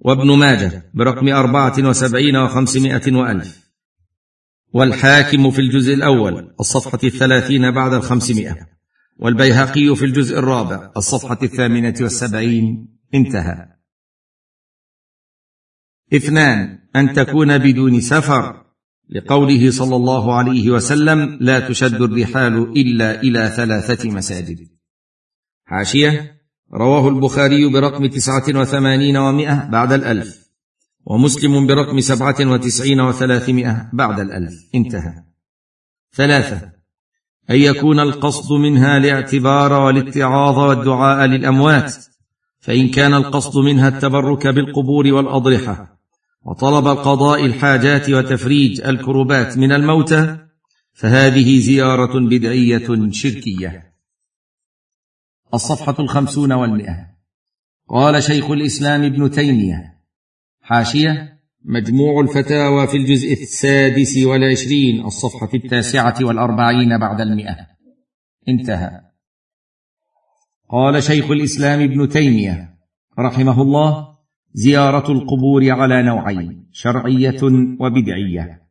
وابن 0.00 0.38
ماجه 0.38 0.90
برقم 0.94 1.28
أربعة 1.28 1.88
وسبعين 1.88 2.36
وخمسمائة 2.36 3.12
وألف. 3.12 3.65
والحاكم 4.72 5.50
في 5.50 5.58
الجزء 5.60 5.94
الأول 5.94 6.54
الصفحة 6.60 6.98
الثلاثين 7.04 7.70
بعد 7.70 7.92
الخمسمائة 7.92 8.56
والبيهقي 9.16 9.96
في 9.96 10.04
الجزء 10.04 10.38
الرابع 10.38 10.92
الصفحة 10.96 11.38
الثامنة 11.42 11.94
والسبعين 12.00 12.98
انتهى. 13.14 13.68
اثنان 16.14 16.78
أن 16.96 17.12
تكون 17.12 17.58
بدون 17.58 18.00
سفر 18.00 18.66
لقوله 19.10 19.70
صلى 19.70 19.96
الله 19.96 20.34
عليه 20.34 20.70
وسلم 20.70 21.38
لا 21.40 21.68
تشد 21.68 22.00
الرحال 22.00 22.72
إلا 22.76 23.20
إلى 23.20 23.52
ثلاثة 23.56 24.10
مساجد 24.10 24.58
حاشية 25.64 26.40
رواه 26.74 27.08
البخاري 27.08 27.72
برقم 27.72 28.06
تسعة 28.06 28.60
وثمانين 28.60 29.16
ومائة 29.16 29.68
بعد 29.70 29.92
الألف. 29.92 30.45
ومسلم 31.06 31.66
برقم 31.66 32.00
سبعة 32.00 32.36
وتسعين 32.40 33.00
وثلاثمائة 33.00 33.90
بعد 33.92 34.20
الألف. 34.20 34.54
انتهى. 34.74 35.24
ثلاثة. 36.14 36.76
أن 37.50 37.56
يكون 37.56 38.00
القصد 38.00 38.52
منها 38.52 38.96
الاعتبار 38.96 39.72
والاتعاظ 39.72 40.58
والدعاء 40.58 41.26
للأموات 41.26 41.94
فإن 42.60 42.88
كان 42.88 43.14
القصد 43.14 43.58
منها 43.58 43.88
التبرك 43.88 44.46
بالقبور 44.46 45.06
والأضرحة 45.06 45.98
وطلب 46.42 46.86
قضاء 46.86 47.44
الحاجات 47.44 48.10
وتفريج 48.10 48.80
الكربات 48.80 49.58
من 49.58 49.72
الموتى 49.72 50.38
فهذه 50.92 51.60
زيارة 51.60 52.20
بدعية 52.28 53.10
شركية. 53.10 53.92
الصفحة 55.54 55.94
الخمسون 55.98 56.52
والمئة 56.52 57.06
قال 57.88 58.22
شيخ 58.22 58.50
الإسلام 58.50 59.02
ابن 59.02 59.30
تيمية 59.30 59.95
حاشية. 60.66 61.40
مجموع 61.64 62.20
الفتاوى 62.20 62.86
في 62.86 62.96
الجزء 62.96 63.32
السادس 63.32 64.18
والعشرين 64.24 65.04
الصفحة 65.04 65.48
التاسعة 65.54 66.14
والأربعين 66.20 66.98
بعد 66.98 67.20
المئة. 67.20 67.56
انتهى. 68.48 69.00
قال 70.70 71.02
شيخ 71.02 71.30
الإسلام 71.30 71.80
ابن 71.80 72.08
تيمية 72.08 72.74
رحمه 73.18 73.62
الله 73.62 74.08
زيارة 74.52 75.12
القبور 75.12 75.70
على 75.70 76.02
نوعين 76.02 76.68
شرعية 76.72 77.42
وبدعية. 77.80 78.62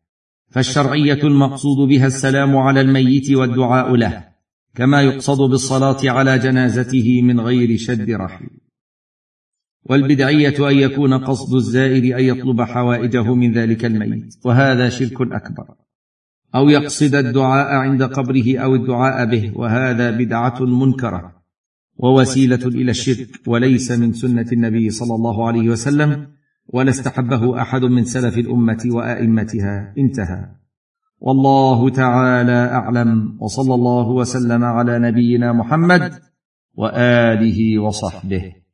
فالشرعية 0.51 1.23
المقصود 1.23 1.87
بها 1.89 2.07
السلام 2.07 2.57
على 2.57 2.81
الميت 2.81 3.31
والدعاء 3.31 3.95
له 3.95 4.27
كما 4.75 5.01
يقصد 5.01 5.49
بالصلاة 5.49 6.11
على 6.11 6.39
جنازته 6.39 7.21
من 7.21 7.39
غير 7.39 7.77
شد 7.77 8.11
رحل 8.11 8.64
والبدعية 9.85 10.69
أن 10.69 10.75
يكون 10.75 11.13
قصد 11.13 11.55
الزائر 11.55 12.19
أن 12.19 12.23
يطلب 12.23 12.61
حوائجه 12.61 13.35
من 13.35 13.53
ذلك 13.53 13.85
الميت 13.85 14.35
وهذا 14.45 14.89
شرك 14.89 15.21
أكبر. 15.21 15.65
أو 16.55 16.69
يقصد 16.69 17.15
الدعاء 17.15 17.75
عند 17.75 18.03
قبره 18.03 18.57
أو 18.57 18.75
الدعاء 18.75 19.25
به 19.25 19.51
وهذا 19.55 20.11
بدعة 20.11 20.61
منكرة 20.61 21.35
ووسيلة 21.97 22.67
إلى 22.67 22.91
الشرك 22.91 23.29
وليس 23.47 23.91
من 23.91 24.13
سنة 24.13 24.45
النبي 24.51 24.89
صلى 24.89 25.15
الله 25.15 25.47
عليه 25.47 25.69
وسلم 25.69 26.27
ولا 26.67 26.89
استحبه 26.89 27.61
أحد 27.61 27.81
من 27.81 28.03
سلف 28.03 28.37
الأمة 28.37 28.83
وأئمتها. 28.85 29.93
انتهى. 29.97 30.45
والله 31.19 31.89
تعالى 31.89 32.51
أعلم 32.51 33.37
وصلى 33.39 33.73
الله 33.73 34.07
وسلم 34.07 34.63
على 34.63 34.99
نبينا 34.99 35.53
محمد 35.53 36.13
وآله 36.73 37.79
وصحبه. 37.79 38.64